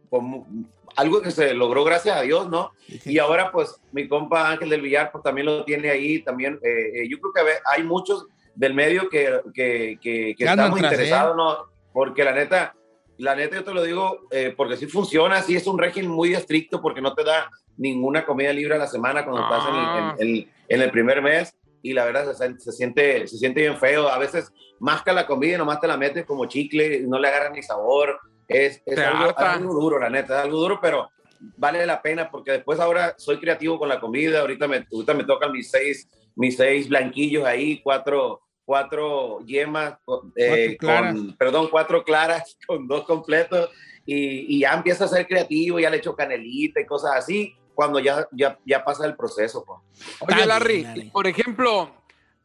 algo 0.96 1.22
que 1.22 1.30
se 1.30 1.54
logró 1.54 1.84
gracias 1.84 2.18
a 2.18 2.22
Dios, 2.22 2.50
¿no? 2.50 2.72
Y 3.06 3.20
ahora, 3.20 3.52
pues, 3.52 3.80
mi 3.92 4.08
compa 4.08 4.50
Ángel 4.50 4.70
del 4.70 4.82
Villar, 4.82 5.12
pues 5.12 5.24
también 5.24 5.46
lo 5.46 5.64
tiene 5.64 5.92
ahí, 5.92 6.24
también, 6.24 6.60
eh, 6.64 7.04
eh, 7.04 7.10
yo 7.10 7.20
creo 7.20 7.34
que 7.34 7.54
hay 7.72 7.84
muchos 7.84 8.26
del 8.56 8.74
medio 8.74 9.10
que, 9.10 9.42
que, 9.54 10.00
que, 10.02 10.36
que 10.36 10.44
estamos 10.44 10.80
interesados, 10.80 11.36
¿no? 11.36 11.58
Porque 11.92 12.24
la 12.24 12.34
neta, 12.34 12.76
la 13.18 13.36
neta 13.36 13.58
yo 13.58 13.64
te 13.64 13.74
lo 13.74 13.84
digo, 13.84 14.22
eh, 14.32 14.54
porque 14.58 14.78
sí 14.78 14.88
funciona, 14.88 15.42
sí 15.44 15.56
es 15.56 15.68
un 15.68 15.78
régimen 15.78 16.10
muy 16.10 16.34
estricto, 16.34 16.82
porque 16.82 17.02
no 17.02 17.14
te 17.14 17.24
da 17.24 17.50
ninguna 17.78 18.26
comida 18.26 18.54
libre 18.54 18.76
a 18.76 18.80
la 18.80 18.88
semana 18.88 19.24
cuando 19.26 19.44
estás 19.44 19.68
en 19.70 19.76
el- 19.76 20.30
en- 20.30 20.36
en- 20.38 20.52
en 20.70 20.82
el 20.82 20.92
primer 20.92 21.22
mes 21.22 21.54
y 21.82 21.94
la 21.94 22.06
verdad 22.06 22.32
se, 22.34 22.60
se 22.60 22.72
siente, 22.72 23.28
se 23.28 23.38
siente 23.38 23.62
bien 23.62 23.78
feo. 23.78 24.08
A 24.08 24.18
veces 24.18 24.52
masca 24.80 25.12
la 25.14 25.26
comida 25.28 25.56
y 25.56 25.58
nomás 25.58 25.80
te 25.82 25.88
la 25.88 25.98
metes 25.98 26.26
como 26.26 26.46
chicle, 26.46 27.02
no 27.02 27.20
le 27.20 27.28
agarras 27.28 27.52
ni 27.54 27.62
sabor. 27.64 28.20
Es, 28.48 28.82
es 28.86 28.96
algo, 29.08 29.24
algo 29.54 29.74
duro, 29.74 30.00
la 30.00 30.10
neta, 30.10 30.38
es 30.40 30.46
algo 30.46 30.58
duro, 30.60 30.80
pero 30.82 31.10
vale 31.58 31.86
la 31.86 32.02
pena 32.02 32.30
porque 32.30 32.52
después 32.52 32.80
ahora 32.80 33.16
soy 33.18 33.38
creativo 33.40 33.78
con 33.80 33.90
la 33.90 34.00
comida. 34.00 34.42
Ahorita 34.42 34.68
me, 34.68 34.86
ahorita 34.92 35.14
me 35.14 35.24
tocan 35.26 35.52
mis 35.52 35.70
seis, 35.72 36.08
mis 36.36 36.56
seis 36.58 36.88
blanquillos 36.90 37.44
ahí, 37.46 37.82
cuatro, 37.82 38.42
cuatro 38.66 39.40
yemas, 39.46 39.94
eh, 40.36 40.78
Cuatro 40.80 41.14
con, 41.16 41.38
perdón, 41.38 41.68
cuatro 41.70 42.04
claras 42.04 42.58
con 42.68 42.88
dos 42.88 43.04
completos. 43.06 43.70
Y, 44.06 44.58
y 44.58 44.60
ya 44.62 44.74
empieza 44.74 45.06
a 45.06 45.08
ser 45.08 45.26
creativo, 45.28 45.80
ya 45.80 45.90
le 45.90 45.98
echo 45.98 46.16
canelita 46.16 46.82
y 46.82 46.86
cosas 46.86 47.12
así, 47.16 47.56
cuando 47.74 48.00
ya, 48.00 48.28
ya, 48.32 48.58
ya 48.66 48.84
pasa 48.84 49.06
el 49.06 49.16
proceso. 49.16 49.64
pues. 49.66 49.80
Oye, 50.22 50.46
Larry, 50.46 50.88
y 50.96 51.10
por 51.10 51.28
ejemplo, 51.28 51.92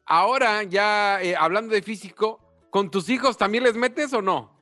ahora 0.05 0.63
ya 0.63 1.21
eh, 1.23 1.35
hablando 1.37 1.75
de 1.75 1.83
físico, 1.83 2.41
¿con 2.71 2.91
tus 2.91 3.09
hijos 3.09 3.37
también 3.37 3.65
les 3.65 3.75
metes 3.75 4.13
o 4.13 4.23
no? 4.23 4.57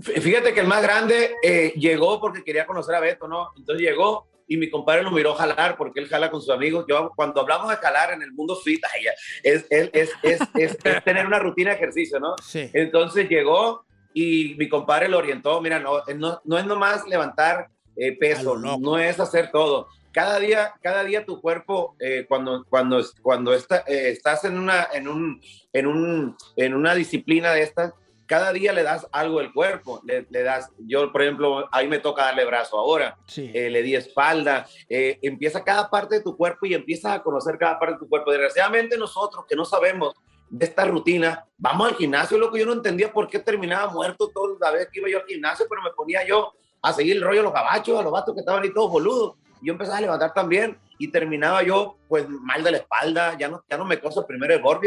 Fíjate 0.00 0.54
que 0.54 0.60
el 0.60 0.66
más 0.66 0.82
grande 0.82 1.34
eh, 1.42 1.72
llegó 1.76 2.18
porque 2.20 2.42
quería 2.42 2.66
conocer 2.66 2.94
a 2.94 3.00
Beto, 3.00 3.28
¿no? 3.28 3.50
Entonces 3.56 3.82
llegó 3.86 4.26
y 4.46 4.56
mi 4.56 4.70
compadre 4.70 5.02
lo 5.02 5.10
miró 5.10 5.34
jalar 5.34 5.76
porque 5.76 6.00
él 6.00 6.08
jala 6.08 6.30
con 6.30 6.40
sus 6.40 6.50
amigos. 6.50 6.86
Yo, 6.88 7.12
cuando 7.14 7.42
hablamos 7.42 7.68
de 7.68 7.76
jalar 7.76 8.12
en 8.14 8.22
el 8.22 8.32
mundo 8.32 8.56
fit, 8.56 8.82
ay, 8.94 9.04
ya, 9.04 9.10
es, 9.42 9.66
es, 9.70 9.90
es, 9.92 10.10
es, 10.22 10.40
es- 10.54 10.78
es 10.84 11.04
tener 11.04 11.26
una 11.26 11.38
rutina 11.38 11.70
de 11.70 11.76
ejercicio, 11.76 12.18
¿no? 12.18 12.34
Sí. 12.42 12.70
Entonces 12.72 13.28
llegó 13.28 13.84
y 14.14 14.54
mi 14.58 14.68
compadre 14.70 15.08
lo 15.08 15.18
orientó. 15.18 15.60
Mira, 15.60 15.78
no, 15.78 16.02
no, 16.16 16.40
no 16.44 16.58
es 16.58 16.64
nomás 16.64 17.06
levantar 17.06 17.68
eh, 17.96 18.16
peso, 18.16 18.56
no 18.78 18.98
es 18.98 19.20
hacer 19.20 19.50
todo. 19.50 19.88
Cada 20.12 20.38
día, 20.38 20.74
cada 20.80 21.02
día 21.02 21.26
tu 21.26 21.40
cuerpo, 21.40 21.96
eh, 21.98 22.24
cuando, 22.28 22.64
cuando, 22.68 23.04
cuando 23.20 23.52
está, 23.52 23.78
eh, 23.86 24.10
estás 24.10 24.44
en 24.44 24.56
una, 24.56 24.86
en, 24.92 25.08
un, 25.08 25.40
en, 25.72 25.86
un, 25.88 26.36
en 26.54 26.74
una 26.74 26.94
disciplina 26.94 27.50
de 27.52 27.62
estas, 27.62 27.92
cada 28.26 28.52
día 28.52 28.72
le 28.72 28.84
das 28.84 29.08
algo 29.10 29.40
al 29.40 29.52
cuerpo. 29.52 30.00
Le, 30.04 30.24
le 30.30 30.42
das, 30.44 30.70
yo, 30.78 31.10
por 31.10 31.20
ejemplo, 31.22 31.68
ahí 31.72 31.88
me 31.88 31.98
toca 31.98 32.26
darle 32.26 32.44
brazo 32.44 32.78
ahora. 32.78 33.18
Eh, 33.52 33.68
le 33.68 33.82
di 33.82 33.96
espalda. 33.96 34.66
eh, 34.88 35.18
empieza 35.20 35.64
cada 35.64 35.90
parte 35.90 36.14
de 36.14 36.20
tu 36.22 36.36
cuerpo 36.36 36.64
y 36.64 36.74
empiezas 36.74 37.16
a 37.16 37.22
conocer 37.22 37.58
cada 37.58 37.78
parte 37.80 37.94
de 37.94 37.98
tu 37.98 38.08
cuerpo. 38.08 38.30
Desgraciadamente 38.30 38.96
nosotros 38.96 39.44
que 39.48 39.56
no 39.56 39.64
sabemos 39.64 40.14
de 40.48 40.64
esta 40.64 40.84
rutina, 40.84 41.44
vamos 41.58 41.88
al 41.88 41.96
gimnasio, 41.96 42.38
lo 42.38 42.52
que 42.52 42.60
yo 42.60 42.66
no 42.66 42.74
entendía 42.74 43.12
por 43.12 43.26
qué 43.28 43.40
terminaba 43.40 43.92
muerto 43.92 44.30
toda 44.32 44.54
la 44.60 44.70
vez 44.70 44.88
que 44.92 45.00
iba 45.00 45.08
yo 45.08 45.18
al 45.18 45.26
gimnasio, 45.26 45.66
pero 45.68 45.82
me 45.82 45.90
ponía 45.90 46.24
yo 46.24 46.52
a 46.84 46.92
seguir 46.92 47.16
el 47.16 47.22
rollo 47.22 47.40
a 47.40 47.44
los 47.44 47.52
gabachos, 47.52 47.98
a 47.98 48.02
los 48.02 48.12
vatos 48.12 48.34
que 48.34 48.40
estaban 48.40 48.62
ahí 48.62 48.72
todos 48.72 48.90
boludos. 48.90 49.36
Yo 49.62 49.72
empezaba 49.72 49.96
a 49.96 50.02
levantar 50.02 50.34
también 50.34 50.78
y 50.98 51.10
terminaba 51.10 51.62
yo 51.62 51.96
pues 52.08 52.28
mal 52.28 52.62
de 52.62 52.72
la 52.72 52.76
espalda, 52.76 53.38
ya 53.38 53.48
no, 53.48 53.64
ya 53.70 53.78
no 53.78 53.86
me 53.86 53.98
coso 53.98 54.20
el 54.20 54.26
primer 54.26 54.50
error. 54.50 54.80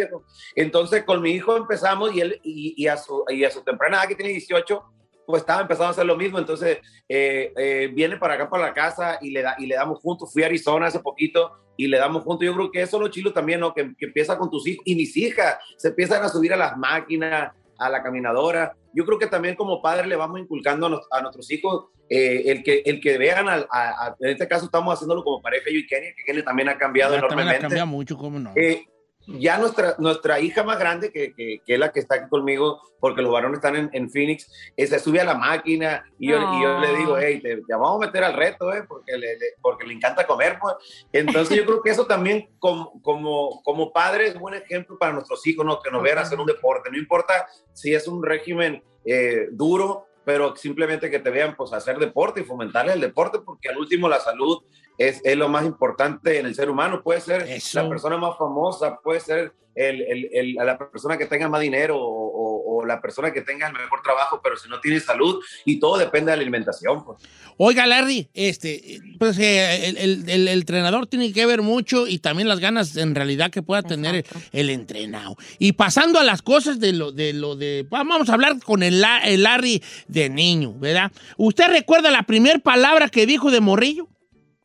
Entonces 0.55 1.03
con 1.03 1.23
mi 1.23 1.31
hijo 1.31 1.57
empezamos 1.57 2.13
y 2.13 2.21
él 2.21 2.39
y, 2.43 2.75
y 2.77 2.87
a, 2.87 2.97
su, 2.97 3.25
y 3.29 3.43
a 3.43 3.49
su 3.49 3.63
temprana 3.63 3.97
edad 3.97 4.07
que 4.09 4.15
tiene 4.15 4.31
18, 4.31 4.83
pues 5.25 5.41
estaba 5.41 5.61
empezando 5.61 5.87
a 5.87 5.91
hacer 5.91 6.05
lo 6.05 6.15
mismo, 6.15 6.37
entonces 6.37 6.77
eh, 7.09 7.51
eh, 7.57 7.89
viene 7.91 8.17
para 8.17 8.35
acá, 8.35 8.47
para 8.47 8.67
la 8.67 8.73
casa 8.75 9.17
y 9.19 9.31
le, 9.31 9.41
da, 9.41 9.55
y 9.57 9.65
le 9.65 9.75
damos 9.75 9.99
juntos, 9.99 10.31
fui 10.31 10.43
a 10.43 10.45
Arizona 10.45 10.85
hace 10.85 10.99
poquito 10.99 11.51
y 11.77 11.87
le 11.87 11.97
damos 11.97 12.23
juntos, 12.23 12.45
yo 12.45 12.53
creo 12.53 12.71
que 12.71 12.83
eso 12.83 12.97
es 12.97 13.01
lo 13.01 13.07
chilo 13.09 13.33
también, 13.33 13.59
¿no? 13.59 13.73
Que, 13.73 13.95
que 13.97 14.05
empieza 14.05 14.37
con 14.37 14.51
tus 14.51 14.67
hijos 14.67 14.83
y 14.85 14.95
mis 14.95 15.17
hijas 15.17 15.57
se 15.77 15.87
empiezan 15.87 16.23
a 16.23 16.29
subir 16.29 16.53
a 16.53 16.57
las 16.57 16.77
máquinas, 16.77 17.51
a 17.77 17.89
la 17.89 18.03
caminadora. 18.03 18.75
Yo 18.97 19.05
creo 19.05 19.19
que 19.19 19.27
también 19.27 19.55
como 19.55 19.81
padres 19.81 20.07
le 20.07 20.15
vamos 20.15 20.39
inculcando 20.39 20.87
a, 20.87 20.89
nos- 20.89 21.07
a 21.11 21.21
nuestros 21.21 21.49
hijos 21.51 21.85
eh, 22.09 22.43
el, 22.47 22.63
que, 22.63 22.81
el 22.85 22.99
que 22.99 23.17
vean, 23.17 23.47
a- 23.47 23.67
a- 23.71 24.15
en 24.19 24.29
este 24.31 24.47
caso 24.47 24.65
estamos 24.65 24.93
haciéndolo 24.93 25.23
como 25.23 25.41
pareja 25.41 25.65
yo 25.69 25.77
y 25.77 25.85
Kenny, 25.85 26.07
que 26.15 26.23
Kenny 26.25 26.41
también 26.43 26.69
ha 26.69 26.77
cambiado 26.77 27.13
Ya 27.15 27.21
también 27.21 27.39
ha 27.39 27.41
enormemente. 27.51 27.61
cambiado 27.67 27.87
mucho, 27.87 28.17
¿cómo 28.17 28.39
no? 28.39 28.51
Eh, 28.55 28.85
ya 29.27 29.57
nuestra, 29.57 29.95
nuestra 29.99 30.39
hija 30.39 30.63
más 30.63 30.79
grande, 30.79 31.11
que, 31.11 31.33
que, 31.33 31.59
que 31.65 31.73
es 31.73 31.79
la 31.79 31.91
que 31.91 31.99
está 31.99 32.15
aquí 32.15 32.29
conmigo, 32.29 32.81
porque 32.99 33.21
los 33.21 33.31
varones 33.31 33.57
están 33.57 33.75
en, 33.75 33.89
en 33.93 34.09
Phoenix, 34.09 34.49
eh, 34.75 34.87
se 34.87 34.97
sube 34.99 35.19
a 35.19 35.25
la 35.25 35.35
máquina 35.35 36.03
y 36.17 36.29
yo, 36.29 36.37
y 36.37 36.63
yo 36.63 36.79
le 36.79 36.95
digo, 36.95 37.17
hey, 37.17 37.39
te, 37.41 37.57
te 37.57 37.73
vamos 37.75 38.01
a 38.01 38.05
meter 38.07 38.23
al 38.23 38.33
reto, 38.33 38.73
eh, 38.73 38.83
porque, 38.87 39.17
le, 39.17 39.37
le- 39.37 39.53
porque 39.61 39.85
le 39.85 39.93
encanta 39.93 40.25
comer. 40.25 40.57
Pues. 40.61 40.75
Entonces 41.11 41.57
yo 41.57 41.65
creo 41.65 41.81
que 41.81 41.89
eso 41.91 42.05
también 42.07 42.49
como, 42.57 43.01
como, 43.01 43.61
como 43.63 43.91
padre 43.91 44.27
es 44.27 44.35
un 44.35 44.41
buen 44.41 44.55
ejemplo 44.55 44.97
para 44.97 45.13
nuestros 45.13 45.45
hijos, 45.45 45.65
¿no? 45.65 45.81
que 45.81 45.91
nos 45.91 46.01
vean 46.01 46.19
hacer 46.19 46.39
un 46.39 46.45
deporte. 46.47 46.89
No 46.89 46.97
importa 46.97 47.47
si 47.73 47.93
es 47.93 48.07
un 48.07 48.23
régimen 48.23 48.81
eh, 49.05 49.47
duro, 49.51 50.07
pero 50.25 50.55
simplemente 50.57 51.09
que 51.09 51.19
te 51.19 51.29
vean 51.29 51.55
pues 51.55 51.71
hacer 51.71 51.99
deporte 51.99 52.41
y 52.41 52.43
fomentarles 52.43 52.95
el 52.95 53.01
deporte, 53.01 53.39
porque 53.39 53.69
al 53.69 53.77
último 53.77 54.09
la 54.09 54.19
salud 54.19 54.61
es, 54.97 55.21
es 55.23 55.35
lo 55.37 55.47
más 55.49 55.65
importante 55.65 56.39
en 56.39 56.45
el 56.45 56.55
ser 56.55 56.69
humano. 56.69 57.01
Puede 57.03 57.21
ser 57.21 57.47
la 57.83 57.89
persona 57.89 58.17
más 58.17 58.37
famosa, 58.37 58.97
puede 59.03 59.19
ser 59.19 59.53
el, 59.75 60.01
el- 60.01 60.29
el- 60.33 60.53
la 60.55 60.75
persona 60.77 61.19
que 61.19 61.27
tenga 61.27 61.47
más 61.47 61.61
dinero 61.61 61.97
o, 61.97 62.01
o- 62.01 62.77
o 62.79 62.85
la 62.85 62.99
persona 62.99 63.31
que 63.31 63.41
tenga 63.41 63.67
el 63.67 63.73
mejor 63.73 64.01
trabajo, 64.01 64.41
pero 64.43 64.57
si 64.57 64.67
no 64.69 64.79
tiene 64.79 64.99
salud 64.99 65.39
y 65.65 65.79
todo 65.79 65.97
depende 65.99 66.31
de 66.31 66.37
la 66.37 66.41
alimentación. 66.41 67.05
Pues. 67.05 67.19
Oiga, 67.57 67.85
Larry, 67.85 68.27
este, 68.33 68.99
pues 69.19 69.37
eh, 69.37 69.87
el, 69.89 69.97
el- 69.97 70.29
el- 70.29 70.47
el 70.47 70.59
entrenador 70.59 71.05
tiene 71.05 71.31
que 71.31 71.45
ver 71.45 71.61
mucho 71.61 72.07
y 72.07 72.17
también 72.17 72.47
las 72.49 72.59
ganas 72.59 72.97
en 72.97 73.13
realidad 73.13 73.51
que 73.51 73.61
pueda 73.61 73.83
tener 73.83 74.15
el, 74.15 74.25
el 74.51 74.69
entrenado. 74.71 75.35
Y 75.59 75.73
pasando 75.73 76.17
a 76.19 76.23
las 76.23 76.41
cosas 76.41 76.79
de 76.79 76.93
lo 76.93 77.11
de 77.11 77.33
lo 77.33 77.55
de 77.55 77.85
vamos 77.87 78.29
a 78.29 78.33
hablar 78.33 78.57
con 78.63 78.81
el 78.81 78.99
Larry 79.01 79.83
de 80.07 80.29
niño, 80.29 80.73
¿verdad? 80.79 81.11
¿Usted 81.37 81.67
recuerda 81.67 82.09
la 82.09 82.23
primera 82.23 82.57
palabra 82.57 83.09
que 83.09 83.27
dijo 83.27 83.51
de 83.51 83.61
morrillo? 83.61 84.07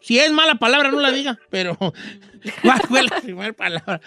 Si 0.02 0.18
es 0.18 0.32
mala 0.32 0.56
palabra, 0.56 0.90
no 0.90 1.00
la 1.00 1.10
diga, 1.12 1.38
pero 1.50 1.76
¿cuál 2.62 2.80
fue 2.88 3.02
la 3.02 3.20
primera 3.20 3.52
palabra? 3.52 4.00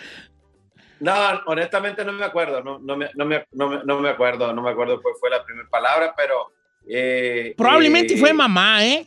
No, 0.99 1.13
honestamente 1.47 2.05
no 2.05 2.13
me 2.13 2.23
acuerdo, 2.25 2.63
no, 2.63 2.79
no, 2.79 2.95
me, 2.95 3.09
no, 3.15 3.25
me, 3.25 3.45
no, 3.51 3.69
me, 3.69 3.83
no 3.83 3.99
me 3.99 4.09
acuerdo, 4.09 4.53
no 4.53 4.61
me 4.61 4.69
acuerdo 4.71 5.01
cuál 5.01 5.15
fue 5.19 5.29
la 5.29 5.43
primera 5.43 5.67
palabra, 5.69 6.13
pero... 6.15 6.53
eh, 6.87 7.53
Probablemente 7.57 8.13
eh, 8.13 8.17
fue 8.17 8.33
mamá, 8.33 8.85
¿eh? 8.85 9.05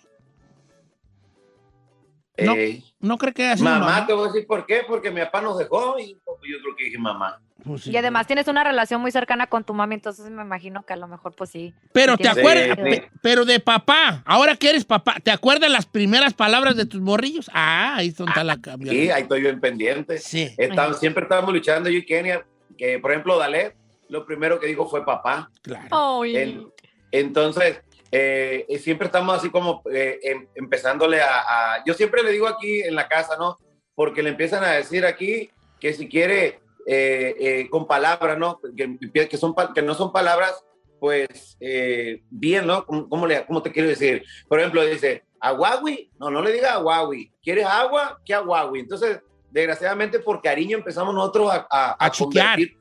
No, 2.38 2.54
eh, 2.54 2.82
no 3.00 3.18
creo 3.18 3.34
que 3.34 3.44
haya 3.44 3.56
sido 3.56 3.68
mamá, 3.70 3.86
mamá. 3.86 4.06
te 4.06 4.12
voy 4.12 4.28
a 4.28 4.32
decir 4.32 4.46
por 4.46 4.64
qué, 4.66 4.82
porque 4.86 5.10
mi 5.10 5.20
papá 5.20 5.40
nos 5.40 5.58
dejó 5.58 5.98
y 5.98 6.16
pues, 6.24 6.36
yo 6.48 6.58
creo 6.62 6.76
que 6.76 6.84
dije 6.84 6.98
mamá. 6.98 7.40
Y 7.84 7.96
además 7.96 8.26
tienes 8.28 8.46
una 8.46 8.62
relación 8.62 9.00
muy 9.00 9.10
cercana 9.10 9.48
con 9.48 9.64
tu 9.64 9.74
mami, 9.74 9.96
entonces 9.96 10.30
me 10.30 10.42
imagino 10.42 10.84
que 10.86 10.92
a 10.92 10.96
lo 10.96 11.08
mejor 11.08 11.34
pues 11.34 11.50
sí. 11.50 11.74
Pero 11.92 12.16
te 12.16 12.28
acuerdas, 12.28 12.78
pero 13.20 13.44
de 13.44 13.58
papá, 13.58 14.22
ahora 14.24 14.54
que 14.56 14.70
eres 14.70 14.84
papá, 14.84 15.16
¿te 15.22 15.32
acuerdas 15.32 15.68
las 15.70 15.84
primeras 15.84 16.32
palabras 16.34 16.76
de 16.76 16.86
tus 16.86 17.00
morrillos? 17.00 17.50
Ah, 17.52 17.96
ahí 17.96 18.08
está 18.08 18.44
la 18.44 18.60
cambio. 18.60 18.92
Sí, 18.92 19.10
ahí 19.10 19.22
estoy 19.22 19.42
yo 19.42 19.48
en 19.48 19.60
pendiente. 19.60 20.18
Sí. 20.18 20.54
Estamos- 20.56 21.00
siempre 21.00 21.24
estábamos 21.24 21.52
luchando 21.52 21.90
yo 21.90 21.98
y 21.98 22.06
Kenia, 22.06 22.46
que 22.76 23.00
por 23.00 23.10
ejemplo 23.10 23.36
Dalet, 23.36 23.74
lo 24.08 24.24
primero 24.24 24.60
que 24.60 24.68
dijo 24.68 24.88
fue 24.88 25.04
papá. 25.04 25.50
Claro. 25.62 26.24
En- 26.24 26.68
entonces, 27.10 27.80
eh, 28.10 28.66
siempre 28.80 29.06
estamos 29.06 29.36
así 29.36 29.50
como 29.50 29.82
eh, 29.92 30.18
em- 30.22 30.46
empezándole 30.54 31.20
a, 31.20 31.38
a- 31.74 31.84
Yo 31.84 31.94
siempre 31.94 32.22
le 32.22 32.30
digo 32.32 32.46
aquí 32.48 32.80
en 32.82 32.94
la 32.94 33.08
casa, 33.08 33.36
¿no? 33.38 33.56
Porque 33.94 34.22
le 34.22 34.30
empiezan 34.30 34.64
a 34.64 34.72
decir 34.72 35.04
aquí 35.04 35.50
que 35.80 35.92
si 35.92 36.08
quiere 36.08 36.60
eh, 36.86 37.34
eh, 37.38 37.68
con 37.70 37.86
palabras, 37.86 38.38
¿no? 38.38 38.60
Que, 38.76 39.28
que, 39.28 39.36
son, 39.36 39.54
que 39.74 39.82
no 39.82 39.94
son 39.94 40.10
palabras, 40.12 40.64
pues 41.00 41.56
eh, 41.60 42.22
bien, 42.30 42.66
¿no? 42.66 42.84
¿Cómo, 42.86 43.08
cómo 43.08 43.26
le, 43.26 43.44
¿Cómo 43.46 43.62
te 43.62 43.70
quiero 43.72 43.88
decir? 43.88 44.24
Por 44.48 44.58
ejemplo, 44.58 44.84
dice, 44.84 45.24
aguawi, 45.40 46.10
no, 46.18 46.30
no 46.30 46.40
le 46.42 46.52
diga 46.52 46.72
aguawi. 46.74 47.30
¿Quieres 47.42 47.66
agua? 47.66 48.18
¿Qué 48.24 48.34
aguawi? 48.34 48.80
Entonces, 48.80 49.20
desgraciadamente, 49.50 50.18
por 50.18 50.40
cariño 50.42 50.78
empezamos 50.78 51.14
nosotros 51.14 51.50
a, 51.52 51.66
a, 51.70 52.06
A 52.06 52.10
chiquear. 52.10 52.56
convertir- 52.58 52.76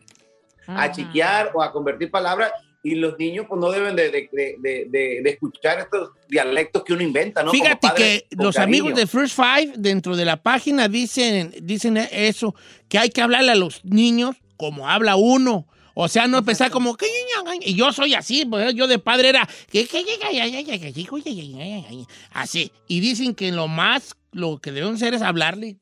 a 0.70 0.92
chiquear 0.92 1.52
o 1.54 1.62
a 1.62 1.72
convertir 1.72 2.12
palabras 2.12 2.52
y 2.88 2.96
los 2.96 3.20
niños 3.20 3.48
pues 3.50 3.60
no 3.60 3.70
deben 3.70 3.98
de, 3.98 4.10
de, 4.10 4.88
de, 4.90 5.30
escuchar 5.30 5.78
estos 5.80 6.12
dialectos 6.30 6.86
que 6.86 6.94
uno 6.94 7.04
inventa, 7.04 7.44
¿no? 7.44 7.52
Fíjate 7.52 7.90
que 7.98 8.28
los 8.32 8.58
amigos 8.58 8.96
de 8.96 9.06
First 9.06 9.36
Five 9.36 9.74
dentro 9.76 10.16
de 10.16 10.24
la 10.24 10.42
página 10.42 10.88
dicen, 10.88 11.54
dicen 11.62 11.98
eso, 11.98 12.56
que 12.88 12.98
hay 12.98 13.10
que 13.10 13.22
hablarle 13.22 13.52
a 13.52 13.56
los 13.56 13.84
niños 13.84 14.38
como 14.56 14.88
habla 14.88 15.18
uno. 15.18 15.68
O 15.96 16.08
sea, 16.08 16.28
no 16.28 16.38
empezar 16.38 16.72
como 16.72 16.96
que 16.96 17.08
y 17.60 17.76
yo 17.76 17.92
soy 17.92 18.14
así, 18.14 18.46
pues 18.46 18.74
yo 18.74 18.88
de 18.88 19.00
padre 19.00 19.30
era 19.30 19.50
así. 22.32 22.72
Y 22.88 23.00
dicen 23.02 23.36
que 23.36 23.52
lo 23.52 23.68
más 23.68 24.16
lo 24.32 24.60
que 24.60 24.72
deben 24.72 24.94
hacer 24.94 25.14
es 25.14 25.22
hablarle 25.22 25.76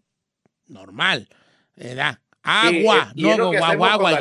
normal, 0.66 1.30
¿verdad? 1.76 2.18
Agua, 2.42 3.12
sí, 3.14 3.22
no 3.22 3.52
guaguagua. 3.52 4.20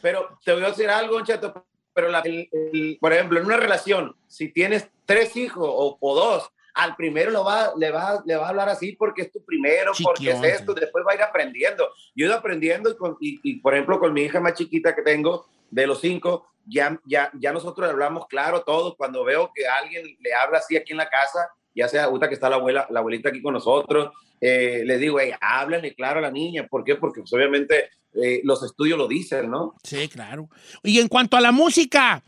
Pero 0.00 0.38
te 0.44 0.52
voy 0.52 0.62
a 0.62 0.68
decir 0.68 0.88
algo, 0.88 1.24
chato, 1.24 1.66
pero 2.00 2.10
la- 2.12 2.20
el- 2.20 2.48
el- 2.52 2.98
por 3.00 3.12
ejemplo, 3.12 3.38
en 3.38 3.46
una 3.46 3.56
relación, 3.56 4.16
si 4.26 4.48
tienes 4.48 4.88
tres 5.04 5.36
hijos 5.36 5.66
o, 5.68 5.98
o 6.00 6.14
dos, 6.14 6.50
al 6.74 6.96
primero 6.96 7.30
lo 7.30 7.44
va, 7.44 7.72
le, 7.76 7.90
vas, 7.90 8.20
le 8.24 8.36
vas 8.36 8.46
a 8.46 8.48
hablar 8.50 8.68
así 8.68 8.92
porque 8.92 9.22
es 9.22 9.32
tu 9.32 9.44
primero, 9.44 9.92
porque 10.04 10.30
es 10.30 10.36
esto, 10.60 10.72
después 10.72 11.04
va 11.06 11.12
a 11.12 11.14
ir 11.16 11.22
aprendiendo. 11.22 11.88
Yo 12.14 12.24
he 12.24 12.28
ido 12.28 12.36
aprendiendo 12.36 12.90
y, 12.90 12.96
con- 12.96 13.16
y- 13.20 13.40
y, 13.42 13.56
por 13.60 13.74
ejemplo, 13.74 13.98
con 13.98 14.12
mi 14.12 14.22
hija 14.22 14.40
más 14.40 14.54
chiquita 14.54 14.94
que 14.94 15.02
tengo, 15.02 15.46
de 15.70 15.86
los 15.86 16.00
cinco, 16.00 16.46
ya, 16.66 16.98
ya, 17.04 17.30
ya 17.34 17.52
nosotros 17.52 17.90
hablamos 17.90 18.26
claro 18.28 18.62
todos. 18.62 18.94
Cuando 18.96 19.24
veo 19.24 19.50
que 19.54 19.66
alguien 19.66 20.16
le 20.20 20.32
habla 20.34 20.58
así 20.58 20.76
aquí 20.76 20.92
en 20.92 20.98
la 20.98 21.08
casa, 21.08 21.50
ya 21.74 21.88
sea 21.88 22.04
ahorita 22.04 22.28
que 22.28 22.34
está 22.34 22.48
la 22.48 22.56
abuela, 22.56 22.86
la 22.90 23.00
abuelita 23.00 23.28
aquí 23.28 23.42
con 23.42 23.54
nosotros, 23.54 24.10
eh, 24.40 24.82
les 24.84 25.00
digo, 25.00 25.20
hey, 25.20 25.32
háblale 25.40 25.94
claro 25.94 26.18
a 26.18 26.22
la 26.22 26.30
niña. 26.30 26.66
¿Por 26.68 26.84
qué? 26.84 26.96
Porque 26.96 27.20
pues, 27.20 27.32
obviamente 27.32 27.90
eh, 28.14 28.40
los 28.44 28.62
estudios 28.62 28.98
lo 28.98 29.06
dicen, 29.06 29.50
¿no? 29.50 29.74
Sí, 29.84 30.08
claro. 30.08 30.48
Y 30.82 30.98
en 30.98 31.08
cuanto 31.08 31.36
a 31.36 31.40
la 31.40 31.52
música, 31.52 32.22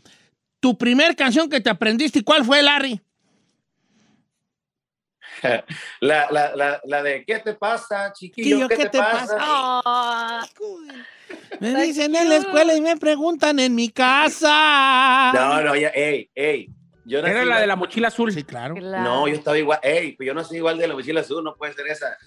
tu 0.59 0.77
primer 0.77 1.15
canción 1.15 1.49
que 1.49 1.61
te 1.61 1.69
aprendiste, 1.69 2.23
¿cuál 2.23 2.45
fue, 2.45 2.61
Larry? 2.61 3.01
la, 5.99 6.27
la, 6.31 6.55
la, 6.55 6.81
la 6.85 7.03
de 7.03 7.25
¿qué 7.25 7.39
te 7.39 7.53
pasa, 7.53 8.13
chiquillo? 8.13 8.67
¿Qué, 8.67 8.87
te, 8.87 8.97
pasa? 8.97 9.35
Ah, 9.39 10.47
Me 11.59 11.83
dicen 11.83 12.15
en 12.15 12.29
la 12.29 12.37
escuela 12.37 12.75
y 12.75 12.81
me 12.81 12.95
preguntan 12.97 13.59
en 13.59 13.75
mi 13.75 13.89
casa. 13.89 15.31
No, 15.33 15.61
no, 15.61 15.75
ya, 15.75 15.89
ey, 15.89 16.29
ey. 16.33 16.69
Yo 17.05 17.21
nací 17.21 17.31
Era 17.31 17.39
la 17.39 17.45
igual- 17.45 17.61
de 17.61 17.67
la 17.67 17.75
mochila 17.75 18.07
azul. 18.07 18.31
Sí, 18.31 18.43
claro. 18.43 18.75
No, 18.75 19.27
yo 19.27 19.35
estaba 19.35 19.57
igual, 19.57 19.79
ey, 19.83 20.15
pero 20.15 20.27
yo 20.27 20.33
no 20.33 20.43
soy 20.43 20.57
igual 20.57 20.77
de 20.77 20.87
la 20.87 20.93
mochila 20.93 21.21
azul, 21.21 21.43
no 21.43 21.55
puede 21.55 21.73
ser 21.73 21.87
esa. 21.87 22.17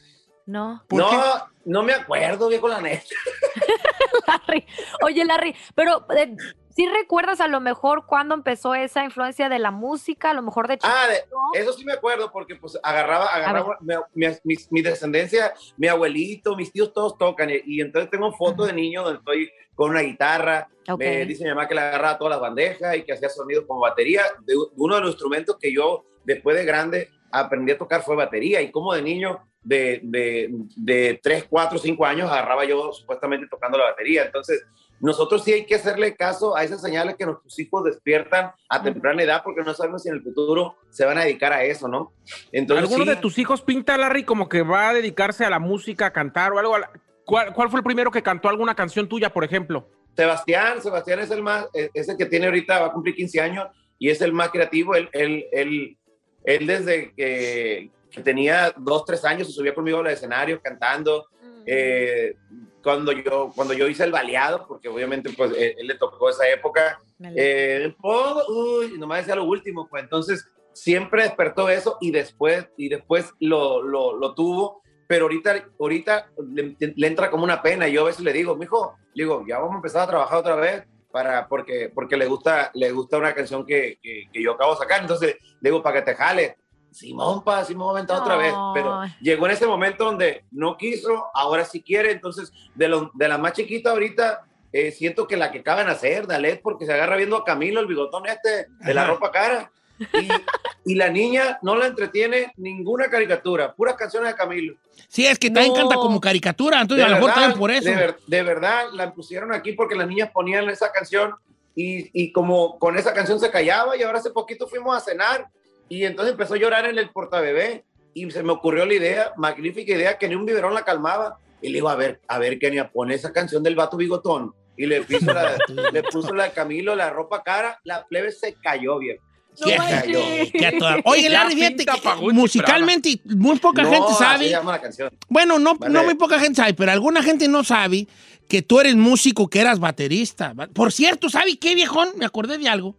No. 0.47 0.85
No, 0.91 1.49
no 1.65 1.83
me 1.83 1.93
acuerdo, 1.93 2.49
viejo, 2.49 2.69
la 2.69 2.81
neta. 2.81 3.03
Larry. 4.27 4.67
Oye, 5.03 5.25
Larry, 5.25 5.55
pero 5.75 6.07
eh, 6.17 6.37
¿sí 6.77 6.87
recuerdas 6.89 7.41
a 7.41 7.49
lo 7.49 7.59
mejor 7.61 8.05
cuándo 8.07 8.35
empezó 8.35 8.75
esa 8.75 9.03
influencia 9.03 9.49
de 9.49 9.59
la 9.59 9.71
música? 9.71 10.31
A 10.31 10.35
lo 10.35 10.43
mejor 10.43 10.69
de 10.69 10.79
Ah, 10.83 11.07
de- 11.09 11.17
chiquito? 11.17 11.37
eso 11.55 11.73
sí 11.73 11.85
me 11.85 11.95
acuerdo, 11.95 12.31
porque 12.31 12.55
pues 12.57 12.79
agarraba, 12.83 13.27
agarraba 13.27 13.79
mi, 14.15 14.27
mi- 14.45 14.55
mi- 14.71 14.83
descendencia, 14.83 15.55
mi 15.79 15.89
abuelito, 15.89 16.55
mis 16.55 16.71
tíos 16.71 16.93
todos 16.93 17.17
tocan, 17.17 17.49
y, 17.51 17.61
y 17.65 17.81
entonces 17.81 18.11
tengo 18.11 18.31
fotos 18.33 18.67
de 18.67 18.75
niño 18.75 19.03
donde 19.03 19.19
estoy 19.19 19.51
con 19.75 19.91
una 19.91 20.01
guitarra, 20.01 20.69
Ok. 20.89 20.99
me 20.99 21.25
dice 21.27 21.45
mi 21.45 21.51
mamá 21.51 21.67
que 21.67 21.75
le 21.75 21.81
agarraba 21.81 22.19
todas 22.19 22.33
las 22.33 22.41
bandejas 22.41 22.97
y 22.97 23.03
que 23.05 23.13
hacía 23.15 23.29
sonidos 23.31 23.65
como 23.67 23.81
batería, 23.81 24.23
de, 24.45 24.55
uno 24.77 24.95
de 24.97 25.01
los 25.01 25.11
instrumentos 25.11 25.57
que 25.59 25.73
yo 25.75 26.05
después 26.25 26.57
de 26.57 26.65
grande 26.65 27.11
aprendí 27.33 27.73
a 27.73 27.79
tocar 27.79 28.03
fue 28.03 28.17
batería, 28.17 28.61
y 28.61 28.71
como 28.71 28.93
de 28.95 29.03
niño, 29.03 29.41
de, 29.63 30.01
de, 30.05 30.49
de 30.77 31.19
3, 31.23 31.47
4, 31.51 31.79
5 31.79 32.07
años, 32.07 32.31
agarraba 32.31 32.65
yo 32.65 32.93
supuestamente 32.93 33.49
tocando 33.51 33.77
la 33.79 33.87
batería, 33.87 34.25
entonces 34.25 34.65
nosotros 35.01 35.45
sí 35.45 35.53
hay 35.53 35.67
que 35.67 35.75
hacerle 35.75 36.17
caso 36.17 36.57
a 36.57 36.65
esas 36.65 36.81
señales 36.81 37.17
que 37.17 37.27
nuestros 37.27 37.59
hijos 37.59 37.85
despiertan 37.85 38.53
a 38.69 38.83
temprana 38.83 39.23
edad 39.23 39.43
porque 39.45 39.63
no 39.63 39.75
sabemos 39.75 40.03
si 40.03 40.09
en 40.09 40.17
el 40.17 40.23
futuro 40.23 40.77
se 40.91 41.05
van 41.05 41.19
a 41.19 41.25
dedicar 41.25 41.53
a 41.53 41.65
eso, 41.65 41.89
¿no? 41.89 42.13
Entonces, 42.53 42.85
¿Alguno 42.85 43.05
sí, 43.05 43.11
de 43.11 43.17
tus 43.17 43.39
hijos 43.39 43.63
pinta, 43.63 43.97
Larry, 43.99 44.25
como 44.25 44.49
que 44.49 44.63
va 44.63 44.91
a 44.91 44.95
dedicarse 44.95 45.45
a 45.45 45.51
la 45.51 45.59
música, 45.59 46.07
a 46.07 46.13
cantar 46.13 46.53
o 46.53 46.59
algo? 46.59 46.77
¿Cuál, 47.25 47.53
cuál 47.53 47.71
fue 47.71 47.81
el 47.81 47.85
primero 47.85 48.11
que 48.11 48.23
cantó 48.23 48.49
alguna 48.49 48.75
canción 48.75 49.09
tuya, 49.09 49.33
por 49.33 49.45
ejemplo? 49.45 49.89
Sebastián, 50.17 50.81
Sebastián 50.81 51.21
es 51.21 51.31
el 51.31 51.43
más, 51.43 51.67
es 51.73 52.09
el 52.09 52.17
que 52.17 52.27
tiene 52.27 52.47
ahorita, 52.47 52.81
va 52.81 52.87
a 52.87 52.93
cumplir 52.93 53.15
15 53.15 53.41
años 53.41 53.67
y 53.99 54.09
es 54.09 54.21
el 54.23 54.33
más 54.33 54.51
creativo. 54.51 54.95
Él, 54.95 55.11
él, 55.13 55.45
él, 55.53 55.99
él 56.45 56.67
desde 56.67 57.13
que, 57.15 57.91
que 58.11 58.23
tenía 58.23 58.73
2, 58.77 59.05
3 59.05 59.25
años 59.27 59.49
se 59.49 59.53
subía 59.53 59.75
conmigo 59.75 59.99
al 59.99 60.07
escenario 60.07 60.61
cantando. 60.63 61.27
Eh, 61.67 62.35
cuando, 62.83 63.11
yo, 63.13 63.53
cuando 63.55 63.75
yo 63.75 63.89
hice 63.89 64.05
el 64.05 64.13
baleado, 64.13 64.67
porque 64.69 64.89
obviamente 64.89 65.31
pues 65.37 65.51
él, 65.57 65.75
él 65.79 65.87
le 65.87 65.95
tocó 65.97 66.31
esa 66.31 66.49
época, 66.49 67.01
eh, 67.37 67.95
pongo- 68.01 68.45
uy, 68.49 68.97
nomás 68.99 69.19
decía 69.19 69.35
lo 69.35 69.45
último, 69.45 69.89
pues 69.89 70.05
entonces 70.05 70.47
siempre 70.73 71.23
despertó 71.25 71.69
eso 71.69 71.99
y 72.01 72.11
después, 72.13 72.69
y 72.77 72.89
después 72.89 73.33
lo, 73.41 73.83
lo, 73.83 74.17
lo 74.17 74.35
tuvo, 74.35 74.83
pero 75.09 75.25
ahorita, 75.25 75.65
ahorita 75.81 76.31
le, 76.53 76.77
le 76.95 77.07
entra 77.07 77.31
como 77.31 77.45
una 77.45 77.63
pena 77.63 77.89
y 77.89 77.93
yo 77.93 78.03
a 78.03 78.07
veces 78.07 78.23
le 78.23 78.33
digo, 78.33 78.55
mijo, 78.57 78.97
le 79.15 79.25
digo, 79.25 79.45
ya 79.49 79.59
vamos 79.59 79.75
a 79.75 79.77
empezar 79.77 80.03
a 80.03 80.07
trabajar 80.09 80.39
otra 80.39 80.55
vez 80.57 80.85
para, 81.11 81.49
porque, 81.49 81.91
porque 81.95 82.17
le 82.17 82.27
gusta, 82.27 82.71
le 82.75 82.91
gusta 82.93 83.17
una 83.17 83.35
canción 83.35 83.65
que, 83.65 83.99
que, 84.03 84.25
que 84.33 84.43
yo 84.43 84.53
acabo 84.53 84.73
de 84.75 84.79
sacar. 84.79 85.01
Entonces, 85.01 85.37
le 85.61 85.71
digo, 85.71 85.83
para 85.83 85.99
que 86.05 86.11
te 86.13 86.15
jale. 86.17 86.57
Simón, 86.97 87.45
pa, 87.45 87.65
Simón, 87.65 87.95
vente 87.95 88.13
otra 88.13 88.37
vez. 88.37 88.55
Pero 88.75 89.03
llegó 89.21 89.47
en 89.47 89.53
ese 89.53 89.67
momento 89.67 90.05
donde 90.05 90.45
no 90.51 90.77
quiso, 90.77 91.27
ahora 91.35 91.65
sí 91.65 91.83
quiere. 91.83 92.11
Entonces, 92.13 92.53
de, 92.75 92.89
lo, 92.89 93.11
de 93.15 93.29
la 93.29 93.37
más 93.39 93.53
chiquita 93.53 93.91
ahorita, 93.91 94.43
eh, 94.73 94.91
siento 94.93 95.27
que 95.27 95.37
la 95.37 95.51
que 95.53 95.59
acaban 95.59 95.87
de 95.87 95.93
hacer, 95.93 96.27
Dalet, 96.27 96.61
porque 96.63 96.87
se 96.87 96.93
agarra 96.95 97.17
viendo 97.17 97.37
a 97.37 97.45
Camilo, 97.45 97.81
el 97.81 97.87
bigotón 97.87 98.25
este, 98.27 98.67
de 98.81 98.95
la 98.95 99.07
ropa 99.07 99.31
cara. 99.31 99.71
Y, 99.99 100.93
y 100.93 100.95
la 100.95 101.09
niña 101.09 101.59
no 101.63 101.75
la 101.75 101.87
entretiene 101.87 102.53
ninguna 102.59 103.09
caricatura, 103.09 103.73
puras 103.75 103.95
canciones 103.97 104.31
de 104.31 104.37
Camilo. 104.37 104.75
Sí, 105.09 105.27
es 105.27 105.39
que 105.39 105.49
también 105.51 105.73
No. 105.73 105.81
canta 105.81 105.95
como 105.95 106.21
caricatura, 106.21 106.83
entonces 106.83 107.07
a 107.07 107.09
lo 107.09 107.17
mejor 107.17 107.33
también 107.33 107.59
por 107.59 107.71
eso. 107.71 107.89
De, 107.89 107.95
ver- 107.97 108.19
de 108.27 108.43
verdad, 108.43 108.87
la 108.93 109.13
pusieron 109.15 109.53
aquí 109.55 109.73
porque 109.73 109.95
las 109.95 110.07
niñas 110.07 110.31
ponían 110.33 110.69
esa 110.69 110.93
canción 110.93 111.35
y, 111.75 112.11
y 112.13 112.31
como 112.33 112.79
con 112.79 112.99
esa 112.99 113.15
canción 113.15 113.41
se 113.41 113.51
callaba 113.51 113.97
y 113.97 114.03
ahora 114.03 114.19
hace 114.19 114.31
poquito 114.31 114.67
fuimos 114.67 114.95
a 114.97 115.01
cenar 115.01 115.49
y 115.89 116.05
entonces 116.05 116.33
empezó 116.33 116.55
a 116.55 116.59
llorar 116.59 116.87
en 116.87 116.99
el 116.99 117.11
portabebé 117.11 117.85
y 118.15 118.31
se 118.31 118.43
me 118.43 118.53
ocurrió 118.53 118.87
la 118.87 118.95
idea, 118.95 119.33
magnífica 119.37 119.93
idea, 119.95 120.19
que 120.19 120.29
ni 120.29 120.35
un 120.35 120.47
biberón 120.47 120.75
la 120.75 120.85
calmaba. 120.85 121.39
Y 121.63 121.69
le 121.69 121.75
digo, 121.75 121.89
a 121.89 121.97
ver, 121.97 122.21
a 122.29 122.39
ver, 122.39 122.59
Kenia, 122.59 122.91
pone 122.91 123.15
esa 123.15 123.33
canción 123.33 123.63
del 123.63 123.75
vato 123.77 123.97
bigotón. 123.97 124.53
Y 124.77 124.87
le 124.87 125.03
puso 125.03 125.33
la, 125.33 125.57
le 125.93 126.03
puso 126.05 126.35
la 126.35 126.45
de 126.45 126.51
Camilo, 126.53 126.95
la 126.95 127.11
ropa 127.11 127.43
cara, 127.43 127.81
la 127.85 128.05
plebe 128.07 128.31
se 128.33 128.55
cayó 128.55 128.99
bien. 128.99 129.17
Se 129.55 129.75
cayó. 129.75 130.21
que 130.53 130.73
toda- 130.79 130.99
Oye, 131.05 131.31
Larry, 131.31 131.55
fíjate 131.55 131.87
que 131.87 132.01
Paguchi 132.03 132.35
musicalmente 132.37 133.21
muy 133.25 133.59
poca 133.59 133.83
No, 133.83 133.91
gente 133.91 134.13
sabe. 134.19 134.51
la 134.51 134.81
canción. 134.81 135.11
Bueno, 135.29 135.59
no, 135.59 135.77
Vale. 135.77 135.95
no 135.95 136.05
muy 136.05 136.15
poca 136.15 136.39
gente 136.39 136.57
sabe, 136.57 136.75
pero 136.75 136.93
alguna 136.93 137.23
gente 137.23 137.49
no 137.49 137.65
sabe 137.65 138.07
que 138.51 138.61
tú 138.61 138.81
eres 138.81 138.97
músico, 138.97 139.49
que 139.49 139.61
eras 139.61 139.79
baterista. 139.81 140.53
Por 140.75 140.93
cierto, 140.93 141.31
¿sabe 141.31 141.57
qué, 141.59 141.75
viejón? 141.75 142.11
Me 142.17 142.27
acordé 142.27 142.59
de 142.59 142.69
algo. 142.69 142.97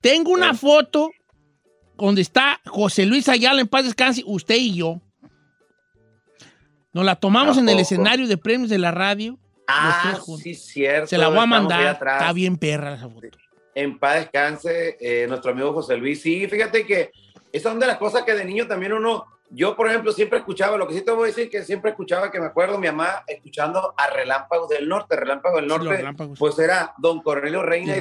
Tengo 0.00 0.30
una 0.30 0.52
Eh. 0.52 0.54
foto 0.54 1.10
donde 2.06 2.22
está 2.22 2.60
José 2.66 3.06
Luis 3.06 3.28
Ayala 3.28 3.60
en 3.60 3.68
paz 3.68 3.84
descanse, 3.84 4.22
usted 4.26 4.56
y 4.56 4.74
yo. 4.74 5.00
Nos 6.92 7.04
la 7.04 7.16
tomamos 7.16 7.56
¿A 7.56 7.60
en 7.60 7.68
el 7.68 7.78
escenario 7.78 8.26
de 8.26 8.36
premios 8.36 8.68
de 8.70 8.78
la 8.78 8.90
radio. 8.90 9.38
Ah, 9.68 10.18
sí, 10.42 10.54
cierto. 10.54 11.06
Se 11.06 11.18
la 11.18 11.28
voy 11.28 11.38
a 11.38 11.46
mandar. 11.46 11.92
Está 11.94 12.32
bien 12.32 12.56
perra 12.56 12.94
esa 12.94 13.08
foto. 13.08 13.28
En 13.74 13.98
paz 13.98 14.16
descanse, 14.16 14.96
eh, 15.00 15.26
nuestro 15.28 15.52
amigo 15.52 15.72
José 15.72 15.96
Luis. 15.96 16.20
Sí, 16.20 16.48
fíjate 16.48 16.84
que 16.84 17.12
esas 17.52 17.70
son 17.72 17.80
de 17.80 17.86
las 17.86 17.98
cosas 17.98 18.24
que 18.24 18.34
de 18.34 18.44
niño 18.44 18.66
también 18.66 18.92
uno, 18.92 19.26
yo 19.48 19.76
por 19.76 19.88
ejemplo 19.88 20.10
siempre 20.10 20.38
escuchaba, 20.40 20.76
lo 20.76 20.88
que 20.88 20.94
sí 20.94 21.02
te 21.02 21.12
voy 21.12 21.24
a 21.24 21.26
decir 21.28 21.48
que 21.48 21.62
siempre 21.62 21.90
escuchaba, 21.92 22.32
que 22.32 22.40
me 22.40 22.46
acuerdo 22.46 22.78
mi 22.78 22.88
mamá 22.88 23.22
escuchando 23.28 23.94
a 23.96 24.08
Relámpagos 24.08 24.68
del 24.68 24.88
Norte, 24.88 25.14
Relámpagos 25.14 25.60
del 25.60 25.70
Sí, 25.70 25.76
Norte, 25.76 25.96
Relámpagos. 25.96 26.38
pues 26.38 26.58
era 26.58 26.92
don 26.98 27.20
Cornelio 27.22 27.62
Reina 27.62 27.94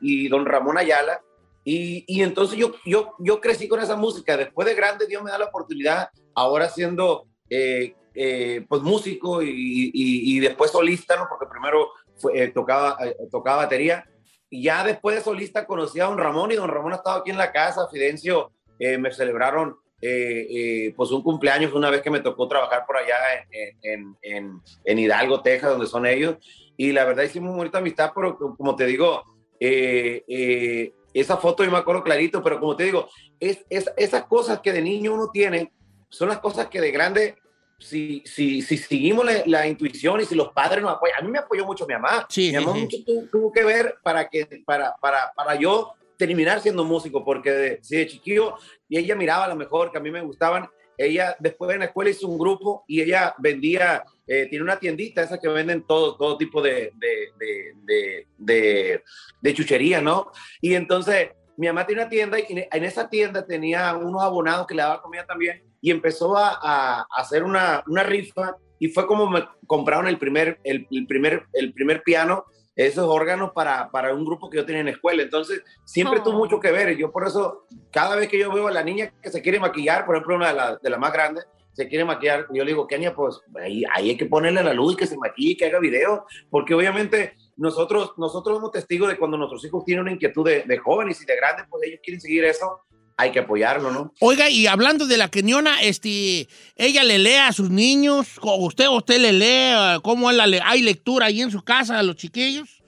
y 0.00 0.28
don 0.28 0.46
Ramón 0.46 0.78
Ayala. 0.78 1.20
Y, 1.68 2.04
y 2.06 2.22
entonces 2.22 2.56
yo, 2.56 2.74
yo, 2.84 3.14
yo 3.18 3.40
crecí 3.40 3.66
con 3.66 3.80
esa 3.80 3.96
música. 3.96 4.36
Después 4.36 4.68
de 4.68 4.74
grande, 4.76 5.08
Dios 5.08 5.20
me 5.24 5.32
da 5.32 5.38
la 5.38 5.46
oportunidad, 5.46 6.10
ahora 6.32 6.68
siendo 6.68 7.26
eh, 7.50 7.94
eh, 8.14 8.64
pues 8.68 8.82
músico 8.82 9.42
y, 9.42 9.48
y- 9.92 10.36
y 10.36 10.38
después 10.40 10.70
solista, 10.70 11.16
¿no? 11.16 11.26
porque 11.28 11.46
primero 11.50 11.90
fue- 12.18 12.40
eh, 12.40 12.48
tocaba, 12.52 12.96
eh, 13.04 13.16
tocaba 13.32 13.64
batería. 13.64 14.04
Y 14.48 14.62
ya 14.62 14.84
después 14.84 15.16
de 15.16 15.22
solista 15.22 15.66
conocí 15.66 15.98
a 15.98 16.04
don 16.04 16.18
Ramón 16.18 16.52
y 16.52 16.54
don 16.54 16.68
Ramón 16.70 16.92
ha 16.92 16.96
estado 16.96 17.18
aquí 17.18 17.30
en 17.30 17.36
la 17.38 17.50
casa. 17.50 17.88
Fidencio 17.92 18.52
eh, 18.78 18.96
me 18.96 19.10
celebraron 19.12 19.76
eh, 20.00 20.46
eh, 20.50 20.94
pues 20.96 21.10
un 21.10 21.22
cumpleaños 21.22 21.72
una 21.72 21.90
vez 21.90 22.00
que 22.02 22.10
me 22.10 22.20
tocó 22.20 22.46
trabajar 22.46 22.84
por 22.86 22.96
allá 22.98 23.16
en, 23.50 23.76
en- 23.82 24.16
en- 24.22 24.60
en 24.84 24.98
Hidalgo, 25.00 25.42
Texas, 25.42 25.70
donde 25.70 25.86
son 25.88 26.06
ellos. 26.06 26.36
Y 26.76 26.92
la 26.92 27.04
verdad 27.04 27.24
hicimos 27.24 27.48
muy 27.50 27.56
bonita 27.58 27.78
amistad, 27.78 28.12
pero 28.14 28.36
como 28.38 28.76
te 28.76 28.86
digo, 28.86 29.24
eh, 29.58 30.22
eh, 30.28 30.92
esa 31.20 31.36
foto 31.36 31.64
yo 31.64 31.70
me 31.70 31.78
acuerdo 31.78 32.02
clarito, 32.02 32.42
pero 32.42 32.58
como 32.60 32.76
te 32.76 32.84
digo, 32.84 33.08
es, 33.40 33.64
es- 33.70 33.90
esas 33.96 34.24
cosas 34.24 34.60
que 34.60 34.72
de 34.72 34.82
niño 34.82 35.14
uno 35.14 35.30
tiene 35.32 35.72
son 36.08 36.28
las 36.28 36.38
cosas 36.38 36.68
que 36.68 36.80
de 36.80 36.90
grande, 36.90 37.36
si, 37.78 38.22
si, 38.24 38.62
si 38.62 38.78
seguimos 38.78 39.24
la, 39.26 39.42
la 39.46 39.66
intuición 39.66 40.20
y 40.20 40.24
si 40.24 40.34
los 40.34 40.52
padres 40.52 40.82
nos 40.82 40.92
apoyan, 40.94 41.18
a 41.18 41.22
mí 41.22 41.30
me 41.30 41.38
apoyó 41.38 41.66
mucho 41.66 41.86
mi 41.86 41.94
mamá. 41.94 42.26
Sí, 42.30 42.50
mi 42.50 42.64
mamá 42.64 42.72
sí, 42.72 42.78
sí. 42.78 42.84
mucho 42.84 42.96
tu- 43.04 43.28
tuvo 43.30 43.52
que 43.52 43.64
ver 43.64 43.96
para, 44.02 44.28
que, 44.28 44.46
para, 44.64 44.94
para, 45.00 45.32
para 45.36 45.56
yo 45.56 45.92
terminar 46.16 46.60
siendo 46.60 46.84
músico, 46.84 47.22
porque 47.24 47.50
de, 47.50 47.78
si 47.82 47.96
de 47.96 48.06
chiquillo, 48.06 48.54
y 48.88 48.96
ella 48.98 49.14
miraba 49.14 49.44
a 49.44 49.48
lo 49.48 49.56
mejor 49.56 49.90
que 49.92 49.98
a 49.98 50.00
mí 50.00 50.10
me 50.10 50.22
gustaban, 50.22 50.66
ella 50.98 51.36
después 51.38 51.72
en 51.72 51.80
la 51.80 51.86
escuela 51.86 52.10
hizo 52.10 52.28
un 52.28 52.38
grupo 52.38 52.84
y 52.86 53.02
ella 53.02 53.34
vendía, 53.38 54.04
eh, 54.26 54.46
tiene 54.48 54.64
una 54.64 54.78
tiendita, 54.78 55.22
esa 55.22 55.38
que 55.38 55.48
venden 55.48 55.86
todo, 55.86 56.16
todo 56.16 56.36
tipo 56.36 56.62
de, 56.62 56.92
de, 56.96 57.28
de, 57.38 58.26
de, 58.38 59.02
de, 59.40 59.54
chuchería, 59.54 60.00
¿no? 60.00 60.30
Y 60.60 60.74
entonces 60.74 61.30
mi 61.56 61.66
mamá 61.66 61.86
tiene 61.86 62.02
una 62.02 62.10
tienda 62.10 62.38
y 62.38 62.46
en 62.48 62.84
esa 62.84 63.08
tienda 63.08 63.46
tenía 63.46 63.96
unos 63.96 64.22
abonados 64.22 64.66
que 64.66 64.74
le 64.74 64.82
daban 64.82 65.00
comida 65.00 65.24
también 65.24 65.62
y 65.80 65.90
empezó 65.90 66.36
a, 66.36 67.06
hacer 67.16 67.42
una, 67.42 67.82
una 67.86 68.02
rifa 68.02 68.56
y 68.78 68.88
fue 68.88 69.06
como 69.06 69.30
me 69.30 69.46
compraron 69.66 70.06
el 70.06 70.18
primer, 70.18 70.60
el 70.64 70.86
primer, 71.06 71.46
el 71.52 71.72
primer 71.72 72.02
piano, 72.02 72.44
esos 72.76 73.06
órganos 73.08 73.50
para, 73.52 73.90
para 73.90 74.14
un 74.14 74.24
grupo 74.24 74.48
que 74.50 74.58
yo 74.58 74.66
tenía 74.66 74.80
en 74.80 74.86
la 74.86 74.92
escuela. 74.92 75.22
Entonces 75.22 75.62
siempre 75.84 76.20
Oh. 76.20 76.22
tuvo 76.22 76.38
mucho 76.38 76.60
que 76.60 76.70
ver. 76.70 76.96
Yo 76.96 77.10
por 77.10 77.26
eso, 77.26 77.66
cada 77.90 78.14
vez 78.14 78.28
que 78.28 78.38
yo 78.38 78.52
veo 78.52 78.68
a 78.68 78.72
la 78.72 78.84
niña 78.84 79.12
que 79.22 79.30
se 79.30 79.42
quiere 79.42 79.58
maquillar, 79.58 80.04
por 80.06 80.14
ejemplo, 80.14 80.36
una 80.36 80.48
de 80.48 80.54
las 80.54 80.80
de 80.82 80.90
las 80.90 81.00
más 81.00 81.12
grandes, 81.12 81.46
se 81.72 81.88
quiere 81.88 82.04
maquillar, 82.06 82.46
yo 82.54 82.64
le 82.64 82.70
digo, 82.70 82.86
Kenia, 82.86 83.14
pues 83.14 83.38
ahí, 83.62 83.82
ahí 83.92 84.10
hay 84.10 84.16
que 84.16 84.24
ponerle 84.24 84.62
la 84.62 84.72
luz, 84.72 84.96
que 84.96 85.06
se 85.06 85.18
maquille, 85.18 85.58
que 85.58 85.66
haga 85.66 85.78
video, 85.78 86.24
porque 86.48 86.72
obviamente 86.74 87.34
nosotros, 87.58 88.14
nosotros 88.16 88.56
somos 88.56 88.70
testigos 88.70 89.10
de 89.10 89.18
cuando 89.18 89.36
nuestros 89.36 89.62
hijos 89.66 89.84
tienen 89.84 90.02
una 90.04 90.12
inquietud 90.12 90.42
de, 90.46 90.62
de 90.62 90.78
jóvenes 90.78 91.20
y 91.20 91.26
de 91.26 91.36
grandes, 91.36 91.66
pues 91.68 91.82
ellos 91.86 92.00
quieren 92.02 92.20
seguir 92.20 92.44
eso, 92.44 92.80
hay 93.18 93.32
que 93.32 93.38
apoyarlo, 93.40 93.90
¿no? 93.90 94.12
Oiga, 94.20 94.50
y 94.50 94.66
hablando 94.66 95.06
de 95.06 95.16
la 95.16 95.28
Keniona, 95.30 95.80
este, 95.82 96.48
ella 96.76 97.02
le 97.02 97.18
lee 97.18 97.34
a 97.36 97.52
sus 97.52 97.70
niños, 97.70 98.38
o 98.42 98.56
usted, 98.66 98.88
usted 98.88 99.18
le 99.18 99.32
lee, 99.32 100.00
¿cómo 100.02 100.30
es 100.30 100.36
la 100.36 100.46
le- 100.46 100.60
hay 100.62 100.82
lectura 100.82 101.26
ahí 101.26 101.40
en 101.40 101.50
su 101.50 101.62
casa 101.62 101.98
a 101.98 102.02
los 102.02 102.16
chiquillos? 102.16 102.82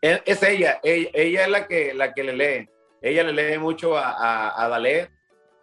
Es, 0.00 0.20
es 0.26 0.42
ella, 0.42 0.80
ella, 0.82 1.10
ella 1.14 1.44
es 1.44 1.48
la 1.50 1.66
que, 1.66 1.94
la 1.94 2.12
que 2.12 2.22
le 2.24 2.36
lee. 2.36 2.68
Ella 3.00 3.24
le 3.24 3.32
lee 3.32 3.58
mucho 3.58 3.96
a, 3.98 4.10
a, 4.12 4.64
a 4.64 4.68
Dalet, 4.68 5.10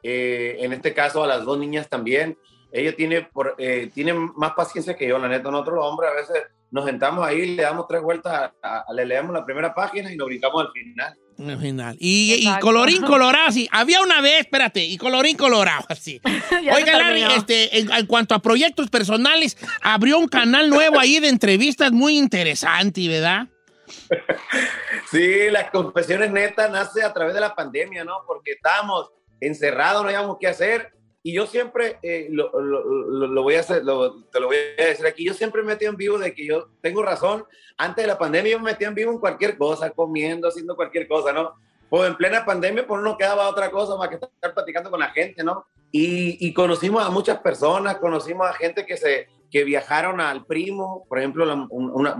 eh, 0.03 0.57
en 0.59 0.73
este 0.73 0.93
caso 0.93 1.23
a 1.23 1.27
las 1.27 1.45
dos 1.45 1.57
niñas 1.57 1.87
también. 1.87 2.37
Ella 2.71 2.93
tiene, 2.95 3.21
por, 3.23 3.55
eh, 3.57 3.89
tiene 3.93 4.13
más 4.13 4.51
paciencia 4.53 4.95
que 4.95 5.07
yo, 5.07 5.17
la 5.17 5.27
neta. 5.29 5.49
Nosotros 5.49 5.75
los 5.77 5.85
hombres 5.85 6.11
a 6.11 6.15
veces 6.15 6.43
nos 6.71 6.85
sentamos 6.85 7.25
ahí, 7.25 7.55
le 7.55 7.63
damos 7.63 7.87
tres 7.87 8.01
vueltas, 8.01 8.51
a- 8.61 8.85
le 8.93 9.05
leemos 9.05 9.33
la 9.33 9.45
primera 9.45 9.73
página 9.73 10.11
y 10.11 10.17
nos 10.17 10.27
brincamos 10.27 10.65
al 10.65 10.71
final. 10.73 11.17
Al 11.47 11.57
final. 11.59 11.95
Y, 11.99 12.45
colorín 12.59 13.01
colorado, 13.05 13.51
sí. 13.51 13.67
Había 13.71 14.01
una 14.01 14.21
vez, 14.21 14.41
espérate, 14.41 14.83
y 14.83 14.97
colorín 14.97 15.37
colorado, 15.37 15.85
así. 15.89 16.21
Oiga, 16.73 16.97
Larry, 16.97 17.23
este, 17.35 17.79
en, 17.79 17.91
en 17.91 18.05
cuanto 18.05 18.35
a 18.35 18.39
proyectos 18.39 18.89
personales, 18.89 19.57
abrió 19.81 20.19
un 20.19 20.27
canal 20.27 20.69
nuevo 20.69 20.99
ahí 20.99 21.19
de 21.19 21.29
entrevistas 21.29 21.91
muy 21.91 22.17
interesante, 22.17 23.07
¿verdad? 23.07 23.47
Sí, 25.09 25.49
las 25.49 25.71
confesiones 25.71 26.31
netas 26.31 26.69
nace 26.69 27.03
a 27.03 27.13
través 27.13 27.33
de 27.33 27.39
la 27.39 27.55
pandemia, 27.55 28.03
¿no? 28.03 28.23
Porque 28.27 28.51
estábamos 28.51 29.11
encerrados, 29.39 30.03
no 30.03 30.09
habíamos 30.09 30.37
qué 30.39 30.47
hacer. 30.47 30.91
Y 31.21 31.33
yo 31.33 31.45
siempre, 31.45 31.99
eh, 32.01 32.27
lo, 32.31 32.49
lo- 32.61 32.83
lo- 32.83 33.27
lo 33.27 33.43
voy 33.43 33.55
a 33.55 33.59
hacer, 33.59 33.79
te 33.79 34.39
lo 34.39 34.47
voy 34.47 34.55
a 34.77 34.83
decir 34.85 35.05
aquí, 35.05 35.25
yo 35.25 35.33
siempre 35.33 35.61
me 35.61 35.69
metí 35.73 35.85
en 35.85 35.97
vivo 35.97 36.17
de 36.17 36.33
que 36.33 36.45
yo 36.45 36.69
tengo 36.81 37.03
razón. 37.03 37.45
Antes 37.77 38.03
de 38.03 38.07
la 38.07 38.17
pandemia 38.17 38.53
yo 38.53 38.59
me 38.59 38.71
metía 38.71 38.87
en 38.87 38.95
vivo 38.95 39.11
en 39.11 39.19
cualquier 39.19 39.57
cosa, 39.57 39.89
comiendo, 39.91 40.47
haciendo 40.47 40.75
cualquier 40.75 41.07
cosa, 41.07 41.33
¿no? 41.33 41.55
Pues 41.89 42.07
en 42.09 42.15
plena 42.15 42.45
pandemia 42.45 42.85
pues 42.87 43.01
no 43.01 43.17
quedaba 43.17 43.49
otra 43.49 43.69
cosa 43.71 43.95
más 43.97 44.07
que 44.09 44.15
estar 44.15 44.53
platicando 44.53 44.89
con 44.91 44.99
la 44.99 45.09
gente, 45.09 45.43
¿no? 45.43 45.65
Y, 45.91 46.37
y 46.47 46.53
conocimos 46.53 47.03
a 47.05 47.09
muchas 47.09 47.39
personas, 47.39 47.97
conocimos 47.97 48.47
a 48.47 48.53
gente 48.53 48.85
que 48.85 48.95
se 48.95 49.27
que 49.51 49.63
viajaron 49.63 50.21
al 50.21 50.45
primo, 50.45 51.05
por 51.07 51.19
ejemplo, 51.19 51.45
la- 51.45 51.67
un- 51.69 51.91
una, 51.91 52.19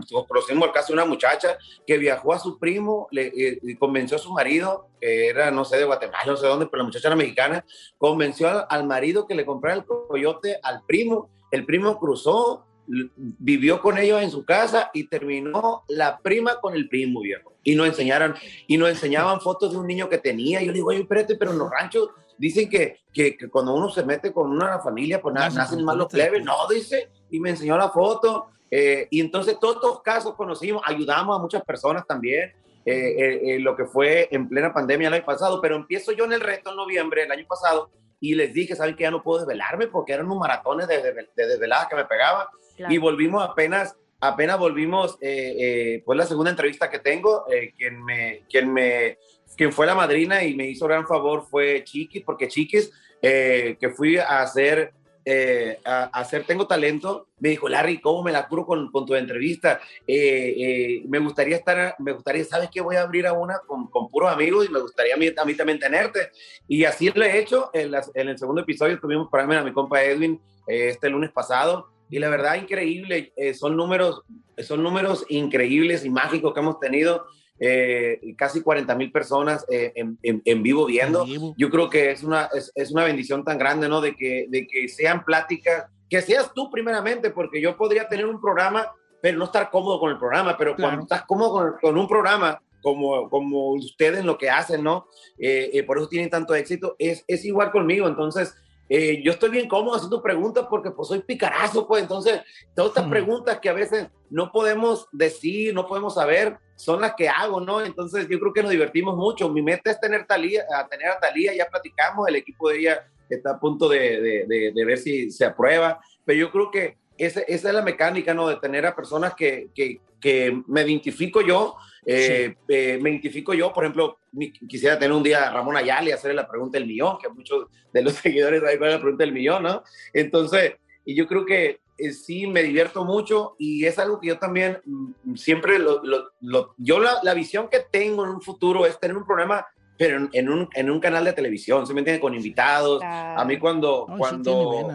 caso 0.73 0.88
de 0.88 0.93
una 0.93 1.05
muchacha 1.05 1.57
que 1.86 1.97
viajó 1.97 2.34
a 2.34 2.39
su 2.39 2.57
primo, 2.59 3.07
le 3.11 3.27
eh, 3.27 3.59
convenció 3.77 4.17
a 4.17 4.19
su 4.19 4.32
marido, 4.32 4.88
que 4.99 5.27
era, 5.27 5.51
no 5.51 5.65
sé, 5.65 5.77
de 5.77 5.86
Guatemala, 5.86 6.23
no 6.25 6.38
sé 6.38 6.47
dónde, 6.47 6.65
pero 6.67 6.84
la 6.84 6.88
muchacha 6.88 7.07
era 7.07 7.15
mexicana, 7.15 7.65
convenció 7.97 8.69
al, 8.69 8.86
marido 8.88 9.27
que 9.27 9.36
le 9.36 9.45
comprara 9.45 9.77
el 9.77 9.86
coyote 9.86 10.59
al 10.63 10.84
primo, 10.86 11.30
el 11.51 11.65
primo 11.65 11.97
cruzó, 11.99 12.65
vivió 12.88 13.82
con 13.82 13.97
ellos 13.97 14.21
en 14.21 14.32
su 14.32 14.43
casa 14.45 14.89
y 14.93 15.07
terminó 15.07 15.84
la 15.88 16.19
prima 16.19 16.59
con 16.59 16.73
el 16.73 16.89
primo, 16.89 17.21
viejo. 17.21 17.53
Y 17.63 17.75
nos 17.75 17.88
enseñaron, 17.88 18.36
y 18.67 18.77
nos 18.77 18.89
enseñaban 18.89 19.41
fotos 19.41 19.71
de 19.71 19.77
un 19.77 19.86
niño 19.86 20.09
que 20.09 20.17
tenía. 20.17 20.59
Yo 20.61 20.67
le 20.67 20.73
digo, 20.73 20.88
oye, 20.88 21.01
espérate, 21.01 21.36
pero 21.36 21.51
en 21.51 21.59
los 21.59 21.69
ranchos 21.69 22.09
dicen 22.39 22.67
que, 22.69 22.97
que, 23.13 23.37
que 23.37 23.47
cuando 23.49 23.75
uno 23.75 23.89
se 23.89 24.03
mete 24.03 24.33
con 24.33 24.49
una 24.51 24.79
familia, 24.79 25.21
pues 25.21 25.35
na- 25.35 25.49
Nacen 25.49 25.83
más 25.83 25.95
los 25.95 26.07
plebes. 26.07 26.43
No, 26.43 26.67
dice, 26.67 27.09
y 27.29 27.39
me 27.39 27.51
enseñó 27.51 27.77
la 27.77 27.89
foto. 27.89 28.47
eh, 28.71 29.07
y 29.11 29.19
entonces 29.21 29.59
todos 29.59 29.75
estos 29.75 30.01
casos 30.01 30.33
conocimos, 30.35 30.81
ayudamos 30.85 31.37
a 31.37 31.41
muchas 31.41 31.63
personas 31.63 32.07
también. 32.07 32.51
eh, 32.85 32.93
eh, 32.95 33.41
eh, 33.55 33.59
lo 33.59 33.75
que 33.75 33.85
fue 33.85 34.27
en 34.31 34.47
plena 34.49 34.73
pandemia 34.73 35.09
el 35.09 35.13
año 35.15 35.25
pasado, 35.25 35.59
pero 35.61 35.75
empiezo 35.75 36.11
yo 36.13 36.23
en 36.25 36.33
el 36.33 36.39
reto 36.41 36.71
en 36.71 36.77
noviembre 36.77 37.21
del 37.21 37.31
año 37.31 37.45
pasado 37.47 37.91
y 38.19 38.33
les 38.35 38.51
dije, 38.53 38.75
¿saben 38.75 38.95
que 38.95 39.03
ya 39.03 39.11
no 39.11 39.21
puedo 39.21 39.39
desvelarme? 39.39 39.87
Porque 39.87 40.13
eran 40.13 40.25
unos 40.25 40.39
maratones 40.39 40.87
de, 40.87 41.01
de, 41.03 41.13
de 41.35 41.47
desveladas 41.47 41.87
que 41.87 41.95
me 41.97 42.05
pegaban 42.05 42.47
Claro. 42.77 42.93
y 42.93 42.97
volvimos 42.97 43.43
apenas 43.43 43.95
apenas 44.21 44.57
volvimos, 44.59 45.17
eh, 45.21 45.55
eh, 45.59 46.03
pues 46.05 46.17
la 46.17 46.25
segunda 46.25 46.49
entrevista 46.51 46.89
que 46.89 46.99
tengo, 46.99 47.45
eh, 47.51 47.73
quien 47.77 48.03
me, 48.03 48.43
quien 48.49 48.71
me, 48.73 49.17
quien 49.56 49.72
fue 49.72 49.86
la 49.86 49.95
madrina 49.95 50.43
y 50.43 50.56
me 50.56 50.68
hizo 50.68 50.86
gran 50.88 51.06
favor 51.08 51.45
fue 51.50 51.84
Chiquis, 51.84 52.24
porque 52.24 52.47
Chiquis, 52.47 52.91
eh, 53.22 53.76
que 53.80 53.89
fui 53.89 54.18
a 54.18 54.41
hacer, 54.41 54.93
eh, 55.26 55.78
a, 55.84 56.06
hacer 56.06 56.45
Tengo 56.45 56.66
Talento, 56.66 57.28
me 57.39 57.50
dijo, 57.50 57.68
Larry, 57.68 58.00
¿cómo 58.00 58.24
me 58.24 58.32
la 58.32 58.47
curo 58.47 58.66
con, 58.66 58.89
con 58.91 59.06
tu 59.06 59.16
entrevista? 59.16 59.80
Eh, 60.08 60.56
eh, 60.58 61.04
me 61.08 61.20
gustaría 61.20 61.58
estar, 61.58 61.95
me 62.00 62.14
gustaría, 62.14 62.45
¿sabes 62.45 62.70
qué? 62.74 62.80
Voy 62.82 62.95
a 62.95 63.02
abrir 63.02 63.28
a 63.28 63.34
una 63.34 63.60
con, 63.68 63.88
con 63.88 64.10
puros 64.10 64.32
amigos 64.32 64.66
y 64.66 64.72
me 64.72 64.80
gustaría 64.80 65.14
a 65.16 65.18
mí, 65.18 65.30
a 65.36 65.45
mí 65.45 65.54
también 65.56 65.78
tenerte. 65.80 66.32
Y 66.68 66.86
así 66.86 67.12
lo 67.14 67.24
he 67.26 67.38
hecho. 67.39 67.70
En, 67.74 67.91
las- 67.91 68.12
en 68.16 68.30
el 68.30 68.38
segundo 68.38 68.62
episodio 68.62 69.00
tuvimos 69.00 69.28
para 69.30 69.45
mí 69.45 69.56
a 69.56 69.64
mi 69.64 69.74
compa 69.74 70.02
Edwin 70.04 70.39
eh, 70.68 70.89
este 70.89 71.10
lunes 71.10 71.32
pasado. 71.32 71.88
Y 72.10 72.18
la 72.20 72.30
verdad, 72.30 72.56
increíble. 72.56 73.34
eh, 73.36 73.54
son, 73.54 73.76
números, 73.76 74.24
son 74.60 74.82
números 74.82 75.26
increíbles 75.30 76.04
y 76.06 76.10
mágicos 76.10 76.54
que 76.54 76.60
hemos 76.62 76.80
tenido. 76.80 77.26
Eh, 77.60 78.20
casi 78.38 78.62
40 78.62 78.95
mil 78.95 79.12
personas 79.12 79.66
eh, 79.70 79.91
en, 79.95 80.18
en- 80.24 80.41
en 80.45 80.64
vivo 80.64 80.86
viendo. 80.86 81.26
Yo 81.57 81.70
creo 81.70 81.89
que 81.89 82.12
es 82.12 82.24
una, 82.24 82.49
es, 82.53 82.72
es 82.76 82.91
una 82.91 83.03
bendición 83.03 83.43
tan 83.43 83.57
grande, 83.57 83.88
¿no? 83.89 84.01
De 84.01 84.16
que, 84.16 84.45
de 84.49 84.66
que 84.68 84.88
sean 84.88 85.26
pláticas, 85.26 85.86
que 86.10 86.22
seas 86.22 86.53
tú 86.53 86.70
primeramente, 86.72 87.30
porque 87.32 87.62
yo 87.62 87.76
podría 87.78 88.07
tener 88.07 88.26
un 88.26 88.39
programa, 88.41 88.91
pero 89.22 89.38
no 89.38 89.45
estar 89.45 89.70
cómodo 89.70 89.99
con 89.99 90.12
el 90.12 90.18
programa, 90.18 90.55
pero 90.57 90.76
cuando 90.76 91.01
estás 91.03 91.24
cómodo 91.26 91.51
con, 91.51 91.74
con 91.82 91.97
un 91.97 92.07
programa, 92.07 92.62
como, 92.82 93.30
como 93.30 93.72
ustedes 93.74 94.24
lo 94.24 94.38
que 94.38 94.49
hacen, 94.49 94.84
¿no? 94.84 95.07
Eh, 95.38 95.70
eh, 95.74 95.84
por 95.84 95.97
eso 95.97 96.07
tienen 96.07 96.30
tanto 96.30 96.55
éxito, 96.55 96.95
es, 96.97 97.24
es 97.28 97.43
igual 97.45 97.72
conmigo, 97.72 98.07
entonces... 98.07 98.55
eh, 98.91 99.22
yo 99.24 99.34
estoy 99.34 99.49
bien 99.51 99.68
cómodo 99.68 99.97
haciendo 99.97 100.20
preguntas 100.24 100.66
porque 100.68 100.89
pues 100.89 101.10
soy 101.10 101.20
picarazo, 101.20 101.86
pues 101.88 102.01
entonces 102.01 102.41
todas 102.74 102.89
estas 102.89 103.07
preguntas 103.07 103.60
que 103.60 103.70
a 103.70 103.74
veces 103.74 104.07
no 104.32 104.51
podemos 104.51 105.07
decir, 105.12 105.76
no 105.76 105.86
podemos 105.86 106.16
saber, 106.16 106.57
son 106.80 107.01
las 107.01 107.13
que 107.15 107.27
hago, 107.27 107.59
¿no? 107.59 107.82
Entonces 107.84 108.27
yo 108.30 108.39
creo 108.39 108.53
que 108.53 108.61
nos 108.63 108.71
divertimos 108.71 109.15
mucho. 109.17 109.49
Mi 109.49 109.61
meta 109.61 109.91
es 109.91 109.99
tener, 109.99 110.25
Talía, 110.25 110.63
a 110.73 110.88
tener 110.88 111.07
a 111.09 111.19
Talía, 111.19 111.53
ya 111.53 111.67
platicamos, 111.67 112.25
el 112.30 112.38
equipo 112.38 112.69
de 112.69 112.80
ella 112.80 113.05
está 113.30 113.51
a 113.51 113.59
punto 113.59 113.89
de, 113.89 113.99
de- 114.21 114.45
de- 114.47 114.71
de 114.73 114.86
ver 114.86 114.97
si 114.97 115.30
se 115.30 115.43
aprueba, 115.45 115.99
pero 116.25 116.39
yo 116.39 116.51
creo 116.51 116.71
que 116.71 116.97
esa, 117.17 117.41
esa 117.41 117.67
es 117.67 117.75
la 117.75 117.82
mecánica, 117.82 118.34
¿no? 118.34 118.47
De 118.47 118.55
tener 118.55 118.86
a 118.86 118.95
personas 118.95 119.34
que, 119.36 119.67
que, 119.75 119.99
que 120.21 120.57
me 120.67 120.82
identifico 120.84 121.41
yo, 121.41 121.75
eh, 122.05 122.55
eh, 122.69 122.97
me 123.01 123.09
identifico 123.09 123.53
yo, 123.53 123.73
por 123.73 123.84
ejemplo, 123.84 124.17
mi- 124.32 124.51
quisiera 124.53 124.97
tener 124.97 125.11
un 125.11 125.21
día 125.21 125.49
a 125.49 125.51
Ramón 125.53 125.75
Ayala 125.75 126.09
y 126.09 126.11
hacerle 126.13 126.36
la 126.36 126.47
pregunta 126.47 126.77
del 126.80 126.88
millón, 126.88 127.17
que 127.21 127.27
muchos 127.27 127.65
de 127.91 128.01
los 128.01 128.13
seguidores 128.23 128.61
cuál 128.61 128.73
es 128.89 128.95
la 128.95 129.01
pregunta 129.01 129.23
del 129.25 129.34
millón, 129.34 129.63
¿no? 129.63 129.84
Entonces, 130.13 130.75
y 131.05 131.13
yo 131.13 131.27
creo 131.27 131.45
que 131.45 131.82
sí 132.14 132.47
me 132.47 132.64
divierto 132.64 133.04
mucho 133.06 133.56
y 133.60 133.86
es 133.86 134.00
algo 134.00 134.20
que 134.20 134.28
yo 134.30 134.39
también 134.39 134.80
mm, 134.86 135.36
siempre 135.36 135.80
lo, 135.80 136.04
lo- 136.04 136.30
lo- 136.41 136.74
yo 136.78 137.00
la, 137.00 137.20
la 137.24 137.34
visión 137.34 137.68
que 137.70 137.80
tengo 137.91 138.24
en 138.24 138.32
un 138.32 138.41
futuro 138.41 138.86
es 138.86 139.00
tener 139.00 139.16
un 139.18 139.26
programa 139.26 139.66
pero 139.97 140.16
en, 140.18 140.30
en 140.32 140.50
un, 140.50 140.70
en 140.76 140.89
un 140.89 141.02
canal 141.02 141.26
de 141.26 141.34
televisión, 141.34 141.86
¿se 141.86 141.93
me 141.93 142.00
entiende? 142.00 142.22
Con 142.22 142.34
invitados. 142.34 143.02
A 143.04 143.43
mí 143.43 143.58
cuando, 143.60 144.06
Ay, 144.10 144.16
cuando, 144.18 144.88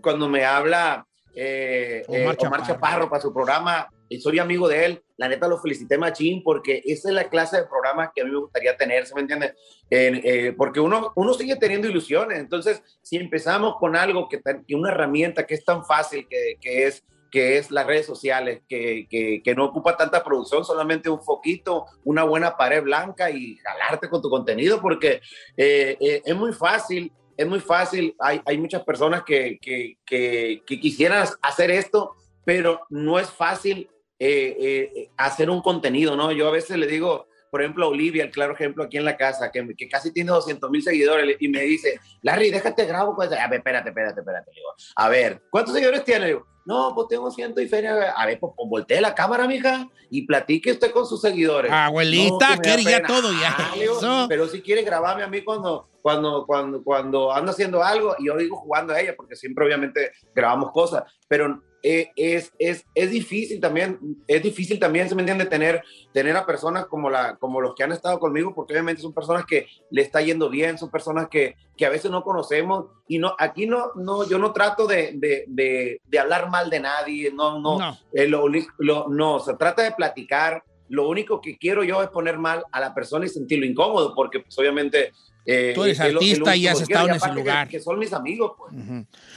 cuando 0.00 0.28
me 0.28 0.44
habla 0.44 1.04
eh, 1.34 2.04
eh, 2.08 2.22
Omar 2.22 2.22
Omar, 2.22 2.36
Chaparro. 2.36 2.64
Chaparro. 2.66 3.10
para 3.10 3.20
su 3.22 3.32
programa, 3.34 3.88
soy 4.20 4.38
amigo 4.38 4.68
de 4.68 4.84
él, 4.84 5.02
la 5.16 5.28
neta 5.28 5.48
lo 5.48 5.58
felicité 5.58 5.98
machín 5.98 6.42
porque 6.42 6.82
esa 6.84 7.08
es 7.08 7.14
la 7.14 7.28
clase 7.28 7.58
de 7.58 7.66
programa 7.66 8.12
que 8.14 8.22
a 8.22 8.24
mí 8.24 8.30
me 8.30 8.38
gustaría 8.38 8.76
tener, 8.76 9.06
¿se 9.06 9.14
me 9.14 9.20
entiende? 9.20 9.54
En, 9.88 10.20
eh, 10.24 10.52
porque 10.56 10.80
uno, 10.80 11.12
uno 11.14 11.34
sigue 11.34 11.56
teniendo 11.56 11.88
ilusiones, 11.88 12.38
entonces 12.38 12.82
si 13.02 13.16
empezamos 13.16 13.76
con 13.78 13.94
algo 13.96 14.28
que, 14.28 14.40
que 14.66 14.74
una 14.74 14.90
herramienta 14.90 15.46
que 15.46 15.54
es 15.54 15.64
tan 15.64 15.84
fácil 15.84 16.26
que, 16.28 16.56
que 16.60 16.86
es 16.86 17.04
que 17.32 17.56
es 17.56 17.70
las 17.70 17.86
redes 17.86 18.04
sociales, 18.04 18.60
que, 18.68 19.06
que, 19.08 19.42
que 19.42 19.54
no 19.54 19.64
ocupa 19.64 19.96
tanta 19.96 20.22
producción, 20.22 20.66
solamente 20.66 21.08
un 21.08 21.22
foquito, 21.22 21.86
una 22.04 22.24
buena 22.24 22.58
pared 22.58 22.82
blanca 22.82 23.30
y 23.30 23.56
jalarte 23.56 24.10
con 24.10 24.20
tu 24.20 24.28
contenido, 24.28 24.82
porque 24.82 25.22
eh, 25.56 25.96
eh, 25.98 26.22
es 26.22 26.36
muy 26.36 26.52
fácil, 26.52 27.10
es 27.34 27.46
muy 27.46 27.60
fácil. 27.60 28.14
Hay, 28.18 28.42
hay 28.44 28.58
muchas 28.58 28.84
personas 28.84 29.24
que, 29.24 29.58
que 29.58 30.62
quisieran 30.66 31.26
hacer 31.40 31.70
esto, 31.70 32.14
pero 32.44 32.82
no 32.90 33.18
es 33.18 33.30
fácil 33.30 33.88
eh, 34.24 34.92
eh, 34.94 35.10
hacer 35.16 35.50
un 35.50 35.60
contenido, 35.60 36.14
¿no? 36.14 36.30
Yo 36.30 36.46
a 36.46 36.52
veces 36.52 36.76
le 36.78 36.86
digo, 36.86 37.26
por 37.50 37.60
ejemplo, 37.60 37.86
a 37.86 37.88
Olivia, 37.88 38.22
el 38.22 38.30
claro 38.30 38.54
ejemplo 38.54 38.84
aquí 38.84 38.96
en 38.96 39.04
la 39.04 39.16
casa, 39.16 39.50
que, 39.50 39.74
que 39.76 39.88
casi 39.88 40.12
tiene 40.12 40.30
200 40.30 40.70
mil 40.70 40.80
seguidores, 40.80 41.36
y 41.40 41.48
me 41.48 41.62
dice, 41.62 41.98
Larry, 42.22 42.52
déjate 42.52 42.86
grabo. 42.86 43.16
Pues. 43.16 43.32
A 43.32 43.48
ver, 43.48 43.58
espérate, 43.58 43.88
espérate, 43.88 44.20
espérate. 44.20 44.52
Le 44.52 44.60
digo, 44.60 44.68
a 44.94 45.08
ver, 45.08 45.42
¿cuántos 45.50 45.74
seguidores 45.74 46.04
tiene? 46.04 46.20
Le 46.20 46.26
digo, 46.28 46.46
no, 46.64 46.92
pues 46.94 47.08
tengo 47.08 47.32
ciento 47.32 47.60
y 47.60 47.66
feria. 47.66 48.12
A 48.12 48.26
ver, 48.26 48.38
pues, 48.38 48.52
pues 48.56 48.68
voltee 48.70 49.00
la 49.00 49.12
cámara, 49.12 49.48
mija, 49.48 49.88
y 50.08 50.24
platique 50.24 50.70
usted 50.70 50.92
con 50.92 51.04
sus 51.04 51.20
seguidores. 51.20 51.72
Abuelita, 51.72 52.54
No, 52.54 52.62
quiere 52.62 52.84
ya 52.84 53.02
todo, 53.02 53.32
ya. 53.32 53.56
Ah, 53.58 53.72
digo. 53.74 54.26
Pero 54.28 54.46
si 54.46 54.62
quiere 54.62 54.82
grabarme 54.82 55.24
a 55.24 55.28
mí 55.28 55.42
cuando, 55.42 55.90
cuando, 56.00 56.46
cuando, 56.46 56.84
cuando 56.84 57.32
ando 57.32 57.50
haciendo 57.50 57.82
algo, 57.82 58.14
y 58.20 58.26
yo 58.28 58.36
digo 58.36 58.56
jugando 58.56 58.92
a 58.92 59.00
ella, 59.00 59.14
porque 59.16 59.34
siempre 59.34 59.64
obviamente 59.64 60.12
grabamos 60.32 60.70
cosas, 60.70 61.02
pero 61.26 61.60
es, 61.82 62.52
es, 62.58 62.84
es 62.94 63.10
difícil 63.10 63.60
también, 63.60 63.98
es 64.28 64.42
difícil 64.42 64.78
también, 64.78 65.08
se 65.08 65.14
me 65.14 65.22
entiende, 65.22 65.46
tener, 65.46 65.82
tener 66.12 66.36
a 66.36 66.46
personas 66.46 66.86
como, 66.86 67.10
la, 67.10 67.36
como 67.36 67.60
los 67.60 67.74
que 67.74 67.82
han 67.82 67.92
estado 67.92 68.18
conmigo, 68.20 68.54
porque 68.54 68.72
obviamente 68.74 69.02
son 69.02 69.12
personas 69.12 69.44
que 69.46 69.66
le 69.90 70.02
está 70.02 70.20
yendo 70.22 70.48
bien, 70.48 70.78
son 70.78 70.90
personas 70.90 71.28
que, 71.28 71.56
que 71.76 71.84
a 71.86 71.90
veces 71.90 72.10
no 72.10 72.22
conocemos, 72.22 72.86
y 73.08 73.18
no, 73.18 73.34
aquí 73.38 73.66
no, 73.66 73.92
no, 73.96 74.28
yo 74.28 74.38
no 74.38 74.52
trato 74.52 74.86
de, 74.86 75.12
de, 75.14 75.44
de, 75.48 76.00
de 76.04 76.18
hablar 76.18 76.48
mal 76.50 76.70
de 76.70 76.80
nadie, 76.80 77.32
no, 77.32 77.58
no, 77.60 77.78
No. 77.78 77.98
eh, 78.12 78.28
lo- 78.28 79.08
no, 79.08 79.40
se 79.40 79.54
trata 79.54 79.82
de 79.82 79.92
platicar, 79.92 80.62
lo 80.88 81.08
único 81.08 81.40
que 81.40 81.56
quiero 81.58 81.82
yo 81.84 82.02
es 82.02 82.10
poner 82.10 82.38
mal 82.38 82.64
a 82.70 82.78
la 82.80 82.94
persona 82.94 83.24
y 83.26 83.28
sentirlo 83.28 83.66
incómodo, 83.66 84.14
porque 84.14 84.40
pues 84.40 84.56
obviamente... 84.58 85.12
eh, 85.44 85.72
Tú 85.74 85.84
eres 85.84 85.98
es 85.98 86.12
lo- 86.12 86.20
es 86.20 86.38
lo 86.38 86.46
artista 86.46 86.56
y 86.56 86.66
has 86.68 86.80
estado 86.80 87.08
en 87.08 87.14
ese 87.16 87.24
aparte 87.24 87.34
que- 87.34 87.40
lugar. 87.44 87.68
Que, 87.68 87.80
son 87.80 87.98
mis 87.98 88.12
amigos, 88.12 88.52
pues. 88.56 88.72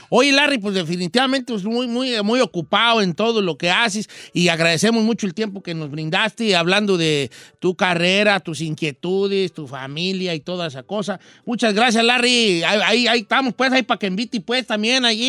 Oye, 0.08 0.30
Larry, 0.32 0.58
pues 0.58 0.74
definitivamente 0.74 1.52
es 1.54 1.64
muy, 1.64 1.88
muy, 1.88 2.22
muy 2.22 2.40
ocupado 2.40 3.02
en 3.02 3.12
todo 3.14 3.42
lo 3.42 3.58
que 3.58 3.70
haces 3.70 4.08
y 4.32 4.48
agradecemos 4.48 5.02
mucho 5.02 5.26
el 5.26 5.34
tiempo 5.34 5.62
que 5.62 5.74
nos 5.74 5.90
brindaste 5.90 6.54
hablando 6.54 6.96
de 6.96 7.30
tu 7.58 7.74
carrera, 7.74 8.38
tus 8.38 8.60
inquietudes, 8.60 9.52
tu 9.52 9.66
familia 9.66 10.32
y 10.34 10.40
toda 10.40 10.68
esa 10.68 10.84
cosa. 10.84 11.18
Muchas 11.44 11.74
gracias, 11.74 12.04
Larry. 12.04 12.62
Ahí, 12.62 12.80
ahí, 12.84 13.06
ahí 13.08 13.20
estamos, 13.20 13.54
pues, 13.54 13.72
ahí 13.72 13.82
para 13.82 13.98
que 13.98 14.06
invite, 14.06 14.40
pues, 14.40 14.64
también 14.66 15.04
allí. 15.04 15.28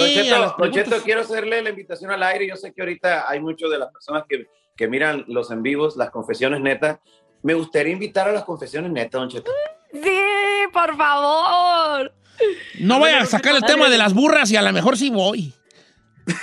Preguntas. 0.57 1.01
quiero 1.03 1.21
hacerle 1.21 1.61
la 1.63 1.69
invitación 1.71 2.11
al 2.11 2.21
aire. 2.23 2.47
Yo 2.47 2.55
sé 2.55 2.71
que 2.73 2.81
ahorita 2.81 3.29
hay 3.29 3.39
muchas 3.39 3.71
de 3.71 3.79
las 3.79 3.91
personas 3.91 4.23
que, 4.29 4.45
que 4.75 4.87
miran 4.87 5.25
los 5.27 5.49
en 5.49 5.63
vivos, 5.63 5.97
las 5.97 6.11
confesiones 6.11 6.61
netas. 6.61 6.99
Me 7.41 7.53
gustaría 7.55 7.93
invitar 7.93 8.27
a 8.27 8.31
las 8.31 8.43
confesiones 8.43 8.91
netas, 8.91 9.19
Don 9.19 9.29
Cheto. 9.29 9.51
Sí, 10.03 10.19
por 10.73 10.97
favor. 10.97 12.13
No 12.79 12.99
voy 12.99 13.11
a 13.11 13.25
sacar 13.25 13.55
el 13.55 13.63
tema 13.63 13.89
de 13.89 13.97
las 13.97 14.13
burras 14.13 14.51
y 14.51 14.55
a 14.55 14.61
lo 14.61 14.71
mejor 14.71 14.97
sí 14.97 15.09
voy. 15.09 15.53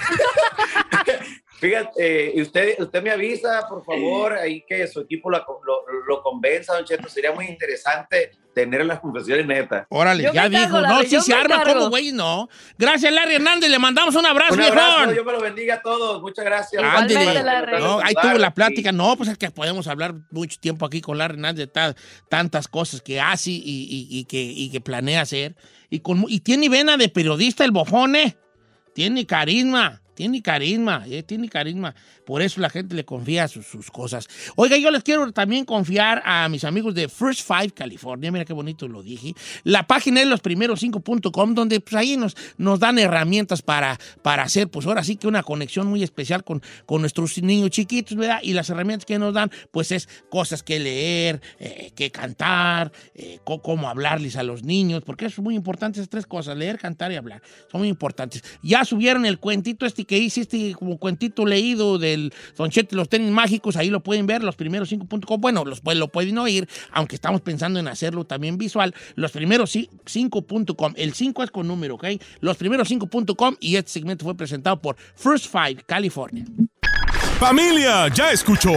Fíjate, 1.58 1.90
eh, 2.28 2.32
y 2.36 2.42
usted, 2.42 2.78
usted 2.80 3.02
me 3.02 3.10
avisa, 3.10 3.66
por 3.68 3.84
favor, 3.84 4.34
ahí 4.34 4.64
que 4.68 4.86
su 4.86 5.00
equipo 5.00 5.30
lo, 5.30 5.38
lo, 5.38 5.82
lo 6.06 6.22
convenza, 6.22 6.74
Don 6.74 6.84
Cheto. 6.84 7.08
Sería 7.08 7.32
muy 7.32 7.46
interesante 7.46 8.32
tener 8.54 8.84
las 8.84 9.00
confesiones 9.00 9.46
netas. 9.46 9.86
Órale, 9.88 10.30
ya 10.32 10.48
dijo. 10.48 10.80
No, 10.80 11.02
si 11.02 11.20
se 11.20 11.32
arma 11.34 11.62
como 11.64 11.88
güey, 11.90 12.12
no. 12.12 12.48
Gracias, 12.76 13.12
Larry 13.12 13.36
Hernández. 13.36 13.70
Le 13.70 13.78
mandamos 13.78 14.14
un 14.14 14.26
abrazo, 14.26 14.54
Un 14.54 14.60
abrazo, 14.62 14.96
viejón. 14.96 15.14
Dios 15.14 15.26
me 15.26 15.32
lo 15.32 15.40
bendiga 15.40 15.74
a 15.76 15.82
todos. 15.82 16.20
Muchas 16.20 16.44
gracias. 16.44 16.82
Ándele. 16.82 17.42
Larry. 17.42 17.78
No, 17.80 17.98
ahí 18.00 18.14
tuvo 18.20 18.38
la 18.38 18.52
plática. 18.52 18.92
No, 18.92 19.16
pues 19.16 19.30
es 19.30 19.38
que 19.38 19.50
podemos 19.50 19.86
hablar 19.88 20.14
mucho 20.30 20.58
tiempo 20.60 20.84
aquí 20.86 21.00
con 21.00 21.18
Larry 21.18 21.34
Hernández 21.34 21.66
de 21.66 21.72
ta- 21.72 21.94
tantas 22.28 22.68
cosas 22.68 23.00
que 23.00 23.20
hace 23.20 23.50
y, 23.50 23.56
y- 23.64 24.08
y 24.18 24.24
que, 24.24 24.42
y 24.42 24.70
que 24.70 24.80
planea 24.80 25.22
hacer. 25.22 25.54
Y, 25.88 26.00
con, 26.00 26.24
y 26.28 26.40
tiene 26.40 26.68
vena 26.68 26.96
de 26.96 27.08
periodista 27.08 27.64
el 27.64 27.70
bofón, 27.70 28.16
¿eh? 28.16 28.36
Tiene 28.94 29.26
carisma. 29.26 30.00
Tiene 30.14 30.42
carisma, 30.42 31.04
eh, 31.08 31.22
tiene 31.22 31.48
carisma. 31.48 31.94
Por 32.24 32.42
eso 32.42 32.60
la 32.60 32.70
gente 32.70 32.94
le 32.94 33.04
confía 33.04 33.48
sus, 33.48 33.66
sus 33.66 33.90
cosas. 33.90 34.28
Oiga, 34.56 34.76
yo 34.76 34.90
les 34.90 35.02
quiero 35.02 35.30
también 35.32 35.64
confiar 35.64 36.22
a 36.24 36.48
mis 36.48 36.64
amigos 36.64 36.94
de 36.94 37.08
First 37.08 37.46
Five 37.46 37.70
California. 37.70 38.30
Mira 38.30 38.44
qué 38.44 38.52
bonito 38.52 38.88
lo 38.88 39.02
dije. 39.02 39.34
La 39.64 39.86
página 39.86 40.22
es 40.22 40.28
losprimeros5.com, 40.28 41.54
donde 41.54 41.80
pues, 41.80 41.94
ahí 41.94 42.16
nos, 42.16 42.36
nos 42.56 42.80
dan 42.80 42.98
herramientas 42.98 43.62
para, 43.62 43.98
para 44.22 44.44
hacer, 44.44 44.68
pues 44.68 44.86
ahora 44.86 45.04
sí 45.04 45.16
que 45.16 45.26
una 45.26 45.42
conexión 45.42 45.86
muy 45.86 46.02
especial 46.02 46.44
con, 46.44 46.62
con 46.86 47.00
nuestros 47.00 47.42
niños 47.42 47.70
chiquitos, 47.70 48.16
¿verdad? 48.16 48.40
Y 48.42 48.52
las 48.52 48.70
herramientas 48.70 49.04
que 49.04 49.18
nos 49.18 49.34
dan, 49.34 49.50
pues 49.70 49.92
es 49.92 50.08
cosas 50.28 50.62
que 50.62 50.78
leer, 50.78 51.40
eh, 51.58 51.90
que 51.94 52.10
cantar, 52.10 52.92
eh, 53.14 53.38
cómo 53.44 53.88
hablarles 53.88 54.36
a 54.36 54.42
los 54.42 54.62
niños, 54.62 55.02
porque 55.04 55.26
es 55.26 55.38
muy 55.38 55.54
importante 55.54 55.98
esas 55.98 56.08
tres 56.08 56.26
cosas, 56.26 56.56
leer, 56.56 56.78
cantar 56.78 57.12
y 57.12 57.16
hablar. 57.16 57.42
Son 57.70 57.80
muy 57.80 57.88
importantes. 57.88 58.42
Ya 58.62 58.84
subieron 58.84 59.26
el 59.26 59.38
cuentito 59.38 59.86
este 59.86 60.03
que 60.04 60.18
hice, 60.18 60.42
este 60.42 60.74
como 60.74 60.98
cuentito 60.98 61.46
leído 61.46 61.98
del 61.98 62.32
Don 62.56 62.70
Cheto, 62.70 62.96
los 62.96 63.08
tenis 63.08 63.30
mágicos, 63.30 63.76
ahí 63.76 63.90
lo 63.90 64.00
pueden 64.00 64.26
ver, 64.26 64.42
los 64.42 64.56
primeros 64.56 64.90
5.com. 64.92 65.40
Bueno, 65.40 65.64
los, 65.64 65.80
pues, 65.80 65.96
lo 65.96 66.08
pueden 66.08 66.38
oír, 66.38 66.68
aunque 66.92 67.14
estamos 67.14 67.40
pensando 67.40 67.78
en 67.80 67.88
hacerlo 67.88 68.24
también 68.24 68.58
visual. 68.58 68.94
Los 69.14 69.32
primeros 69.32 69.74
ci- 69.74 69.88
5.com. 70.06 70.92
El 70.96 71.14
5 71.14 71.42
es 71.42 71.50
con 71.50 71.66
número, 71.68 71.94
¿ok? 71.96 72.06
Los 72.40 72.56
primeros 72.56 72.90
5.com 72.90 73.56
y 73.60 73.76
este 73.76 73.92
segmento 73.92 74.24
fue 74.24 74.36
presentado 74.36 74.80
por 74.80 74.96
First 75.16 75.46
Five 75.50 75.84
California. 75.86 76.44
Familia, 77.46 78.08
ya 78.08 78.32
escuchó. 78.32 78.72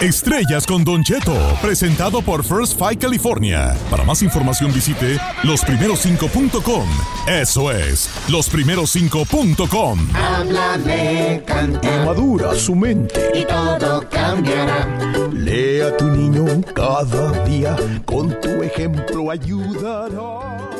Estrellas 0.00 0.66
con 0.66 0.84
Don 0.84 1.04
Cheto, 1.04 1.36
presentado 1.60 2.22
por 2.22 2.42
First 2.42 2.78
Fight 2.78 2.98
California. 2.98 3.76
Para 3.90 4.04
más 4.04 4.22
información 4.22 4.72
visite 4.72 5.18
losprimeros5.com. 5.42 6.88
Eso 7.28 7.70
es, 7.70 8.08
losprimeros5.com. 8.28 9.98
Háblame, 10.14 11.42
canta. 11.46 12.06
Madura 12.06 12.54
su 12.54 12.74
mente. 12.74 13.20
Y 13.34 13.44
todo 13.44 14.08
cambiará. 14.08 14.88
Lea 15.34 15.88
a 15.88 15.96
tu 15.98 16.06
niño 16.06 16.46
cada 16.74 17.44
día. 17.44 17.76
Con 18.06 18.30
tu 18.40 18.62
ejemplo 18.62 19.30
ayudará. 19.30 20.79